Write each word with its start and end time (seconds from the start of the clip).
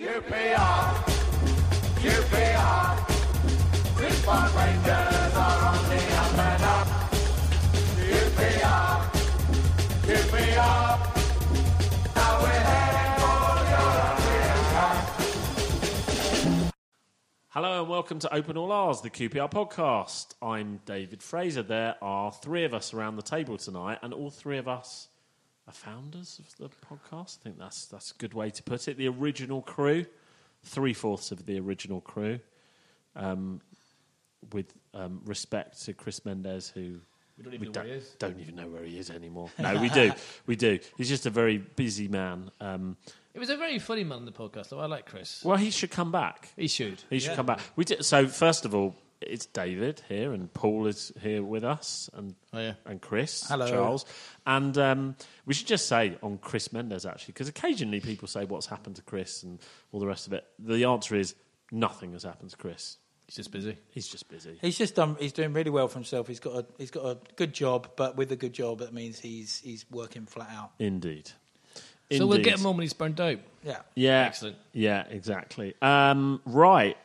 QPR, 0.00 0.96
Queens 3.96 4.24
Park 4.24 4.56
Rangers 4.56 5.34
are 5.36 5.66
on 5.66 5.84
the 5.90 6.00
up 6.16 6.38
and 6.38 6.62
up. 6.62 6.86
QPR, 7.98 9.10
QPR, 10.06 10.98
now 12.16 12.40
we're 12.40 12.48
heading 12.48 13.12
for 13.20 13.44
European. 13.76 14.96
Hello 17.50 17.80
and 17.82 17.90
welcome 17.90 18.18
to 18.20 18.34
Open 18.34 18.56
All 18.56 18.72
R's, 18.72 19.02
the 19.02 19.10
QPR 19.10 19.50
podcast. 19.50 20.28
I'm 20.40 20.80
David 20.86 21.22
Fraser. 21.22 21.62
There 21.62 21.96
are 22.00 22.32
three 22.32 22.64
of 22.64 22.72
us 22.72 22.94
around 22.94 23.16
the 23.16 23.22
table 23.22 23.58
tonight, 23.58 23.98
and 24.00 24.14
all 24.14 24.30
three 24.30 24.56
of 24.56 24.66
us 24.66 25.09
are 25.70 25.72
founders 25.72 26.40
of 26.40 26.56
the 26.56 26.68
podcast. 26.86 27.38
I 27.40 27.44
think 27.44 27.58
that's 27.58 27.86
that's 27.86 28.10
a 28.10 28.14
good 28.14 28.34
way 28.34 28.50
to 28.50 28.62
put 28.62 28.88
it. 28.88 28.96
The 28.96 29.08
original 29.08 29.62
crew, 29.62 30.06
three 30.64 30.92
fourths 30.94 31.30
of 31.30 31.46
the 31.46 31.58
original 31.60 32.00
crew, 32.00 32.40
um, 33.16 33.60
with 34.52 34.72
um, 34.94 35.20
respect 35.24 35.82
to 35.84 35.92
Chris 35.94 36.24
Mendez, 36.24 36.68
who 36.68 37.00
We 37.38 37.44
don't 37.44 37.54
even 37.54 37.72
know 37.72 37.80
where 37.80 37.84
he 37.86 37.92
is. 37.92 38.08
don't 38.18 38.40
even 38.40 38.54
know 38.56 38.68
where 38.68 38.84
he 38.84 38.98
is 38.98 39.10
anymore. 39.10 39.50
No, 39.58 39.80
we 39.80 39.88
do, 39.90 40.12
we 40.46 40.56
do. 40.56 40.78
He's 40.96 41.08
just 41.08 41.26
a 41.26 41.30
very 41.30 41.58
busy 41.58 42.08
man. 42.08 42.50
Um, 42.60 42.96
It 43.34 43.38
was 43.38 43.50
a 43.50 43.56
very 43.56 43.78
funny 43.78 44.02
man 44.04 44.18
on 44.18 44.24
the 44.24 44.32
podcast, 44.32 44.70
though. 44.70 44.80
I 44.80 44.86
like 44.86 45.06
Chris. 45.06 45.44
well, 45.44 45.56
he 45.56 45.70
should 45.70 45.90
come 45.90 46.10
back. 46.10 46.52
He 46.56 46.66
should. 46.68 47.02
He 47.10 47.20
should 47.20 47.36
come 47.36 47.46
back. 47.46 47.60
We 47.76 47.84
did, 47.84 48.04
so 48.04 48.26
first 48.26 48.64
of 48.64 48.74
all, 48.74 48.96
it's 49.20 49.46
David 49.46 50.02
here, 50.08 50.32
and 50.32 50.52
Paul 50.52 50.86
is 50.86 51.12
here 51.20 51.42
with 51.42 51.64
us, 51.64 52.08
and 52.14 52.34
Oh, 52.52 52.58
yeah. 52.60 52.72
and 52.86 53.00
Chris, 53.00 53.46
Hello. 53.48 53.68
Charles, 53.68 54.04
and 54.46 54.76
um, 54.78 55.16
we 55.46 55.54
should 55.54 55.66
just 55.66 55.86
say 55.88 56.16
on 56.22 56.38
Chris 56.38 56.72
Mendes 56.72 57.04
actually, 57.06 57.32
because 57.32 57.48
occasionally 57.48 58.00
people 58.00 58.28
say 58.28 58.44
what's 58.44 58.66
happened 58.66 58.96
to 58.96 59.02
Chris 59.02 59.42
and 59.42 59.58
all 59.92 60.00
the 60.00 60.06
rest 60.06 60.26
of 60.26 60.32
it. 60.32 60.46
The 60.58 60.84
answer 60.84 61.14
is 61.16 61.34
nothing 61.70 62.12
has 62.12 62.22
happened 62.22 62.50
to 62.50 62.56
Chris. 62.56 62.96
He's 63.26 63.36
just 63.36 63.52
busy. 63.52 63.76
He's 63.90 64.08
just 64.08 64.28
busy. 64.28 64.58
He's 64.60 64.76
just 64.76 64.96
done. 64.96 65.16
He's 65.20 65.32
doing 65.32 65.52
really 65.52 65.70
well 65.70 65.86
for 65.86 65.94
himself. 65.94 66.26
He's 66.26 66.40
got 66.40 66.54
a 66.56 66.66
he's 66.78 66.90
got 66.90 67.04
a 67.04 67.18
good 67.36 67.52
job, 67.52 67.90
but 67.94 68.16
with 68.16 68.32
a 68.32 68.36
good 68.36 68.52
job, 68.52 68.80
that 68.80 68.92
means 68.92 69.20
he's 69.20 69.60
he's 69.60 69.84
working 69.90 70.26
flat 70.26 70.48
out. 70.50 70.72
Indeed. 70.80 71.30
So 72.12 72.26
we'll 72.26 72.38
Indeed. 72.38 72.50
get 72.50 72.58
him 72.58 72.66
on 72.66 72.76
when 72.76 72.82
he's 72.82 72.92
burnt 72.92 73.20
out. 73.20 73.38
Yeah. 73.62 73.76
Yeah, 73.94 74.22
Excellent. 74.22 74.56
Yeah, 74.72 75.04
exactly. 75.08 75.74
Um, 75.80 76.40
right. 76.44 76.96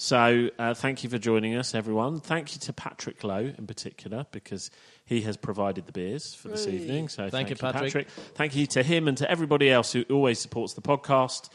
So, 0.00 0.50
uh, 0.60 0.74
thank 0.74 1.02
you 1.02 1.10
for 1.10 1.18
joining 1.18 1.56
us, 1.56 1.74
everyone. 1.74 2.20
Thank 2.20 2.54
you 2.54 2.60
to 2.60 2.72
Patrick 2.72 3.24
Lowe 3.24 3.52
in 3.58 3.66
particular 3.66 4.26
because 4.30 4.70
he 5.04 5.22
has 5.22 5.36
provided 5.36 5.86
the 5.86 5.92
beers 5.92 6.36
for 6.36 6.46
this 6.46 6.68
evening. 6.68 7.08
So, 7.08 7.28
thank, 7.28 7.50
you, 7.50 7.56
Patrick. 7.56 8.08
Thank 8.36 8.54
you 8.54 8.68
to 8.68 8.84
him 8.84 9.08
and 9.08 9.18
to 9.18 9.28
everybody 9.28 9.68
else 9.68 9.92
who 9.92 10.04
always 10.08 10.38
supports 10.38 10.74
the 10.74 10.82
podcast. 10.82 11.48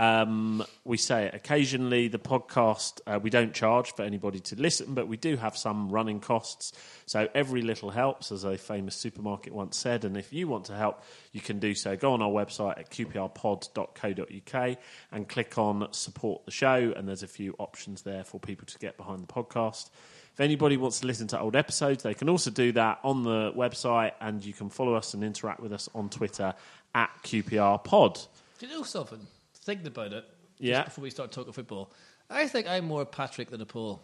Um, 0.00 0.64
we 0.82 0.96
say 0.96 1.26
it 1.26 1.34
occasionally. 1.34 2.08
The 2.08 2.18
podcast 2.18 3.02
uh, 3.06 3.20
we 3.22 3.28
don't 3.28 3.52
charge 3.52 3.94
for 3.94 4.02
anybody 4.02 4.40
to 4.40 4.56
listen, 4.56 4.94
but 4.94 5.08
we 5.08 5.18
do 5.18 5.36
have 5.36 5.58
some 5.58 5.90
running 5.90 6.20
costs. 6.20 6.72
So 7.04 7.28
every 7.34 7.60
little 7.60 7.90
helps, 7.90 8.32
as 8.32 8.44
a 8.44 8.56
famous 8.56 8.96
supermarket 8.96 9.52
once 9.52 9.76
said. 9.76 10.06
And 10.06 10.16
if 10.16 10.32
you 10.32 10.48
want 10.48 10.64
to 10.66 10.74
help, 10.74 11.04
you 11.32 11.42
can 11.42 11.58
do 11.58 11.74
so. 11.74 11.96
Go 11.96 12.14
on 12.14 12.22
our 12.22 12.30
website 12.30 12.78
at 12.78 12.90
qprpod.co.uk 12.90 14.78
and 15.12 15.28
click 15.28 15.58
on 15.58 15.88
support 15.92 16.46
the 16.46 16.50
show. 16.50 16.94
And 16.96 17.06
there's 17.06 17.22
a 17.22 17.28
few 17.28 17.54
options 17.58 18.00
there 18.00 18.24
for 18.24 18.40
people 18.40 18.64
to 18.68 18.78
get 18.78 18.96
behind 18.96 19.22
the 19.22 19.26
podcast. 19.26 19.90
If 20.32 20.40
anybody 20.40 20.78
wants 20.78 21.00
to 21.00 21.06
listen 21.08 21.26
to 21.28 21.38
old 21.38 21.56
episodes, 21.56 22.04
they 22.04 22.14
can 22.14 22.30
also 22.30 22.50
do 22.50 22.72
that 22.72 23.00
on 23.04 23.22
the 23.22 23.52
website, 23.54 24.12
and 24.18 24.42
you 24.42 24.54
can 24.54 24.70
follow 24.70 24.94
us 24.94 25.12
and 25.12 25.22
interact 25.22 25.60
with 25.60 25.74
us 25.74 25.90
on 25.94 26.08
Twitter 26.08 26.54
at 26.94 27.10
QPRPod. 27.22 28.26
Do 28.58 28.66
you 28.66 28.72
know 28.72 28.82
something? 28.82 29.26
Thinking 29.62 29.86
about 29.86 30.12
it. 30.12 30.24
Yeah. 30.58 30.76
Just 30.78 30.86
before 30.88 31.02
we 31.02 31.10
start 31.10 31.32
talking 31.32 31.52
football, 31.52 31.92
I 32.28 32.46
think 32.48 32.68
I'm 32.68 32.86
more 32.86 33.04
Patrick 33.04 33.50
than 33.50 33.60
a 33.60 33.66
Paul. 33.66 34.02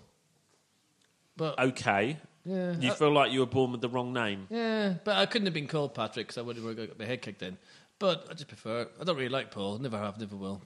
But 1.36 1.58
Okay. 1.58 2.16
yeah, 2.44 2.76
You 2.78 2.92
I- 2.92 2.94
feel 2.94 3.12
like 3.12 3.30
you 3.32 3.40
were 3.40 3.46
born 3.46 3.72
with 3.72 3.80
the 3.82 3.88
wrong 3.88 4.12
name. 4.12 4.46
yeah, 4.50 4.94
but 5.04 5.16
I 5.16 5.26
couldn't 5.26 5.46
have 5.46 5.54
been 5.54 5.68
called 5.68 5.94
Patrick 5.94 6.26
because 6.28 6.38
I 6.38 6.42
would 6.42 6.56
have 6.56 6.76
got 6.76 6.98
my 6.98 7.04
head 7.04 7.20
kicked 7.22 7.42
in. 7.42 7.58
But 7.98 8.26
I 8.30 8.34
just 8.34 8.48
prefer. 8.48 8.82
it. 8.82 8.92
I 9.00 9.04
don't 9.04 9.16
really 9.16 9.28
like 9.30 9.50
Paul. 9.50 9.78
Never 9.78 9.98
have. 9.98 10.18
Never 10.18 10.36
will. 10.36 10.62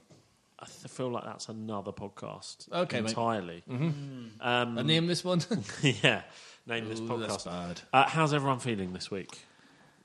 I 0.59 0.65
th- 0.65 0.91
feel 0.91 1.09
like 1.09 1.23
that's 1.23 1.49
another 1.49 1.91
podcast. 1.91 2.71
Okay, 2.71 3.01
mate. 3.01 3.09
entirely. 3.09 3.63
Um, 3.69 4.77
I 4.77 4.81
name 4.83 5.07
this 5.07 5.23
one. 5.23 5.41
yeah, 5.81 6.21
name 6.67 6.87
this 6.87 6.99
Ooh, 6.99 7.07
podcast. 7.07 7.27
that's 7.27 7.43
bad. 7.45 7.81
Uh, 7.91 8.07
how's 8.07 8.33
everyone 8.33 8.59
feeling 8.59 8.93
this 8.93 9.09
week? 9.09 9.39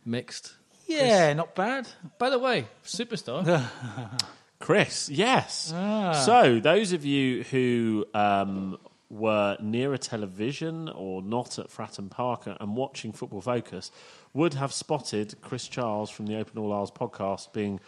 Mixed. 0.05 0.55
Yeah, 0.87 1.33
not 1.35 1.55
bad. 1.57 1.89
By 2.19 2.31
the 2.31 2.39
way, 2.39 2.67
superstar. 2.85 3.45
Chris, 4.59 5.09
yes. 5.09 5.71
Ah. 5.75 6.13
So, 6.13 6.61
those 6.61 6.93
of 6.93 7.05
you 7.05 7.43
who 7.45 8.07
um, 8.15 8.79
were 9.11 9.57
near 9.61 9.93
a 9.93 9.99
television 9.99 10.89
or 10.89 11.23
not 11.23 11.59
at 11.59 11.69
Fratton 11.69 12.11
Park 12.11 12.45
and 12.47 12.77
watching 12.77 13.13
Football 13.13 13.43
Focus 13.43 13.91
would 14.33 14.55
have 14.55 14.73
spotted 14.73 15.35
Chris 15.43 15.69
Charles 15.69 16.11
from 16.11 16.27
the 16.27 16.39
Open 16.39 16.59
All 16.59 16.73
R's 16.73 16.91
podcast 16.91 17.53
being 17.53 17.81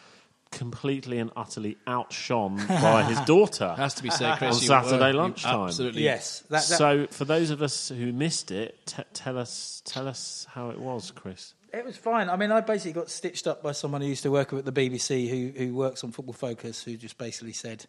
completely 0.50 1.18
and 1.18 1.30
utterly 1.36 1.76
outshone 1.86 2.56
by 2.68 3.02
his 3.02 3.20
daughter 3.22 3.74
Has 3.76 3.94
to 3.94 4.02
be 4.02 4.08
said, 4.10 4.38
Chris. 4.38 4.56
on 4.56 4.84
Saturday 4.84 5.12
were- 5.12 5.18
lunchtime. 5.22 5.66
Absolutely. 5.68 6.02
Yes. 6.04 6.40
That, 6.48 6.50
that, 6.50 6.62
so, 6.62 7.06
for 7.10 7.24
those 7.24 7.50
of 7.50 7.60
us 7.62 7.88
who 7.90 8.12
missed 8.12 8.50
it, 8.50 8.78
t- 8.86 9.02
tell 9.12 9.36
us 9.38 9.82
tell 9.84 10.08
us 10.08 10.46
how 10.50 10.70
it 10.70 10.78
was, 10.78 11.10
Chris. 11.10 11.54
It 11.72 11.84
was 11.84 11.96
fine. 11.96 12.28
I 12.28 12.36
mean, 12.36 12.50
I 12.50 12.60
basically 12.60 12.92
got 12.92 13.10
stitched 13.10 13.46
up 13.46 13.62
by 13.62 13.72
someone 13.72 14.00
who 14.00 14.08
used 14.08 14.22
to 14.24 14.30
work 14.30 14.52
at 14.52 14.64
the 14.64 14.72
BBC, 14.72 15.28
who 15.28 15.58
who 15.58 15.74
works 15.74 16.04
on 16.04 16.12
Football 16.12 16.34
Focus, 16.34 16.82
who 16.82 16.96
just 16.96 17.18
basically 17.18 17.52
said. 17.52 17.86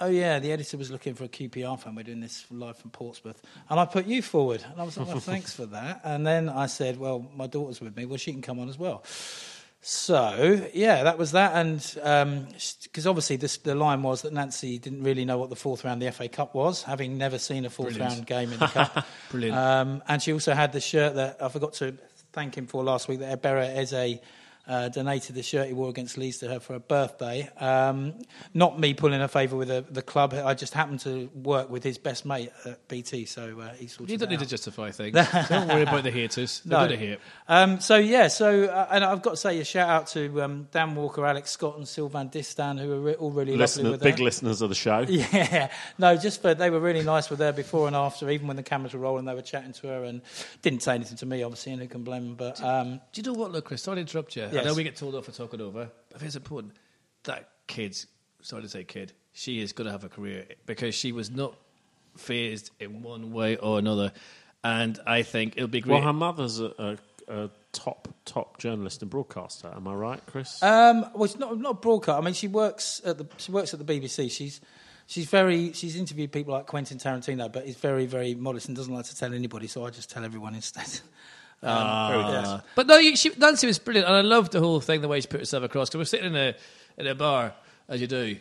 Oh 0.00 0.08
yeah, 0.08 0.40
the 0.40 0.50
editor 0.50 0.76
was 0.76 0.90
looking 0.90 1.14
for 1.14 1.22
a 1.22 1.28
QPR 1.28 1.78
fan. 1.78 1.94
We're 1.94 2.02
doing 2.02 2.18
this 2.18 2.44
live 2.50 2.76
from 2.76 2.90
Portsmouth, 2.90 3.40
and 3.70 3.78
I 3.78 3.84
put 3.84 4.06
you 4.06 4.22
forward. 4.22 4.64
And 4.68 4.80
I 4.80 4.84
was 4.84 4.96
like, 4.98 5.06
"Well, 5.06 5.20
thanks 5.20 5.54
for 5.54 5.66
that." 5.66 6.00
And 6.02 6.26
then 6.26 6.48
I 6.48 6.66
said, 6.66 6.98
"Well, 6.98 7.30
my 7.36 7.46
daughter's 7.46 7.80
with 7.80 7.96
me. 7.96 8.04
Well, 8.04 8.16
she 8.18 8.32
can 8.32 8.42
come 8.42 8.58
on 8.58 8.68
as 8.68 8.76
well." 8.76 9.04
So 9.86 10.66
yeah, 10.72 11.04
that 11.04 11.18
was 11.18 11.32
that, 11.32 11.54
and 11.54 11.78
because 12.82 13.06
obviously 13.06 13.36
this, 13.36 13.58
the 13.58 13.74
line 13.74 14.02
was 14.02 14.22
that 14.22 14.32
Nancy 14.32 14.78
didn't 14.78 15.02
really 15.02 15.26
know 15.26 15.36
what 15.36 15.50
the 15.50 15.56
fourth 15.56 15.84
round 15.84 16.02
of 16.02 16.06
the 16.06 16.12
FA 16.12 16.26
Cup 16.28 16.54
was, 16.54 16.82
having 16.82 17.18
never 17.18 17.38
seen 17.38 17.66
a 17.66 17.70
fourth 17.70 17.90
Brilliant. 17.90 18.14
round 18.14 18.26
game 18.26 18.52
in 18.52 18.58
the 18.58 18.66
cup. 18.78 19.06
Brilliant. 19.30 19.56
Um, 19.56 20.02
and 20.08 20.22
she 20.22 20.32
also 20.32 20.54
had 20.54 20.72
the 20.72 20.80
shirt 20.80 21.16
that 21.16 21.42
I 21.42 21.50
forgot 21.50 21.74
to 21.74 21.98
thank 22.34 22.56
him 22.56 22.66
for 22.66 22.82
last 22.82 23.08
week. 23.08 23.20
That 23.20 23.40
Ebera 23.40 23.74
Eze 23.76 24.20
uh, 24.66 24.88
donated 24.88 25.34
the 25.34 25.42
shirt 25.42 25.66
he 25.68 25.72
wore 25.74 25.88
against 25.90 26.16
Leeds 26.16 26.38
to 26.38 26.48
her 26.48 26.60
for 26.60 26.74
her 26.74 26.78
birthday. 26.78 27.48
Um, 27.58 28.14
not 28.54 28.78
me 28.80 28.94
pulling 28.94 29.20
a 29.20 29.28
favour 29.28 29.56
with 29.56 29.68
the, 29.68 29.84
the 29.90 30.02
club. 30.02 30.32
I 30.34 30.54
just 30.54 30.72
happened 30.74 31.00
to 31.00 31.30
work 31.34 31.68
with 31.70 31.84
his 31.84 31.98
best 31.98 32.24
mate 32.24 32.50
at 32.64 32.86
BT, 32.88 33.26
so 33.26 33.60
uh, 33.60 33.74
he 33.74 33.86
sorted 33.88 34.10
You 34.10 34.18
don't 34.18 34.28
it 34.28 34.38
need 34.38 34.40
to 34.40 34.46
justify 34.48 34.90
things. 34.90 35.14
don't 35.48 35.68
worry 35.68 35.82
about 35.82 36.02
the 36.04 36.10
haters. 36.10 36.62
They're 36.64 36.78
No. 36.80 36.86
going 36.88 36.98
to 37.00 37.06
hate. 37.06 37.18
Um, 37.48 37.80
so 37.80 37.96
yeah, 37.96 38.28
so 38.28 38.64
uh, 38.64 38.88
and 38.90 39.04
I've 39.04 39.22
got 39.22 39.32
to 39.32 39.36
say 39.36 39.58
a 39.60 39.64
shout 39.64 39.88
out 39.88 40.06
to 40.08 40.42
um, 40.42 40.68
Dan 40.72 40.94
Walker, 40.94 41.24
Alex 41.26 41.50
Scott, 41.50 41.76
and 41.76 41.86
Sylvain 41.86 42.30
Distin, 42.30 42.78
who 42.80 42.88
were 42.88 43.00
re- 43.00 43.14
all 43.14 43.30
really 43.30 43.52
lovely 43.52 43.58
Listener, 43.58 43.90
with 43.90 44.02
big 44.02 44.18
her. 44.18 44.24
listeners 44.24 44.62
of 44.62 44.68
the 44.68 44.74
show. 44.74 45.04
Yeah, 45.08 45.70
no, 45.98 46.16
just 46.16 46.40
for 46.42 46.54
they 46.54 46.70
were 46.70 46.80
really 46.80 47.02
nice 47.02 47.28
with 47.30 47.38
her 47.40 47.52
before 47.52 47.86
and 47.86 47.96
after, 47.96 48.30
even 48.30 48.46
when 48.46 48.56
the 48.56 48.62
cameras 48.62 48.94
were 48.94 49.00
rolling, 49.00 49.24
they 49.24 49.34
were 49.34 49.42
chatting 49.42 49.72
to 49.74 49.88
her 49.88 50.04
and 50.04 50.22
didn't 50.62 50.82
say 50.82 50.94
anything 50.94 51.16
to 51.18 51.26
me, 51.26 51.42
obviously, 51.42 51.72
and 51.72 51.82
who 51.82 51.88
can 51.88 52.02
blame 52.04 52.24
them. 52.24 52.34
But 52.36 52.62
um, 52.62 53.00
Do 53.12 53.20
you 53.20 53.22
know 53.24 53.38
what, 53.38 53.52
look, 53.52 53.64
Chris? 53.66 53.82
Sorry 53.82 53.96
to 53.96 54.00
interrupt 54.00 54.36
you. 54.36 54.48
I 54.60 54.64
know 54.64 54.74
we 54.74 54.84
get 54.84 54.96
told 54.96 55.14
off 55.14 55.26
for 55.26 55.32
talking 55.32 55.60
over, 55.60 55.90
but 56.10 56.22
it's 56.22 56.36
important. 56.36 56.74
That 57.24 57.48
kid's, 57.66 58.06
sorry 58.42 58.62
to 58.62 58.68
say 58.68 58.84
kid, 58.84 59.12
she 59.32 59.60
is 59.60 59.72
going 59.72 59.86
to 59.86 59.92
have 59.92 60.04
a 60.04 60.08
career 60.08 60.46
because 60.66 60.94
she 60.94 61.12
was 61.12 61.30
not 61.30 61.56
phased 62.16 62.70
in 62.80 63.02
one 63.02 63.32
way 63.32 63.56
or 63.56 63.78
another. 63.78 64.12
And 64.62 64.98
I 65.06 65.22
think 65.22 65.54
it'll 65.56 65.68
be 65.68 65.80
great. 65.80 65.94
Well, 65.94 66.02
her 66.02 66.12
mother's 66.12 66.60
a, 66.60 66.72
a, 66.78 66.98
a 67.28 67.50
top 67.72 68.08
top 68.24 68.58
journalist 68.58 69.02
and 69.02 69.10
broadcaster. 69.10 69.70
Am 69.74 69.86
I 69.86 69.94
right, 69.94 70.20
Chris? 70.26 70.62
um, 70.62 71.06
well, 71.14 71.24
it's 71.24 71.38
not 71.38 71.58
not 71.58 71.82
broadcast. 71.82 72.18
I 72.18 72.24
mean, 72.24 72.34
she 72.34 72.48
works 72.48 73.02
at 73.04 73.18
the 73.18 73.26
she 73.36 73.52
works 73.52 73.74
at 73.74 73.84
the 73.84 74.00
BBC. 74.00 74.30
She's 74.30 74.60
she's 75.06 75.26
very 75.26 75.72
she's 75.72 75.96
interviewed 75.96 76.32
people 76.32 76.54
like 76.54 76.66
Quentin 76.66 76.96
Tarantino, 76.96 77.52
but 77.52 77.66
is 77.66 77.76
very 77.76 78.06
very 78.06 78.34
modest 78.34 78.68
and 78.68 78.76
doesn't 78.76 78.94
like 78.94 79.04
to 79.06 79.16
tell 79.16 79.34
anybody. 79.34 79.66
So 79.66 79.84
I 79.84 79.90
just 79.90 80.10
tell 80.10 80.24
everyone 80.24 80.54
instead. 80.54 80.86
Um, 81.62 81.70
Uh, 81.78 82.60
But 82.74 82.86
no, 82.86 82.96
you, 82.98 83.16
she, 83.16 83.30
Nancy 83.38 83.66
was 83.66 83.78
brilliant, 83.78 84.06
and 84.08 84.16
I 84.16 84.20
loved 84.20 84.52
the 84.52 84.60
whole 84.60 84.80
thing, 84.80 85.00
the 85.00 85.08
way 85.08 85.20
she 85.20 85.26
put 85.28 85.40
herself 85.40 85.64
across. 85.64 85.88
Because 85.88 85.98
we're 85.98 86.04
sitting 86.04 86.26
in 86.34 86.36
a 86.36 86.54
in 86.98 87.06
a 87.06 87.14
bar, 87.14 87.54
as 87.88 88.00
you 88.00 88.06
do, 88.06 88.36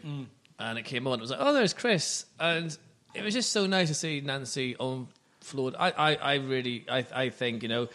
and 0.59 0.77
it 0.77 0.83
came 0.85 1.07
on. 1.07 1.19
It 1.19 1.21
was 1.21 1.31
like, 1.31 1.39
oh, 1.41 1.53
there's 1.53 1.73
Chris, 1.73 2.25
and 2.39 2.77
it 3.15 3.23
was 3.23 3.33
just 3.33 3.51
so 3.51 3.65
nice 3.65 3.87
to 3.89 3.93
see 3.95 4.21
Nancy 4.21 4.75
on 4.77 5.07
floor. 5.41 5.71
I, 5.79 5.91
I, 5.91 6.15
I 6.15 6.33
really, 6.35 6.85
I, 6.89 7.05
I 7.13 7.29
think 7.29 7.63
you 7.63 7.69
know. 7.69 7.87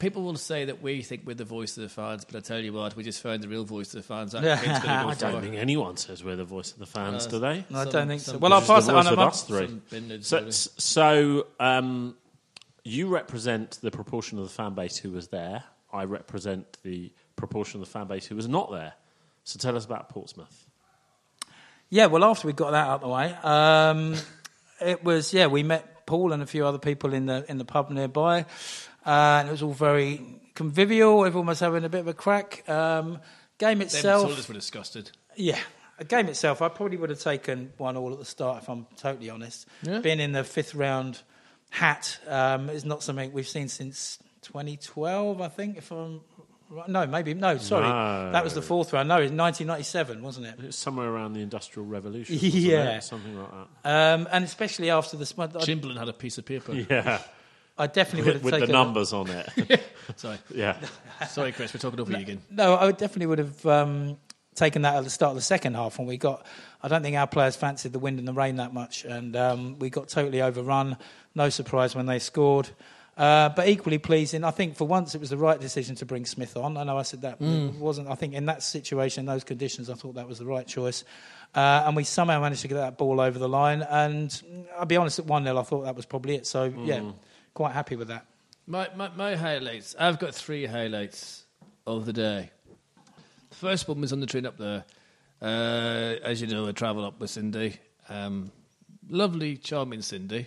People 0.00 0.22
will 0.22 0.36
say 0.36 0.64
that 0.66 0.80
we 0.80 1.02
think 1.02 1.22
we're 1.26 1.34
the 1.34 1.44
voice 1.44 1.76
of 1.76 1.82
the 1.82 1.88
fans, 1.88 2.24
but 2.24 2.36
I 2.36 2.40
tell 2.40 2.60
you 2.60 2.72
what, 2.72 2.94
we 2.94 3.02
just 3.02 3.20
found 3.20 3.42
the 3.42 3.48
real 3.48 3.64
voice 3.64 3.88
of 3.88 4.00
the 4.00 4.06
fans. 4.06 4.30
That 4.30 4.42
go 4.44 4.48
I 4.88 5.14
don't 5.14 5.32
far. 5.32 5.40
think 5.40 5.56
anyone 5.56 5.96
says 5.96 6.22
we're 6.22 6.36
the 6.36 6.44
voice 6.44 6.70
of 6.70 6.78
the 6.78 6.86
fans, 6.86 7.26
do 7.26 7.40
they? 7.40 7.64
No, 7.68 7.80
I 7.80 7.84
don't 7.84 8.06
think 8.06 8.20
so. 8.20 8.38
Well, 8.38 8.52
I'll 8.52 8.60
pass 8.62 8.86
the 8.86 8.92
it 8.92 8.96
on. 8.96 9.02
voice 9.06 9.12
of 9.12 9.18
us 9.18 9.42
three. 9.42 9.66
Some 10.22 10.22
So, 10.22 10.50
so 10.50 11.46
um, 11.58 12.14
you 12.88 13.08
represent 13.08 13.78
the 13.82 13.90
proportion 13.90 14.38
of 14.38 14.44
the 14.44 14.50
fan 14.50 14.74
base 14.74 14.96
who 14.96 15.10
was 15.10 15.28
there. 15.28 15.64
I 15.92 16.04
represent 16.04 16.78
the 16.82 17.12
proportion 17.36 17.80
of 17.80 17.86
the 17.86 17.90
fan 17.92 18.06
base 18.06 18.26
who 18.26 18.36
was 18.36 18.48
not 18.48 18.70
there. 18.70 18.94
So 19.44 19.58
tell 19.58 19.76
us 19.76 19.84
about 19.84 20.08
Portsmouth. 20.08 20.66
Yeah, 21.90 22.06
well, 22.06 22.24
after 22.24 22.46
we 22.46 22.52
got 22.52 22.72
that 22.72 22.86
out 22.86 22.96
of 22.96 23.00
the 23.00 23.08
way, 23.08 23.34
um, 23.42 24.14
it 24.80 25.02
was 25.02 25.32
yeah. 25.32 25.46
We 25.46 25.62
met 25.62 26.06
Paul 26.06 26.32
and 26.32 26.42
a 26.42 26.46
few 26.46 26.66
other 26.66 26.78
people 26.78 27.14
in 27.14 27.26
the 27.26 27.44
in 27.48 27.56
the 27.56 27.64
pub 27.64 27.90
nearby, 27.90 28.44
uh, 29.06 29.10
and 29.40 29.48
it 29.48 29.50
was 29.52 29.62
all 29.62 29.72
very 29.72 30.20
convivial. 30.54 31.24
Everyone 31.24 31.46
was 31.46 31.60
having 31.60 31.84
a 31.84 31.88
bit 31.88 32.00
of 32.00 32.08
a 32.08 32.14
crack. 32.14 32.68
Um, 32.68 33.20
game 33.56 33.78
Them 33.78 33.86
itself, 33.86 34.26
soldiers 34.26 34.48
were 34.48 34.54
disgusted. 34.54 35.10
yeah. 35.36 35.58
A 36.00 36.04
game 36.04 36.28
itself, 36.28 36.62
I 36.62 36.68
probably 36.68 36.96
would 36.96 37.10
have 37.10 37.18
taken 37.18 37.72
one 37.76 37.96
all 37.96 38.12
at 38.12 38.20
the 38.20 38.24
start, 38.24 38.62
if 38.62 38.68
I'm 38.68 38.86
totally 38.96 39.30
honest. 39.30 39.66
Yeah. 39.82 39.98
Being 39.98 40.20
in 40.20 40.30
the 40.30 40.44
fifth 40.44 40.76
round 40.76 41.22
hat 41.70 42.18
um, 42.26 42.70
is 42.70 42.84
not 42.84 43.02
something 43.02 43.32
we've 43.32 43.48
seen 43.48 43.68
since 43.68 44.18
2012, 44.42 45.40
I 45.40 45.48
think. 45.48 45.76
If 45.78 45.90
I'm 45.92 46.20
no, 46.86 47.06
maybe 47.06 47.32
no. 47.34 47.56
Sorry, 47.58 47.88
No. 47.88 48.32
that 48.32 48.44
was 48.44 48.52
the 48.54 48.60
fourth 48.62 48.92
round. 48.92 49.08
No, 49.08 49.16
it 49.16 49.22
was 49.22 49.32
1997, 49.32 50.22
wasn't 50.22 50.46
it? 50.46 50.54
It 50.58 50.66
was 50.66 50.76
somewhere 50.76 51.08
around 51.08 51.32
the 51.32 51.40
Industrial 51.40 51.86
Revolution. 51.86 52.34
wasn't 52.42 52.52
Yeah. 52.54 52.96
it? 52.98 53.04
Something 53.04 53.38
like 53.38 53.50
that. 53.82 54.14
Um, 54.14 54.28
and 54.30 54.44
especially 54.44 54.90
after 54.90 55.16
the 55.16 55.24
smud, 55.24 55.56
I, 55.56 55.60
Chamberlain 55.64 55.96
had 55.96 56.08
a 56.08 56.12
piece 56.12 56.36
of 56.38 56.44
paper. 56.44 56.74
Yeah. 56.90 57.20
I 57.80 57.86
definitely 57.86 58.22
would 58.22 58.26
With, 58.26 58.34
have 58.34 58.44
with 58.44 58.54
the 58.54 58.60
taken 58.66 58.72
numbers 58.72 59.12
on 59.12 59.30
it. 59.30 59.82
Sorry, 60.16 60.36
yeah. 60.52 60.76
sorry, 61.28 61.52
Chris, 61.52 61.72
we're 61.72 61.78
talking 61.78 62.00
over 62.00 62.10
you 62.10 62.18
again. 62.18 62.42
No, 62.50 62.76
I 62.76 62.90
definitely 62.90 63.26
would 63.26 63.38
have 63.38 63.66
um, 63.66 64.16
taken 64.58 64.82
that 64.82 64.96
at 64.96 65.04
the 65.04 65.10
start 65.10 65.30
of 65.30 65.36
the 65.36 65.42
second 65.42 65.74
half 65.74 65.98
and 65.98 66.06
we 66.06 66.16
got. 66.16 66.44
I 66.82 66.88
don't 66.88 67.02
think 67.02 67.16
our 67.16 67.26
players 67.26 67.56
fancied 67.56 67.92
the 67.92 67.98
wind 67.98 68.18
and 68.18 68.28
the 68.28 68.32
rain 68.32 68.56
that 68.56 68.72
much, 68.72 69.04
and 69.04 69.34
um, 69.34 69.78
we 69.78 69.90
got 69.90 70.08
totally 70.08 70.42
overrun. 70.42 70.96
No 71.34 71.48
surprise 71.48 71.94
when 71.94 72.06
they 72.06 72.18
scored. 72.18 72.68
Uh, 73.16 73.48
but 73.48 73.66
equally 73.66 73.98
pleasing, 73.98 74.44
I 74.44 74.52
think 74.52 74.76
for 74.76 74.86
once 74.86 75.16
it 75.16 75.20
was 75.20 75.30
the 75.30 75.36
right 75.36 75.60
decision 75.60 75.96
to 75.96 76.06
bring 76.06 76.24
Smith 76.24 76.56
on. 76.56 76.76
I 76.76 76.84
know 76.84 76.96
I 76.96 77.02
said 77.02 77.22
that 77.22 77.40
it 77.40 77.74
wasn't. 77.74 78.08
I 78.08 78.14
think 78.14 78.34
in 78.34 78.46
that 78.46 78.62
situation, 78.62 79.26
those 79.26 79.42
conditions, 79.42 79.90
I 79.90 79.94
thought 79.94 80.14
that 80.14 80.28
was 80.28 80.38
the 80.38 80.46
right 80.46 80.64
choice. 80.64 81.02
Uh, 81.52 81.82
and 81.84 81.96
we 81.96 82.04
somehow 82.04 82.40
managed 82.40 82.62
to 82.62 82.68
get 82.68 82.76
that 82.76 82.96
ball 82.96 83.20
over 83.20 83.36
the 83.36 83.48
line. 83.48 83.82
And 83.82 84.40
I'll 84.78 84.86
be 84.86 84.96
honest, 84.96 85.18
at 85.18 85.26
1 85.26 85.42
0, 85.42 85.58
I 85.58 85.62
thought 85.62 85.82
that 85.82 85.96
was 85.96 86.06
probably 86.06 86.36
it. 86.36 86.46
So, 86.46 86.72
yeah, 86.84 87.10
quite 87.54 87.72
happy 87.72 87.96
with 87.96 88.06
that. 88.08 88.24
My, 88.68 88.88
my, 88.94 89.08
my 89.16 89.34
highlights. 89.34 89.96
I've 89.98 90.20
got 90.20 90.32
three 90.32 90.66
highlights 90.66 91.44
of 91.88 92.06
the 92.06 92.12
day. 92.12 92.50
First 93.58 93.88
one 93.88 94.00
was 94.00 94.12
on 94.12 94.20
the 94.20 94.26
train 94.26 94.46
up 94.46 94.56
there. 94.56 94.84
Uh, 95.42 96.14
as 96.22 96.40
you 96.40 96.46
know, 96.46 96.68
I 96.68 96.72
travel 96.72 97.04
up 97.04 97.18
with 97.18 97.30
Cindy. 97.30 97.76
Um, 98.08 98.52
lovely, 99.08 99.56
charming 99.56 100.02
Cindy. 100.02 100.46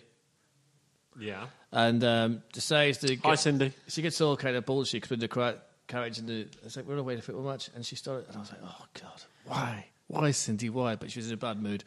Yeah. 1.19 1.48
And 1.74 2.02
um, 2.06 2.44
decides 2.54 3.00
to 3.00 3.08
get, 3.08 3.25
Hi, 3.25 3.36
Cindy. 3.36 3.74
She 3.90 4.02
gets 4.02 4.22
all 4.22 4.38
kind 4.38 4.56
of 4.56 4.66
bullshit 4.66 5.02
because 5.02 5.19
the 5.19 5.58
carriage 5.88 6.19
and 6.19 6.28
the 6.28 6.48
it's 6.63 6.78
like 6.78 6.88
we're 6.88 6.98
away 6.98 7.18
to 7.18 7.22
football 7.22 7.44
match, 7.44 7.69
and 7.75 7.86
she 7.86 7.98
started, 7.98 8.28
and 8.30 8.38
I 8.38 8.40
was 8.40 8.52
like, 8.52 8.62
oh 8.63 8.86
god, 8.94 9.22
why, 9.46 9.86
why 10.08 10.31
Cindy, 10.31 10.69
why? 10.69 10.96
But 10.96 11.12
she 11.12 11.19
was 11.19 11.28
in 11.28 11.34
a 11.34 11.38
bad 11.38 11.62
mood. 11.62 11.84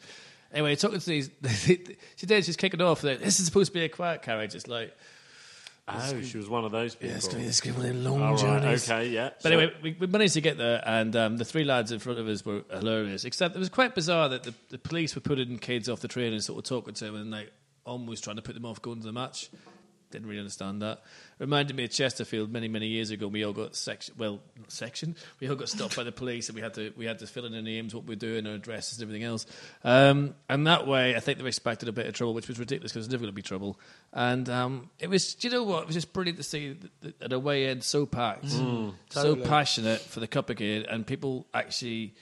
Anyway, 0.53 0.75
talking 0.75 0.99
to 0.99 1.05
these, 1.05 1.31
she 2.15 2.25
did. 2.27 2.45
She's 2.45 2.55
kicking 2.55 2.81
off. 2.81 3.01
That 3.01 3.19
this 3.19 3.39
is 3.39 3.47
supposed 3.47 3.73
to 3.73 3.79
be 3.79 3.83
a 3.83 3.89
quiet 3.89 4.21
carriage. 4.21 4.53
It's 4.53 4.67
like, 4.67 4.95
Oh, 5.87 6.21
she 6.21 6.37
was 6.37 6.49
one 6.49 6.65
of 6.65 6.71
those 6.71 6.95
people. 6.95 7.09
yeah, 7.11 7.47
it's 7.47 7.61
going 7.61 7.75
to 7.75 7.81
be 7.81 7.87
one 7.87 7.95
of 7.97 8.03
the 8.03 8.09
long 8.09 8.21
All 8.21 8.31
right, 8.31 8.39
journeys. 8.39 8.89
okay, 8.89 9.09
yeah. 9.09 9.29
But 9.43 9.51
anyway, 9.51 9.73
we, 9.83 9.95
we 9.99 10.07
managed 10.07 10.33
to 10.33 10.41
get 10.41 10.57
there, 10.57 10.81
and 10.83 11.15
um, 11.15 11.37
the 11.37 11.45
three 11.45 11.63
lads 11.63 11.91
in 11.91 11.99
front 11.99 12.17
of 12.17 12.27
us 12.27 12.43
were 12.43 12.63
hilarious. 12.71 13.23
Except 13.23 13.55
it 13.55 13.59
was 13.59 13.69
quite 13.69 13.93
bizarre 13.93 14.29
that 14.29 14.43
the, 14.43 14.53
the 14.69 14.79
police 14.79 15.13
were 15.13 15.21
putting 15.21 15.59
kids 15.59 15.87
off 15.87 15.99
the 15.99 16.07
train 16.07 16.33
and 16.33 16.43
sort 16.43 16.57
of 16.57 16.67
talking 16.67 16.95
to 16.95 17.05
them, 17.05 17.15
and 17.15 17.29
like 17.29 17.51
almost 17.85 18.23
trying 18.23 18.37
to 18.37 18.41
put 18.41 18.55
them 18.55 18.65
off 18.65 18.81
going 18.81 18.99
to 18.99 19.05
the 19.05 19.13
match. 19.13 19.49
Didn't 20.15 20.29
really 20.29 20.39
understand 20.39 20.81
that. 20.81 21.01
Reminded 21.39 21.75
me 21.75 21.83
of 21.83 21.91
Chesterfield 21.91 22.49
many, 22.49 22.69
many 22.69 22.87
years 22.87 23.11
ago. 23.11 23.27
We 23.27 23.43
all 23.43 23.51
got 23.51 23.75
section, 23.75 24.15
well, 24.17 24.39
not 24.57 24.71
section. 24.71 25.17
We 25.41 25.49
all 25.49 25.57
got 25.57 25.67
stopped 25.67 25.97
by 25.97 26.03
the 26.03 26.13
police, 26.13 26.47
and 26.47 26.55
we 26.55 26.61
had 26.61 26.73
to 26.75 26.93
we 26.95 27.03
had 27.03 27.19
to 27.19 27.27
fill 27.27 27.43
in 27.43 27.53
our 27.53 27.61
names, 27.61 27.93
what 27.93 28.05
we're 28.05 28.15
doing, 28.15 28.47
our 28.47 28.53
addresses, 28.53 28.97
and 28.97 29.03
everything 29.03 29.25
else. 29.25 29.45
Um, 29.83 30.35
and 30.47 30.67
that 30.67 30.87
way, 30.87 31.17
I 31.17 31.19
think 31.19 31.39
they 31.39 31.45
expected 31.45 31.89
a 31.89 31.91
bit 31.91 32.05
of 32.05 32.13
trouble, 32.13 32.33
which 32.33 32.47
was 32.47 32.57
ridiculous 32.57 32.93
because 32.93 33.07
there's 33.07 33.11
never 33.11 33.23
going 33.23 33.33
to 33.33 33.35
be 33.35 33.41
trouble. 33.41 33.77
And 34.13 34.49
um, 34.49 34.89
it 34.99 35.09
was, 35.09 35.35
do 35.35 35.49
you 35.49 35.53
know 35.53 35.63
what? 35.63 35.81
It 35.81 35.87
was 35.87 35.95
just 35.95 36.13
brilliant 36.13 36.37
to 36.37 36.43
see 36.43 36.77
at 37.19 37.33
away 37.33 37.67
end 37.67 37.83
so 37.83 38.05
packed, 38.05 38.49
so 38.49 38.93
totally. 39.09 39.45
passionate 39.45 39.99
for 39.99 40.21
the 40.21 40.27
cup 40.27 40.49
again, 40.49 40.85
and 40.89 41.05
people 41.05 41.45
actually. 41.53 42.13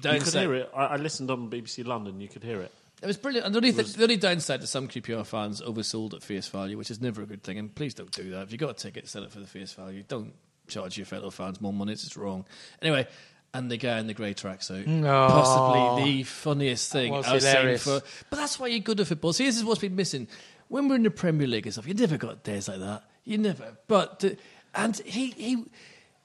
you 0.00 0.20
could 0.20 0.32
hear 0.32 0.54
it. 0.54 0.70
I, 0.76 0.84
I 0.84 0.96
listened 0.96 1.28
on 1.32 1.50
BBC 1.50 1.84
London. 1.84 2.20
You 2.20 2.28
could 2.28 2.44
hear 2.44 2.60
it. 2.60 2.72
It 3.02 3.06
was 3.06 3.16
brilliant. 3.16 3.46
And 3.46 3.54
the 3.54 3.58
only, 3.58 3.72
th- 3.72 3.94
the 3.94 4.02
only 4.02 4.16
downside 4.16 4.60
to 4.62 4.66
some 4.66 4.88
QPR 4.88 5.26
fans 5.26 5.60
oversold 5.60 6.14
at 6.14 6.22
face 6.22 6.48
value, 6.48 6.78
which 6.78 6.90
is 6.90 7.00
never 7.00 7.22
a 7.22 7.26
good 7.26 7.42
thing. 7.42 7.58
And 7.58 7.74
please 7.74 7.94
don't 7.94 8.10
do 8.10 8.30
that. 8.30 8.42
If 8.44 8.52
you've 8.52 8.60
got 8.60 8.70
a 8.70 8.74
ticket, 8.74 9.08
sell 9.08 9.22
it 9.24 9.30
for 9.32 9.40
the 9.40 9.46
face 9.46 9.72
value. 9.72 10.02
Don't 10.06 10.32
charge 10.68 10.96
your 10.96 11.06
fellow 11.06 11.30
fans 11.30 11.60
more 11.60 11.72
money. 11.72 11.92
It's 11.92 12.02
just 12.04 12.16
wrong. 12.16 12.44
Anyway, 12.82 13.06
and 13.54 13.70
the 13.70 13.76
guy 13.76 13.98
in 13.98 14.06
the 14.06 14.14
grey 14.14 14.34
tracksuit, 14.34 14.86
No. 14.86 15.28
possibly 15.28 16.04
the 16.12 16.22
funniest 16.24 16.90
thing 16.92 17.14
I've 17.14 17.42
seen 17.42 17.78
for. 17.78 18.00
But 18.30 18.36
that's 18.36 18.58
why 18.58 18.66
you're 18.68 18.80
good 18.80 19.00
at 19.00 19.06
football. 19.06 19.32
See, 19.32 19.44
this 19.46 19.56
is 19.56 19.64
what's 19.64 19.80
been 19.80 19.96
missing. 19.96 20.28
When 20.68 20.88
we're 20.88 20.96
in 20.96 21.04
the 21.04 21.10
Premier 21.10 21.46
League 21.46 21.66
and 21.66 21.72
stuff, 21.72 21.86
you 21.86 21.94
never 21.94 22.16
got 22.16 22.42
days 22.42 22.68
like 22.68 22.80
that. 22.80 23.04
You 23.24 23.38
never. 23.38 23.76
But 23.86 24.24
uh, 24.24 24.30
and 24.74 24.96
he 24.98 25.30
he. 25.30 25.64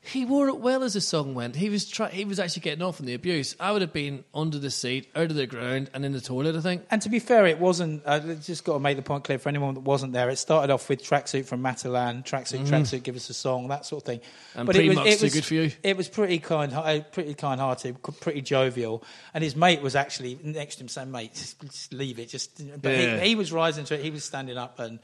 He 0.04 0.26
wore 0.26 0.48
it 0.48 0.58
well 0.58 0.82
as 0.82 0.96
the 0.96 1.02
song 1.02 1.36
went. 1.36 1.56
He 1.56 1.70
was 1.70 1.88
try- 1.88 2.10
he 2.10 2.26
was 2.26 2.40
actually 2.40 2.64
getting 2.64 2.82
off 2.82 3.00
on 3.00 3.06
the 3.06 3.14
abuse. 3.14 3.56
I 3.60 3.72
would 3.72 3.84
have 3.84 3.94
been 3.94 4.24
under 4.34 4.58
the 4.58 4.72
seat, 4.72 5.08
out 5.16 5.26
of 5.30 5.36
the 5.36 5.46
ground, 5.46 5.92
and 5.94 6.04
in 6.04 6.12
the 6.12 6.20
toilet. 6.20 6.56
I 6.56 6.62
think. 6.62 6.84
And 6.90 7.00
to 7.04 7.10
be 7.10 7.20
fair, 7.20 7.46
it 7.46 7.60
wasn't. 7.60 8.02
I 8.08 8.18
just 8.20 8.64
got 8.64 8.74
to 8.74 8.80
make 8.80 8.98
the 8.98 9.04
point 9.04 9.26
clear 9.26 9.38
for 9.38 9.50
anyone 9.50 9.76
that 9.76 9.82
wasn't 9.82 10.14
there. 10.14 10.28
It 10.32 10.38
started 10.38 10.74
off 10.74 10.90
with 10.90 11.04
tracksuit 11.04 11.46
from 11.46 11.62
Matalan, 11.62 12.26
tracksuit, 12.26 12.66
tracksuit, 12.66 13.04
give 13.04 13.16
us 13.16 13.30
a 13.30 13.36
song, 13.36 13.68
that 13.68 13.86
sort 13.86 14.02
of 14.02 14.08
thing. 14.08 14.22
And 14.56 14.68
it 14.76 14.88
was, 14.90 14.98
it 15.06 15.20
too 15.20 15.26
was 15.26 15.34
good 15.36 15.46
for 15.46 15.54
you? 15.54 15.72
It 15.84 15.96
was 15.96 16.10
pretty 16.10 16.40
kind, 16.40 16.74
uh, 16.74 17.02
pretty 17.12 17.36
kind-hearted, 17.36 18.02
pretty 18.22 18.42
jovial. 18.42 19.04
And 19.36 19.44
his 19.44 19.56
mate 19.56 19.84
was 19.84 19.96
actually 19.96 20.40
next 20.42 20.78
to 20.78 20.82
him, 20.84 20.88
saying, 20.88 21.12
"Mate, 21.12 21.36
just, 21.36 21.62
just 21.62 21.94
leave 21.94 22.18
it." 22.18 22.28
Just, 22.28 22.58
but 22.82 22.92
Yeah. 22.92 23.20
he, 23.20 23.30
he 23.30 23.36
was 23.36 23.52
rising 23.52 23.86
to 23.86 23.94
it. 23.94 24.02
He 24.04 24.10
was 24.10 24.24
standing 24.24 24.58
up 24.58 24.80
and. 24.80 24.98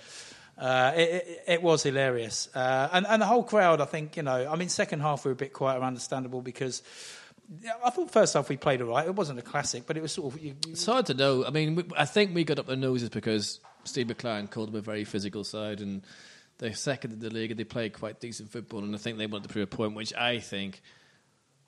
Uh, 0.57 0.92
it, 0.95 1.01
it, 1.09 1.44
it 1.48 1.62
was 1.62 1.83
hilarious, 1.83 2.50
uh, 2.56 2.89
and 2.92 3.06
and 3.06 3.21
the 3.21 3.25
whole 3.27 3.44
crowd. 3.44 3.80
I 3.80 3.86
think 3.86 4.18
you 4.18 4.24
know. 4.24 4.50
I 4.51 4.56
mean, 4.56 4.69
second 4.69 5.01
half 5.01 5.24
we 5.24 5.30
were 5.30 5.33
a 5.33 5.36
bit 5.36 5.54
quieter, 5.54 5.83
understandable 5.83 6.42
because 6.42 6.81
I 7.86 7.89
thought 7.92 8.12
first 8.12 8.33
half 8.33 8.50
we 8.50 8.57
played 8.57 8.81
all 8.81 8.89
right. 8.89 9.06
It 9.07 9.13
wasn't 9.15 9.38
a 9.39 9.44
classic, 9.44 9.83
but 9.86 9.98
it 9.98 10.01
was 10.01 10.12
sort 10.13 10.33
of 10.33 10.42
you, 10.42 10.56
you- 10.65 10.71
It's 10.71 10.86
hard 10.86 11.06
to 11.07 11.13
know. 11.13 11.45
I 11.45 11.51
mean, 11.51 11.75
we, 11.75 11.83
I 11.95 12.06
think 12.06 12.33
we 12.33 12.44
got 12.44 12.57
up 12.59 12.65
their 12.65 12.75
noses 12.75 13.09
because 13.09 13.59
Steve 13.83 14.07
McClaren 14.07 14.50
called 14.50 14.69
them 14.69 14.75
a 14.77 14.81
very 14.81 15.04
physical 15.04 15.44
side, 15.44 15.80
and 15.80 16.01
they're 16.57 16.74
second 16.74 17.13
in 17.13 17.19
the 17.19 17.30
league, 17.30 17.51
and 17.51 17.59
they 17.59 17.63
played 17.63 17.94
quite 17.94 18.19
decent 18.19 18.50
football. 18.51 18.80
And 18.83 18.95
I 18.95 18.98
think 18.98 19.19
they 19.19 19.27
wanted 19.27 19.48
to 19.48 19.54
prove 19.54 19.63
a 19.63 19.68
point, 19.68 19.94
which 19.94 20.13
I 20.15 20.39
think 20.39 20.81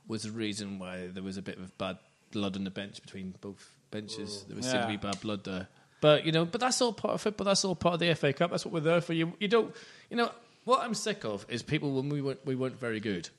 was 0.08 0.24
the 0.24 0.32
reason 0.32 0.80
why 0.80 1.08
there 1.14 1.22
was 1.22 1.38
a 1.38 1.44
bit 1.44 1.60
of 1.60 1.78
bad 1.78 2.00
blood 2.32 2.56
on 2.56 2.64
the 2.64 2.72
bench 2.72 3.02
between 3.04 3.36
both 3.40 3.72
benches. 3.92 4.46
There 4.48 4.56
was 4.58 4.66
seemed 4.66 4.82
to 4.82 4.88
be 4.88 4.98
bad 4.98 5.22
blood 5.22 5.44
there. 5.44 5.68
But 6.02 6.26
you 6.26 6.32
know, 6.32 6.46
but 6.46 6.62
that's 6.62 6.82
all 6.82 6.94
part 6.94 7.16
of 7.16 7.22
football. 7.22 7.46
That's 7.46 7.66
all 7.66 7.76
part 7.76 7.96
of 7.96 8.00
the 8.00 8.14
FA 8.16 8.34
Cup. 8.34 8.52
That's 8.52 8.66
what 8.66 8.74
we're 8.74 8.80
there 8.80 9.02
for. 9.02 9.14
You, 9.14 9.34
you 9.40 9.48
don't, 9.48 9.76
you 10.10 10.18
know, 10.18 10.32
what 10.64 10.82
I'm 10.82 10.94
sick 10.94 11.26
of 11.26 11.46
is 11.50 11.62
people 11.62 11.94
when 11.94 12.10
we 12.10 12.22
weren't 12.22 12.46
we 12.46 12.56
weren't 12.56 12.80
very 12.80 13.00
good, 13.00 13.30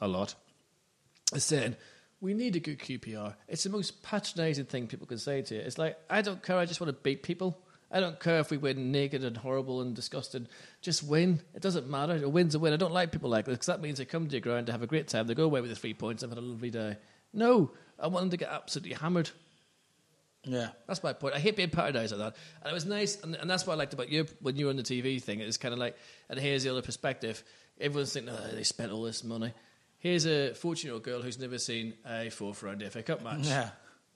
a 0.00 0.08
lot, 0.08 0.34
saying 1.36 1.76
we 2.20 2.32
need 2.34 2.56
a 2.56 2.60
good 2.60 2.78
QPR. 2.78 3.34
It's 3.48 3.64
the 3.64 3.70
most 3.70 4.02
patronising 4.02 4.64
thing 4.66 4.86
people 4.86 5.06
can 5.06 5.18
say 5.18 5.42
to 5.42 5.54
you. 5.54 5.60
It's 5.60 5.78
like 5.78 5.98
I 6.08 6.22
don't 6.22 6.42
care. 6.42 6.56
I 6.56 6.64
just 6.64 6.80
want 6.80 6.88
to 6.88 7.02
beat 7.02 7.22
people. 7.22 7.58
I 7.90 8.00
don't 8.00 8.18
care 8.18 8.40
if 8.40 8.50
we 8.50 8.56
win 8.56 8.90
naked 8.90 9.22
and 9.22 9.36
horrible 9.36 9.80
and 9.80 9.94
disgusting. 9.94 10.48
Just 10.80 11.04
win. 11.04 11.40
It 11.54 11.62
doesn't 11.62 11.88
matter. 11.88 12.24
A 12.24 12.28
win's 12.28 12.54
a 12.54 12.58
win. 12.58 12.72
I 12.72 12.76
don't 12.76 12.92
like 12.92 13.12
people 13.12 13.30
like 13.30 13.44
this 13.44 13.54
because 13.54 13.66
that 13.66 13.80
means 13.80 13.98
they 13.98 14.04
come 14.04 14.26
to 14.26 14.32
your 14.32 14.40
ground 14.40 14.66
to 14.66 14.72
have 14.72 14.82
a 14.82 14.86
great 14.86 15.06
time. 15.06 15.26
They 15.26 15.34
go 15.34 15.44
away 15.44 15.60
with 15.60 15.70
the 15.70 15.76
three 15.76 15.94
points. 15.94 16.24
I've 16.24 16.30
had 16.30 16.38
a 16.38 16.40
lovely 16.40 16.70
day. 16.70 16.96
No, 17.32 17.70
I 17.98 18.08
want 18.08 18.24
them 18.24 18.30
to 18.30 18.36
get 18.36 18.48
absolutely 18.48 18.94
hammered. 18.94 19.30
Yeah. 20.44 20.68
That's 20.86 21.02
my 21.02 21.12
point. 21.12 21.34
I 21.34 21.38
hate 21.38 21.56
being 21.56 21.70
patronised 21.70 22.12
like 22.12 22.20
that. 22.20 22.36
And 22.62 22.70
it 22.70 22.74
was 22.74 22.86
nice, 22.86 23.22
and, 23.22 23.34
and 23.34 23.48
that's 23.48 23.66
what 23.66 23.74
I 23.74 23.76
liked 23.76 23.94
about 23.94 24.10
you 24.10 24.26
when 24.40 24.56
you 24.56 24.66
were 24.66 24.70
on 24.70 24.76
the 24.76 24.82
TV 24.82 25.22
thing. 25.22 25.40
It 25.40 25.46
was 25.46 25.56
kind 25.56 25.72
of 25.72 25.78
like, 25.78 25.96
and 26.28 26.38
here's 26.38 26.64
the 26.64 26.70
other 26.70 26.82
perspective. 26.82 27.42
Everyone's 27.80 28.12
thinking, 28.12 28.32
oh, 28.32 28.54
they 28.54 28.62
spent 28.62 28.92
all 28.92 29.02
this 29.02 29.24
money. 29.24 29.52
Here's 29.98 30.26
a 30.26 30.52
14 30.54 30.86
year 30.86 30.94
old 30.94 31.02
girl 31.02 31.22
who's 31.22 31.38
never 31.38 31.58
seen 31.58 31.94
a 32.06 32.30
fourth 32.30 32.62
round 32.62 32.82
FA 32.82 33.02
Cup 33.02 33.22
match. 33.22 33.46
Yeah. 33.46 33.70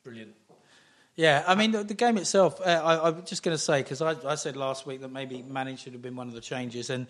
Brilliant. 0.05 0.35
Yeah, 1.17 1.43
I 1.49 1.57
mean, 1.57 1.73
the, 1.73 1.83
the 1.83 1.95
game 1.95 2.17
itself, 2.17 2.61
uh, 2.61 2.65
I, 2.65 3.09
I'm 3.09 3.25
just 3.27 3.43
going 3.43 3.57
to 3.57 3.61
say, 3.61 3.83
because 3.83 4.01
I, 4.01 4.15
I 4.25 4.37
said 4.37 4.57
last 4.57 4.87
week 4.87 5.01
that 5.01 5.11
maybe 5.11 5.43
Manning 5.43 5.77
should 5.77 5.93
have 5.95 6.03
been 6.03 6.15
one 6.15 6.29
of 6.29 6.35
the 6.35 6.41
changes. 6.41 6.91
And 6.91 7.09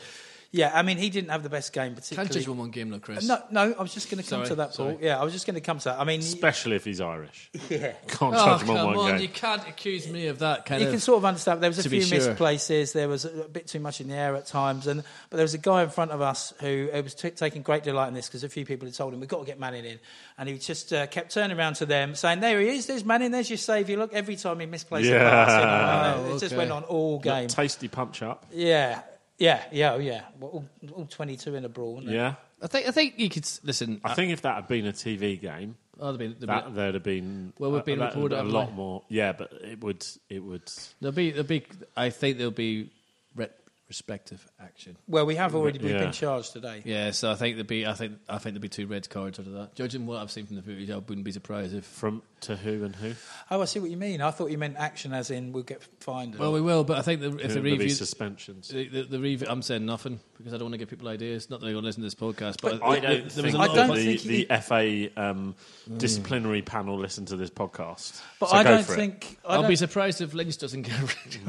yeah, 0.50 0.71
I 0.75 0.83
mean, 0.83 0.97
he 0.97 1.11
didn't 1.11 1.31
have 1.31 1.43
the 1.43 1.50
best 1.50 1.73
game, 1.73 1.95
particularly. 1.95 2.26
Can't 2.28 2.28
particularly. 2.28 2.40
just 2.40 2.49
win 2.49 2.59
one 2.59 2.71
game, 2.71 2.88
though, 2.90 2.99
Chris. 3.00 3.26
no, 3.28 3.38
no, 3.50 3.75
I 3.78 3.83
was 3.83 3.93
just 3.93 4.11
going 4.11 4.23
to 4.23 4.28
come 4.28 4.38
Sorry, 4.38 4.49
to 4.49 4.55
that, 4.57 4.67
Paul. 4.69 4.93
sorry. 4.93 4.99
Yeah, 5.02 5.21
I 5.21 5.25
was 5.25 5.33
just 5.35 5.47
going 5.47 5.57
to 5.57 5.61
come 5.61 5.78
to 5.78 5.85
that. 5.87 6.00
I 6.00 6.05
mean, 6.05 6.21
Especially 6.21 6.76
if 6.76 6.85
he's 6.87 7.00
Irish. 7.02 7.50
yeah. 7.69 7.93
Can't 8.09 8.35
Oh, 8.35 8.47
judge 8.47 8.61
him 8.62 8.67
come 8.69 8.76
on 8.78 8.87
one 8.87 8.99
on. 8.99 9.11
game. 9.12 9.21
You 9.21 9.28
can't 9.28 9.69
accuse 9.69 10.09
me 10.09 10.28
of 10.28 10.38
that 10.38 10.64
kind 10.64 10.81
You 10.81 10.87
of. 10.88 10.93
can 10.95 11.00
sort 11.00 11.19
of 11.19 11.25
understand. 11.26 11.62
There 11.62 11.69
was 11.69 11.78
a 11.81 11.83
to 11.83 11.88
be 11.90 12.00
few 12.00 12.14
missed 12.17 12.26
sure. 12.26 12.35
places. 12.35 12.93
There 12.95 13.09
was 13.09 13.25
a, 13.26 13.43
a 13.43 13.49
bit 13.49 13.67
too 13.67 13.81
much 13.81 14.00
in 14.00 14.09
the 14.09 14.14
air 14.14 14.35
at 14.37 14.47
times, 14.47 14.87
and 14.87 15.02
but 15.31 15.37
there 15.37 15.45
was 15.45 15.55
a 15.55 15.59
guy 15.59 15.83
in 15.83 15.90
front 15.90 16.12
of 16.12 16.21
us 16.23 16.55
who 16.61 16.88
uh, 16.95 17.02
was 17.02 17.14
t- 17.14 17.31
taking 17.31 17.61
great 17.62 17.83
delight 17.83 18.09
in 18.09 18.14
this 18.14 18.26
because 18.28 18.43
a 18.45 18.49
few 18.49 18.64
people 18.64 18.87
had 18.87 18.95
told 18.95 19.12
him 19.12 19.21
we've 19.21 19.28
got 19.28 19.40
to 19.40 19.45
get 19.47 19.59
Manning 19.61 19.85
in, 19.85 19.99
and 20.38 20.49
he 20.49 20.57
just 20.59 20.93
uh, 20.93 21.07
kept 21.09 21.33
turning 21.35 21.59
around 21.59 21.75
to 21.75 21.87
them 21.87 22.14
saying, 22.14 22.40
"There 22.40 22.59
he 22.61 22.69
is. 22.69 22.87
There's 22.87 23.05
Manning. 23.05 23.33
There's 23.33 23.50
your 23.50 23.59
saviour. 23.59 23.99
Look, 23.99 24.14
every 24.14 24.37
time 24.37 24.61
he 24.61 24.67
misplaced 24.67 25.09
Yeah. 25.11 25.17
a 25.17 25.31
pass, 25.31 25.50
you 25.50 25.59
know, 25.59 26.23
and 26.23 26.33
Oh, 26.33 26.37
it 26.37 26.40
just 26.40 26.47
okay. 26.52 26.57
went 26.57 26.71
on 26.73 26.85
all 26.85 27.19
game. 27.19 27.49
Tasty 27.49 27.88
punch 27.88 28.23
up. 28.23 28.47
Yeah, 28.52 29.02
yeah, 29.38 29.64
yeah, 29.73 29.92
oh, 29.95 29.99
yeah. 29.99 30.23
Well, 30.38 30.50
all, 30.50 30.64
all 30.95 31.07
22 31.07 31.54
in 31.54 31.64
a 31.64 31.68
brawl, 31.68 31.95
wasn't 31.95 32.12
it? 32.12 32.16
Yeah. 32.16 32.35
I 32.61 32.66
think, 32.66 32.88
I 32.88 32.90
think 32.90 33.14
you 33.18 33.28
could. 33.30 33.45
s- 33.45 33.61
Listen, 33.62 34.00
I 34.04 34.14
think 34.14 34.33
if 34.33 34.42
that 34.42 34.57
had 34.57 34.68
been 34.68 34.87
a 34.87 34.92
TV 34.92 35.40
game, 35.40 35.76
Oh, 36.00 36.12
there'll 36.12 36.18
be, 36.18 36.26
there'll 36.38 36.61
That 36.62 36.68
be, 36.68 36.75
there'd 36.75 36.95
have 36.95 37.02
been 37.02 37.52
Well, 37.59 37.73
we've 37.73 37.85
been 37.85 38.00
a, 38.00 38.07
reported, 38.07 38.35
a, 38.35 38.38
haven't 38.38 38.52
lot 38.52 38.68
we? 38.71 38.75
more. 38.76 39.02
Yeah, 39.09 39.33
but 39.33 39.52
it 39.64 39.80
would 39.83 40.07
it 40.28 40.38
would 40.40 40.62
there'll 41.00 41.12
be, 41.14 41.30
there'll 41.33 41.45
be. 41.47 41.64
I 41.97 42.11
think 42.11 42.37
there'll 42.38 42.52
be 42.52 42.90
retrospective 43.35 44.47
action. 44.61 44.97
Well, 45.09 45.26
we 45.26 45.35
have 45.37 45.54
already 45.54 45.78
we've 45.78 45.90
Yeah. 45.92 45.99
been 46.04 46.12
charged 46.12 46.52
today. 46.52 46.83
Yeah, 46.85 47.11
so 47.12 47.30
I 47.30 47.35
think 47.35 47.57
there'll 47.57 47.66
be. 47.66 47.87
I 47.87 47.95
think. 47.95 48.14
I 48.28 48.35
think 48.38 48.54
there'll 48.54 48.61
be 48.61 48.68
two 48.68 48.87
red 48.87 49.09
cards 49.11 49.38
out 49.40 49.47
of 49.47 49.52
that. 49.54 49.75
Judging 49.75 50.07
what 50.07 50.18
I've 50.23 50.30
seen 50.30 50.47
from 50.47 50.57
the 50.57 50.62
footage, 50.62 50.90
I 50.90 50.97
wouldn't 50.99 51.25
be 51.25 51.33
surprised 51.33 51.75
if. 51.75 51.85
from 51.85 52.23
to 52.42 52.57
who 52.57 52.85
and 52.85 52.95
who. 52.97 53.12
Oh, 53.50 53.62
I 53.62 53.64
see 53.64 53.80
what 53.80 53.90
you 53.90 53.97
mean. 53.97 54.21
I 54.21 54.30
thought 54.30 54.50
you 54.50 54.59
meant 54.59 54.76
action, 54.76 55.12
as 55.12 55.30
in 55.30 55.52
we'll 55.52 55.62
get 55.62 55.83
fined. 56.00 56.37
Well, 56.37 56.52
we 56.52 56.61
will, 56.61 56.85
but 56.85 56.99
I 56.99 57.02
think 57.02 57.21
the, 57.21 57.37
if 57.38 57.54
the 57.54 57.61
review, 57.62 57.88
suspensions. 57.90 58.68
the, 58.68 58.88
the, 58.88 59.02
the 59.04 59.18
review, 59.18 59.47
I'm 59.50 59.62
saying 59.62 59.85
nothing 59.87 60.21
because 60.37 60.52
I 60.54 60.57
don't 60.57 60.66
want 60.66 60.75
to 60.75 60.78
give 60.78 60.88
people 60.88 61.09
ideas. 61.09 61.50
Not 61.50 61.61
that 61.61 61.66
they're 61.66 61.75
going 61.75 61.83
to 61.83 61.87
listen 61.88 62.02
to 62.02 62.07
this 62.07 62.14
podcast, 62.14 62.57
but, 62.62 62.83
I 62.83 63.00
there- 63.00 63.11
don't 63.21 63.28
there 63.30 63.45
was 63.45 63.52
think 63.52 63.54
a 63.54 63.59
I 63.59 63.66
lot 63.66 63.75
don't 63.76 63.90
of, 63.90 63.97
the, 63.97 64.16
think 64.16 64.49
the 64.49 64.57
FA 64.61 65.21
um, 65.30 65.54
disciplinary 65.97 66.62
panel 66.62 66.99
listen 66.99 67.25
to 67.26 67.37
this 67.37 67.50
podcast. 67.50 68.21
but 68.38 68.50
So 68.50 68.57
I 68.57 68.62
go 68.62 68.71
don't 68.71 68.87
for 68.87 68.95
think. 68.95 69.38
I 69.45 69.54
I'll 69.54 69.61
don't, 69.62 69.71
be 69.71 69.76
surprised 69.76 70.21
if 70.21 70.35
Lynch 70.35 70.59
doesn't 70.59 70.83
get 70.83 71.00
rid. 71.00 71.40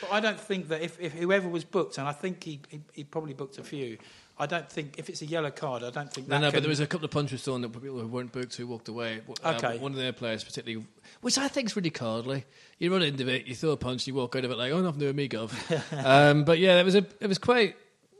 but 0.00 0.12
I 0.12 0.20
don't 0.20 0.38
think 0.40 0.68
that 0.68 0.82
if, 0.82 1.00
if 1.00 1.12
whoever 1.12 1.48
was 1.48 1.64
booked, 1.64 1.98
and 1.98 2.06
I 2.08 2.12
think 2.12 2.42
he, 2.44 2.60
he 2.68 2.80
he 2.92 3.04
probably 3.04 3.34
booked 3.34 3.58
a 3.58 3.64
few. 3.64 3.98
I 4.38 4.46
don't 4.46 4.68
think 4.70 4.98
if 4.98 5.08
it's 5.08 5.22
a 5.22 5.26
yellow 5.26 5.50
card, 5.50 5.82
I 5.82 5.90
don't 5.90 6.12
think 6.12 6.28
No, 6.28 6.34
that 6.34 6.40
no, 6.40 6.50
can, 6.50 6.56
but 6.58 6.62
there 6.62 6.68
was 6.68 6.80
a 6.80 6.86
couple 6.86 7.06
of 7.06 7.10
punches 7.10 7.42
thrown 7.42 7.62
that 7.62 7.70
people 7.70 7.98
who 7.98 8.06
weren't 8.06 8.32
booked 8.32 8.54
who 8.56 8.66
walked 8.66 8.88
away. 8.88 9.22
Uh, 9.42 9.54
Okay. 9.56 9.78
one 9.78 9.92
of 9.92 9.98
their 9.98 10.12
players 10.12 10.44
particularly, 10.44 10.86
which 11.22 11.38
I 11.38 11.48
think 11.48 11.68
is 11.70 11.76
really 11.76 11.90
cowardly. 11.90 12.44
You 12.78 12.92
run 12.92 13.02
into 13.02 13.26
it, 13.28 13.46
you 13.46 13.54
throw 13.54 13.70
a 13.70 13.76
punch, 13.78 14.06
you 14.06 14.14
walk 14.14 14.36
out 14.36 14.44
of 14.44 14.50
it 14.50 14.58
like, 14.58 14.72
oh, 14.72 14.82
nothing 14.82 15.00
to 15.00 15.04
do 15.04 15.06
with 15.06 15.16
me, 15.16 15.28
Gov. 15.28 15.52
um, 16.04 16.44
but 16.44 16.58
yeah, 16.58 16.78
it 16.78 16.84
was 16.84 16.94
a, 16.94 17.06
it 17.20 17.28
was 17.28 17.38
quite 17.38 17.76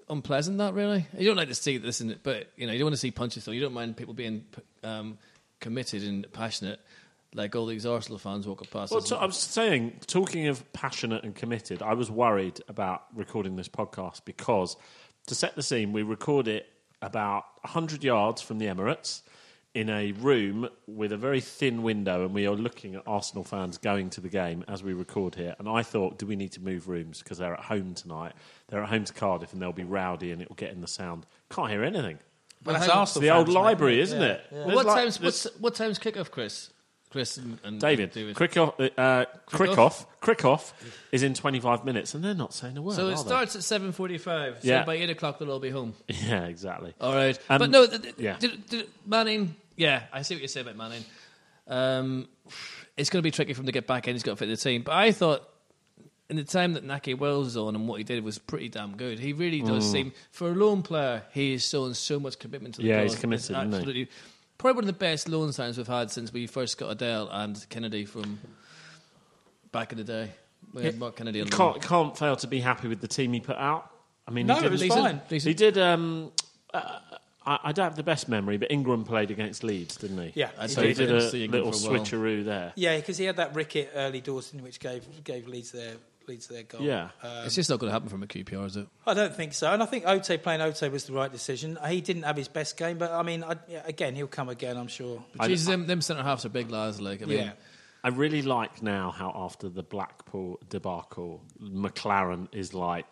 unpleasant. 0.09 0.59
That 0.59 0.73
really, 0.73 1.07
you 1.19 1.27
don't 1.27 1.37
like 1.37 1.49
to 1.49 1.55
see 1.55 1.77
this, 1.79 2.01
in 2.01 2.11
it, 2.11 2.21
but 2.23 2.51
you 2.57 2.67
know, 2.67 2.73
you 2.73 2.79
don't 2.79 2.87
want 2.87 2.95
to 2.95 3.01
see 3.01 3.11
punches 3.11 3.45
thrown. 3.45 3.55
You 3.55 3.61
don't 3.61 3.75
mind 3.75 3.97
people 3.99 4.15
being 4.15 4.45
um, 4.85 5.19
committed 5.61 6.03
and 6.03 6.33
passionate, 6.33 6.81
like 7.35 7.55
all 7.55 7.67
these 7.67 7.85
Arsenal 7.85 8.19
fans 8.19 8.47
walking 8.47 8.69
past. 8.71 8.91
Well, 8.91 9.03
us. 9.03 9.09
so 9.09 9.17
I 9.17 9.27
was 9.27 9.37
saying, 9.37 10.01
talking 10.07 10.47
of 10.47 10.73
passionate 10.73 11.25
and 11.25 11.35
committed, 11.35 11.83
I 11.83 11.93
was 11.95 12.11
worried 12.11 12.61
about 12.69 13.03
recording 13.15 13.57
this 13.57 13.69
podcast 13.69 14.25
because, 14.25 14.77
to 15.27 15.35
set 15.35 15.57
the 15.57 15.63
scene, 15.63 15.93
we 15.93 16.03
record 16.03 16.49
it 16.49 16.69
about 17.03 17.45
100 17.63 18.03
yards 18.05 18.41
from 18.43 18.59
the 18.59 18.67
Emirates 18.67 19.23
in 19.75 19.91
a 19.91 20.13
room 20.13 20.69
with 20.87 21.13
a 21.13 21.17
very 21.17 21.41
thin 21.41 21.83
window, 21.83 22.25
and 22.25 22.33
we 22.33 22.47
are 22.47 22.55
looking 22.55 22.95
at 22.95 23.03
Arsenal 23.07 23.45
fans 23.45 23.77
going 23.77 24.09
to 24.09 24.21
the 24.23 24.29
game 24.29 24.65
as 24.69 24.83
we 24.83 24.95
record 24.95 25.35
here. 25.35 25.55
And 25.59 25.69
I 25.69 25.83
thought, 25.83 26.19
do 26.19 26.25
we 26.27 26.35
need 26.37 26.53
to 26.53 26.61
move 26.63 26.89
rooms 26.89 27.23
because 27.23 27.37
they're 27.39 27.53
at 27.53 27.61
home 27.65 27.93
tonight? 27.95 28.33
They're 28.69 28.83
at 28.83 28.89
home 28.89 29.05
to 29.05 29.13
Cardiff, 29.13 29.53
and 29.53 29.61
they'll 29.61 29.73
be 29.73 29.85
rowdy, 29.85 30.33
and 30.33 30.41
it 30.41 30.49
will 30.49 30.57
get 30.57 30.73
in 30.73 30.81
the 30.81 30.87
sound. 30.87 31.27
Can't 31.51 31.71
hear 31.71 31.85
anything. 31.85 32.19
Well, 32.65 32.75
that's 32.79 32.89
Arsenal 32.89 33.03
It's 33.23 33.31
the 33.31 33.37
old 33.37 33.47
fans, 33.49 33.55
library, 33.55 34.01
isn't 34.01 34.17
isn't 34.23 34.29
Yeah, 34.29 34.35
it? 34.35 34.45
yeah. 34.51 34.57
Well, 34.59 34.67
There's 34.67 34.77
what 34.77 34.87
like- 34.87 34.97
times? 34.97 35.19
there's- 35.19 35.45
What's, 35.45 35.61
what 35.61 35.75
times 35.75 35.99
kickoff, 35.99 36.31
Chris? 36.31 36.71
Chris 37.17 37.37
and, 37.39 37.59
and 37.65 37.81
David, 37.81 38.13
David. 38.13 38.37
Crickoff, 38.37 38.75
uh, 38.99 39.25
Crickoff, 39.49 40.05
Crickoff 40.21 40.73
is 41.13 41.23
in 41.23 41.33
25 41.35 41.85
minutes, 41.85 42.15
and 42.15 42.23
they're 42.23 42.35
not 42.35 42.53
saying 42.53 42.77
a 42.77 42.83
word. 42.83 42.95
So 42.97 43.07
it 43.07 43.11
they? 43.13 43.17
starts 43.17 43.57
at 43.57 43.63
seven 43.63 43.93
forty-five. 43.93 44.59
So 44.63 44.69
Yeah. 44.69 44.85
by 44.85 44.95
eight 44.97 45.09
o'clock 45.09 45.39
they'll 45.39 45.51
all 45.51 45.61
be 45.61 45.71
home. 45.71 45.95
Yeah, 46.09 46.45
exactly. 46.45 46.93
All 47.01 47.15
right, 47.15 47.39
Um, 47.49 47.59
but 47.59 47.71
no, 47.71 47.87
th- 47.87 48.03
th- 48.03 48.15
yeah. 48.19 48.37
did, 48.39 48.67
did, 48.69 48.87
Manning. 49.07 49.55
Yeah, 49.77 50.03
I 50.13 50.23
see 50.23 50.35
what 50.35 50.43
you 50.43 50.49
say 50.49 50.61
about 50.61 50.77
Manning. 50.77 51.05
Um, 51.69 52.29
it's 52.97 53.11
going 53.11 53.21
to 53.21 53.27
be 53.27 53.31
tricky 53.31 53.53
for 53.55 53.61
him 53.63 53.67
to 53.67 53.73
get 53.73 53.87
back 53.87 54.09
in. 54.09 54.15
He's 54.15 54.23
got 54.23 54.33
to 54.33 54.37
fit 54.37 54.47
the 54.49 54.57
team. 54.57 54.83
But 54.83 54.93
I 54.95 55.13
thought 55.13 55.49
in 56.29 56.37
the 56.37 56.45
time 56.45 56.73
that 56.75 56.85
Nahki 56.87 57.17
Wells 57.19 57.45
was 57.47 57.57
on 57.57 57.75
and 57.77 57.87
what 57.89 57.99
he 57.99 58.05
did 58.05 58.23
was 58.25 58.39
pretty 58.39 58.69
damn 58.69 58.97
good. 58.97 59.19
He 59.19 59.33
really 59.33 59.61
does 59.63 59.85
Mm. 59.87 59.93
seem 59.93 60.13
for 60.33 60.51
a 60.51 60.55
loan 60.55 60.83
player. 60.83 61.23
He 61.33 61.55
is 61.55 61.67
showing 61.69 61.95
so 61.95 62.19
much 62.21 62.39
commitment 62.39 62.75
to 62.77 62.83
the 62.83 62.89
team. 62.89 62.97
Yeah, 62.97 63.03
cause. 63.03 63.13
he's 63.13 63.21
committed, 63.21 63.51
isn't 63.57 63.87
he? 63.95 64.09
Probably 64.59 64.77
one 64.77 64.85
of 64.85 64.89
the 64.89 64.93
best 64.95 65.29
loan 65.29 65.53
signs 65.53 65.77
we've 65.77 65.87
had 65.87 66.11
since 66.11 66.33
we 66.33 66.47
first 66.47 66.79
got 66.79 66.91
Adele 66.91 67.29
and 67.31 67.67
Kennedy 67.69 68.05
from 68.07 68.39
back 69.73 69.93
in 69.93 69.99
the 69.99 70.05
day. 70.05 70.31
We 70.73 70.83
had 70.83 70.99
Mark 70.99 71.17
Kennedy 71.17 71.41
on 71.41 71.47
You 71.47 71.53
can't, 71.53 71.81
can't 71.83 72.17
fail 72.19 72.37
to 72.37 72.47
be 72.47 72.61
happy 72.61 72.89
with 72.89 73.01
the 73.01 73.09
team 73.09 73.33
he 73.33 73.41
put 73.41 73.57
out. 73.57 73.91
I 74.27 74.31
mean, 74.31 74.47
No, 74.47 74.57
he 74.57 74.67
it 74.67 74.71
was 74.73 74.81
Decent, 74.81 75.01
fine. 75.01 75.21
decent. 75.29 75.49
He 75.49 75.55
did. 75.55 75.79
Um, 75.79 76.33
uh, 76.75 76.99
I, 77.47 77.59
I 77.65 77.73
don't 77.73 77.85
have 77.85 77.97
the 77.97 78.03
best 78.03 78.29
memory, 78.29 78.57
but 78.57 78.71
Ingram 78.71 79.05
played 79.05 79.31
against 79.31 79.63
Leeds, 79.63 79.97
didn't 79.97 80.19
he? 80.19 80.33
Yeah, 80.35 80.51
I'd 80.59 80.71
So 80.71 80.83
he 80.83 80.89
did 80.89 81.07
didn't 81.07 81.17
a 81.17 81.31
see 81.31 81.47
little 81.47 81.73
for 81.73 81.97
a 81.97 81.99
switcheroo 82.01 82.45
there. 82.45 82.73
Yeah, 82.77 82.97
because 82.97 83.17
he 83.19 83.25
had 83.25 83.37
that 83.37 83.55
ricket 83.55 83.93
early 83.95 84.21
doors, 84.21 84.53
in 84.53 84.63
which 84.63 84.81
gave 84.81 85.05
gave 85.25 85.47
Leeds 85.47 85.71
their 85.73 85.95
Leeds 86.27 86.49
their 86.49 86.65
goal. 86.65 86.81
Yeah. 86.81 87.11
Um, 87.23 87.47
It's 87.47 87.55
just 87.55 87.71
not 87.71 87.79
going 87.79 87.89
to 87.89 87.93
happen 87.93 88.09
from 88.09 88.25
a 88.25 88.27
QPR, 88.27 88.67
is 88.67 88.77
it? 88.77 88.89
I 89.07 89.15
don't 89.15 89.33
think 89.33 89.53
so, 89.55 89.73
and 89.73 89.81
I 89.81 89.87
think 89.87 90.05
Ote 90.09 90.43
playing 90.43 90.61
Ote 90.61 90.83
was 90.91 91.05
the 91.05 91.13
right 91.13 91.31
decision. 91.31 91.79
He 91.89 92.01
didn't 92.01 92.25
have 92.25 92.37
his 92.37 92.49
best 92.49 92.77
game, 92.77 92.99
but 92.99 93.13
I 93.13 93.23
mean, 93.23 93.45
I, 93.45 93.55
again, 93.85 94.17
he'll 94.17 94.27
come 94.27 94.49
again, 94.49 94.77
I'm 94.77 94.89
sure. 94.89 95.23
I- 95.39 95.47
Jesus, 95.47 95.69
them, 95.69 95.87
them 95.87 96.01
centre 96.01 96.25
halves 96.25 96.45
are 96.45 96.49
big 96.49 96.69
lads. 96.71 97.01
Like, 97.01 97.23
I 97.23 97.27
mean, 97.27 97.39
yeah, 97.39 97.53
I 98.03 98.09
really 98.09 98.43
like 98.43 98.83
now 98.83 99.13
how 99.13 99.33
after 99.37 99.69
the 99.69 99.85
Blackpool 99.85 100.59
debacle, 100.69 101.43
McClaren 101.63 102.49
is 102.53 102.75
like 102.75 103.07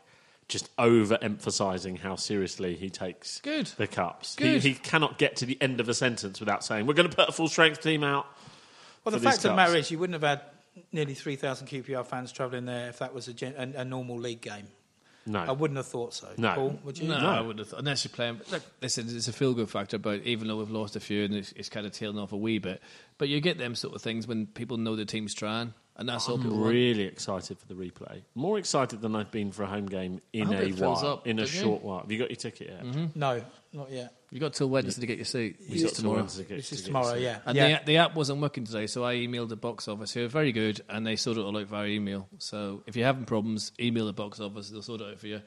just 0.48 0.70
over-emphasising 0.78 1.96
how 1.96 2.16
seriously 2.16 2.76
he 2.76 2.90
takes 2.90 3.40
Good. 3.40 3.66
the 3.78 3.86
cups. 3.86 4.36
Good. 4.36 4.62
He, 4.62 4.70
he 4.70 4.74
cannot 4.74 5.18
get 5.18 5.36
to 5.36 5.46
the 5.46 5.56
end 5.60 5.80
of 5.80 5.88
a 5.88 5.94
sentence 5.94 6.40
without 6.40 6.64
saying, 6.64 6.86
"We're 6.86 6.94
going 6.94 7.08
to 7.08 7.16
put 7.16 7.28
a 7.28 7.32
full-strength 7.32 7.80
team 7.80 8.04
out." 8.04 8.26
Well, 9.04 9.12
the 9.12 9.18
for 9.18 9.20
these 9.20 9.24
fact 9.24 9.36
of 9.38 9.42
the 9.42 9.48
cups. 9.50 9.56
matter 9.56 9.76
is, 9.76 9.90
you 9.90 9.98
wouldn't 9.98 10.22
have 10.22 10.38
had 10.38 10.40
nearly 10.92 11.14
3,000 11.14 11.66
QPR 11.66 12.04
fans 12.06 12.32
travelling 12.32 12.64
there 12.64 12.88
if 12.88 12.98
that 12.98 13.14
was 13.14 13.28
a, 13.28 13.32
gen- 13.32 13.54
a, 13.56 13.80
a 13.80 13.84
normal 13.84 14.18
league 14.18 14.40
game. 14.40 14.66
No, 15.26 15.40
I 15.40 15.52
wouldn't 15.52 15.76
have 15.78 15.86
thought 15.86 16.12
so. 16.14 16.28
No. 16.36 16.54
Paul, 16.54 16.78
would 16.84 16.98
you? 16.98 17.08
No, 17.08 17.20
No. 17.20 17.28
I 17.30 17.40
wouldn't 17.40 17.60
have 17.60 17.68
thought. 17.68 17.80
Unless 17.80 18.04
you're 18.04 18.12
playing. 18.12 18.36
But 18.36 18.52
look, 18.52 18.62
listen, 18.82 19.06
it's 19.08 19.28
a 19.28 19.32
feel 19.32 19.54
good 19.54 19.70
factor, 19.70 19.98
but 19.98 20.20
even 20.22 20.48
though 20.48 20.56
we've 20.58 20.70
lost 20.70 20.96
a 20.96 21.00
few 21.00 21.24
and 21.24 21.34
it's, 21.34 21.52
it's 21.52 21.68
kind 21.68 21.86
of 21.86 21.92
tailing 21.92 22.18
off 22.18 22.32
a 22.32 22.36
wee 22.36 22.58
bit, 22.58 22.82
but 23.18 23.28
you 23.28 23.40
get 23.40 23.56
them 23.58 23.74
sort 23.74 23.94
of 23.94 24.02
things 24.02 24.26
when 24.26 24.46
people 24.46 24.76
know 24.76 24.96
the 24.96 25.04
team's 25.06 25.32
trying, 25.32 25.72
and 25.96 26.08
that's 26.08 26.28
all 26.28 26.34
I'm 26.36 26.50
want. 26.50 26.66
really 26.72 27.04
excited 27.04 27.58
for 27.58 27.66
the 27.66 27.74
replay. 27.74 28.22
More 28.34 28.58
excited 28.58 29.00
than 29.00 29.14
I've 29.16 29.30
been 29.30 29.50
for 29.52 29.62
a 29.62 29.66
home 29.66 29.86
game 29.86 30.20
in 30.32 30.42
I 30.42 30.46
hope 30.46 30.56
a 30.56 30.62
it 30.66 30.74
fills 30.74 31.02
while. 31.02 31.12
up, 31.12 31.26
in 31.26 31.38
a 31.38 31.42
don't 31.44 31.54
you? 31.54 31.60
short 31.60 31.82
while. 31.82 32.00
Have 32.00 32.12
you 32.12 32.18
got 32.18 32.30
your 32.30 32.36
ticket 32.36 32.68
yet? 32.68 32.84
Mm-hmm. 32.84 33.18
No, 33.18 33.42
not 33.74 33.90
yet. 33.90 34.12
You 34.30 34.40
got 34.40 34.54
till 34.54 34.68
Wednesday 34.68 35.00
to 35.00 35.06
get 35.06 35.16
your 35.18 35.24
seat. 35.24 35.56
We 35.60 35.74
Which 35.74 35.82
got 35.82 35.92
is 35.92 35.96
tomorrow. 35.98 36.16
Wednesday 36.16 36.42
to 36.44 36.48
get- 36.48 36.56
This 36.56 36.72
is 36.72 36.82
tomorrow, 36.82 37.14
yeah. 37.14 37.38
And 37.46 37.56
yeah. 37.56 37.78
the, 37.80 37.84
the 37.84 37.96
app 37.98 38.14
wasn't 38.14 38.40
working 38.40 38.64
today, 38.64 38.86
so 38.86 39.04
I 39.04 39.14
emailed 39.16 39.48
the 39.48 39.56
box 39.56 39.86
office, 39.88 40.12
who 40.12 40.24
are 40.24 40.28
very 40.28 40.52
good, 40.52 40.80
and 40.88 41.06
they 41.06 41.16
sort 41.16 41.36
it 41.36 41.42
all 41.42 41.56
out 41.56 41.66
via 41.66 41.88
email. 41.88 42.28
So 42.38 42.82
if 42.86 42.96
you're 42.96 43.06
having 43.06 43.24
problems, 43.24 43.72
email 43.80 44.06
the 44.06 44.12
box 44.12 44.40
office; 44.40 44.70
they'll 44.70 44.82
sort 44.82 45.00
it 45.00 45.08
out 45.12 45.18
for 45.18 45.26
you. 45.26 45.42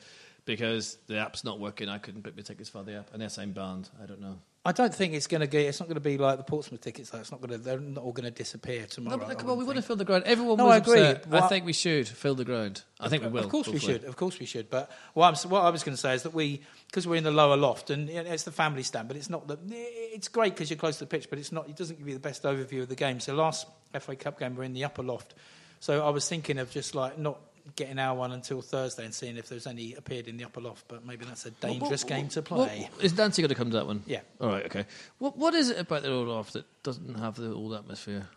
Because 0.46 0.98
the 1.08 1.18
app's 1.20 1.44
not 1.44 1.60
working, 1.60 1.90
I 1.90 1.98
couldn't 1.98 2.22
book 2.22 2.36
my 2.38 2.42
tickets 2.44 2.70
for 2.70 2.82
the 2.84 3.00
app, 3.00 3.10
unless 3.14 3.38
I'm 3.38 3.52
banned. 3.52 3.90
I 4.02 4.06
don't 4.06 4.22
know. 4.22 4.40
I 4.68 4.74
don't 4.74 4.94
think 4.94 5.14
it's 5.14 5.28
going 5.28 5.40
to 5.40 5.48
be. 5.48 5.60
It's 5.60 5.80
not 5.80 5.88
going 5.88 5.96
to 5.96 6.02
be 6.02 6.18
like 6.18 6.38
the 6.38 6.44
Portsmouth 6.44 6.82
tickets. 6.82 7.10
Though. 7.10 7.20
It's 7.20 7.32
not 7.32 7.40
going 7.40 7.52
to. 7.52 7.58
They're 7.58 7.80
not 7.80 8.04
all 8.04 8.12
going 8.12 8.26
to 8.26 8.32
disappear 8.32 8.86
tomorrow. 8.86 9.16
No, 9.16 9.26
but 9.26 9.40
come 9.40 9.50
on, 9.50 9.58
we 9.58 9.64
want 9.64 9.78
to 9.78 9.82
fill 9.82 9.96
the 9.96 10.04
ground. 10.04 10.26
Everyone 10.26 10.58
No, 10.58 10.66
was 10.66 10.74
I 10.74 10.78
agree. 10.78 11.02
upset. 11.06 11.34
I 11.34 11.48
think 11.48 11.66
we 11.66 11.72
should 11.72 12.06
fill 12.06 12.36
the 12.36 12.44
ground. 12.44 12.84
I 13.00 13.08
think 13.08 13.24
we 13.24 13.30
will. 13.30 13.46
Of 13.46 13.50
course 13.50 13.70
we 13.70 13.80
should. 13.80 14.04
Of 14.04 14.18
course 14.18 14.38
we 14.40 14.46
should. 14.46 14.70
But 14.70 14.92
what, 15.14 15.28
I'm, 15.46 15.50
what 15.50 15.64
I 15.64 15.70
was 15.70 15.84
going 15.84 15.96
to 15.96 16.02
say 16.02 16.16
is 16.16 16.24
that 16.24 16.34
we, 16.34 16.64
because 16.88 17.08
we're 17.08 17.16
in 17.16 17.24
the 17.24 17.32
lower 17.32 17.56
loft, 17.56 17.92
and 17.92 18.10
it's 18.10 18.44
the 18.44 18.52
family 18.52 18.84
stand, 18.84 19.08
but 19.08 19.16
it's 19.16 19.30
not 19.30 19.48
the. 19.48 19.58
It's 19.72 20.28
great 20.28 20.54
because 20.54 20.70
you're 20.70 20.78
close 20.78 20.98
to 20.98 21.06
the 21.06 21.10
pitch, 21.10 21.30
but 21.30 21.40
it's 21.40 21.54
not. 21.54 21.70
It 21.70 21.78
doesn't 21.78 21.98
give 21.98 22.08
you 22.10 22.16
the 22.16 22.20
best 22.20 22.44
overview 22.44 22.82
of 22.82 22.90
the 22.90 22.96
game. 22.96 23.22
So 23.22 23.36
last 23.36 23.68
FA 23.98 24.18
Cup 24.18 24.38
game, 24.38 24.58
we're 24.58 24.64
in 24.64 24.74
the 24.74 24.84
upper 24.84 25.02
loft. 25.02 25.34
So 25.80 26.06
I 26.06 26.10
was 26.10 26.28
thinking 26.28 26.58
of 26.58 26.72
just 26.72 26.94
like 26.94 27.18
not 27.18 27.40
getting 27.76 28.00
our 28.00 28.16
one 28.16 28.32
until 28.32 28.62
Thursday 28.62 29.06
and 29.06 29.14
seeing 29.14 29.38
if 29.38 29.50
there's 29.50 29.68
any 29.68 29.94
appeared 29.94 30.28
in 30.28 30.38
the 30.38 30.46
upper 30.46 30.62
loft. 30.62 30.86
But 30.88 31.06
maybe 31.06 31.26
that's 31.26 31.46
a 31.46 31.52
dangerous 31.52 32.04
game 32.04 32.28
to 32.30 32.42
play. 32.42 32.90
What, 32.94 33.04
is 33.04 33.18
Nancy 33.18 33.42
going 33.42 33.50
to 33.50 33.56
come 33.56 33.70
to 33.72 33.78
that 33.78 33.88
one? 33.88 34.04
Yeah. 34.06 34.22
All 34.40 34.50
right. 34.50 34.66
Okay. 34.66 34.86
What 35.20 35.38
What 35.38 35.54
is 35.54 35.70
it 35.70 35.80
about 35.80 36.04
the 36.04 36.12
old 36.12 36.28
loft 36.28 36.54
that 36.54 36.66
doesn't 36.84 37.16
have 37.20 37.36
the 37.36 37.54
old 37.54 37.74
atmosphere? 37.74 38.28